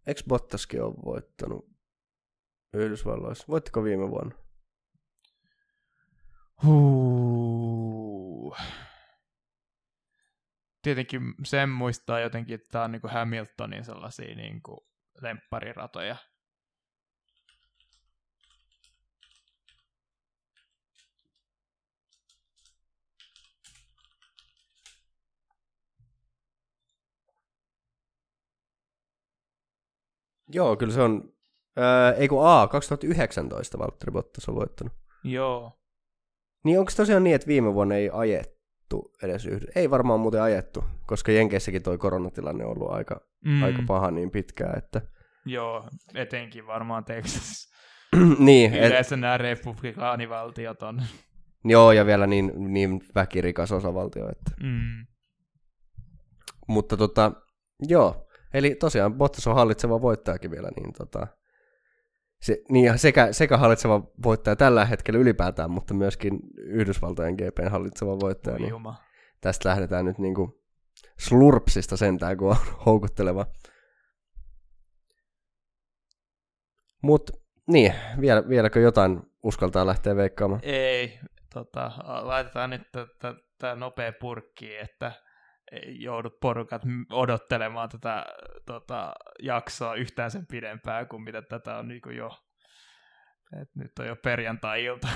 [0.08, 1.70] eikö Bottaskin ole voittanut
[2.74, 3.46] Yhdysvalloissa?
[3.48, 4.36] Voittiko viime vuonna?
[6.64, 8.56] Huu.
[10.82, 14.80] tietenkin sen muistaa jotenkin, että tämä on niin kuin Hamiltonin sellaisia niin kuin
[15.22, 16.16] lemppariratoja.
[30.53, 31.34] Joo, kyllä se on,
[31.78, 34.94] ää, ei kun A, 2019 Valtteri Bottas on voittanut.
[35.24, 35.80] Joo.
[36.64, 39.80] Niin onko tosiaan niin, että viime vuonna ei ajettu edes yhdessä?
[39.80, 43.64] Ei varmaan muuten ajettu, koska Jenkeissäkin toi koronatilanne on ollut aika, mm.
[43.64, 45.02] aika paha niin pitkään, että...
[45.45, 47.69] Joo, etenkin varmaan Texas.
[48.40, 48.74] niin.
[48.74, 49.22] Yleensä et...
[49.22, 51.02] nämä republikaanivaltiot on.
[51.65, 54.52] Joo, ja vielä niin, niin väkirikas osavaltio, että...
[54.64, 55.07] Mm.
[56.68, 57.32] Mutta tota,
[57.88, 61.28] joo, eli tosiaan Bottas on hallitseva voittajakin vielä, niin tota,
[62.41, 68.57] se, niin sekä, sekä hallitseva voittaja tällä hetkellä ylipäätään, mutta myöskin Yhdysvaltojen GPn hallitseva voittaja.
[68.57, 68.74] Niin
[69.41, 70.64] tästä lähdetään nyt niinku
[71.19, 73.45] slurpsista sentään, kun on houkutteleva.
[77.03, 77.34] Mutta
[77.68, 80.61] niin, vielä, vieläkö jotain uskaltaa lähteä veikkaamaan?
[80.64, 81.19] Ei,
[81.53, 81.91] tota,
[82.22, 82.82] laitetaan nyt
[83.57, 85.11] tämä nopea purkki, että
[85.99, 86.81] joudut porukat
[87.11, 88.26] odottelemaan tätä
[88.65, 89.14] tota,
[89.44, 92.30] jaksoa yhtään sen pidempään kuin mitä tätä on niin jo,
[93.61, 95.07] et nyt on jo perjantai-ilta.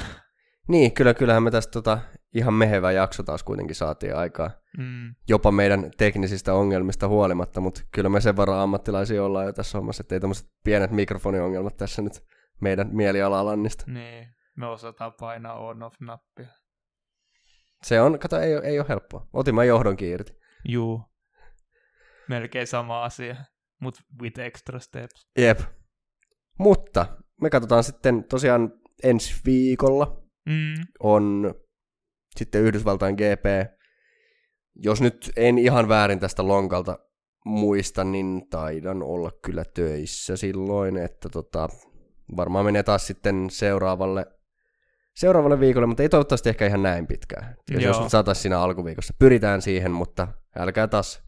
[0.67, 1.99] Niin, kyllä, kyllähän me tästä tota,
[2.35, 4.51] ihan mehevä jakso taas kuitenkin saatiin aikaa.
[4.77, 5.15] Mm.
[5.29, 10.01] Jopa meidän teknisistä ongelmista huolimatta, mutta kyllä me sen verran ammattilaisia ollaan jo tässä hommassa,
[10.01, 12.13] että ei tämmöiset pienet mikrofoniongelmat tässä nyt
[12.61, 13.83] meidän mielialalannista.
[13.87, 16.47] Niin, me osataan painaa on-off-nappia.
[17.83, 19.27] Se on, kato, ei, ei ole helppoa.
[19.33, 20.40] Otin mä johdonkin irti.
[20.67, 21.01] Juu.
[22.29, 23.35] Melkein sama asia,
[23.81, 25.27] mutta with extra steps.
[25.37, 25.59] Jep.
[26.59, 27.05] Mutta
[27.41, 28.73] me katsotaan sitten tosiaan
[29.03, 30.73] ensi viikolla mm.
[30.99, 31.53] on
[32.35, 33.45] sitten Yhdysvaltain GP.
[34.75, 36.99] Jos nyt en ihan väärin tästä lonkalta
[37.45, 41.69] muista, niin taidan olla kyllä töissä silloin, että tota,
[42.37, 44.25] varmaan menee taas sitten seuraavalle
[45.15, 47.55] seuraavalle viikolle, mutta ei toivottavasti ehkä ihan näin pitkään.
[47.71, 49.13] Jos, jos saataisiin siinä alkuviikossa.
[49.19, 50.27] Pyritään siihen, mutta
[50.59, 51.23] älkää taas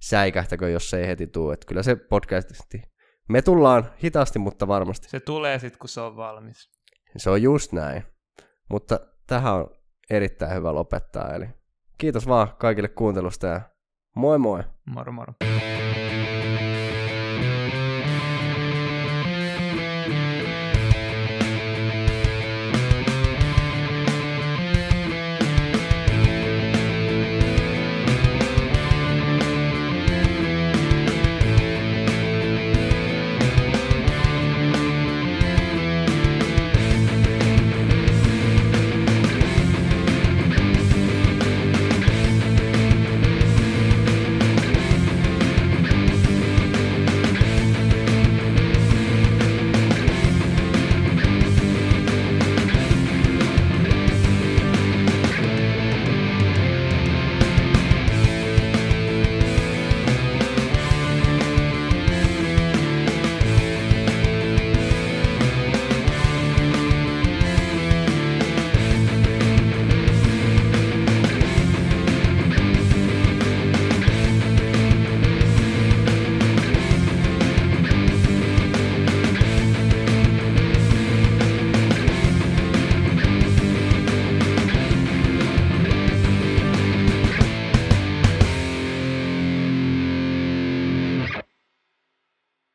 [0.00, 1.54] säikähtäkö, jos se ei heti tule.
[1.54, 2.82] Että kyllä se podcastisti.
[3.28, 5.08] Me tullaan hitaasti, mutta varmasti.
[5.08, 6.70] Se tulee sitten, kun se on valmis.
[7.16, 8.04] Se on just näin.
[8.70, 9.70] Mutta tähän on
[10.10, 11.34] erittäin hyvä lopettaa.
[11.34, 11.46] Eli
[11.98, 13.60] kiitos vaan kaikille kuuntelusta ja
[14.16, 14.62] moi moi.
[14.86, 15.32] Moro moro.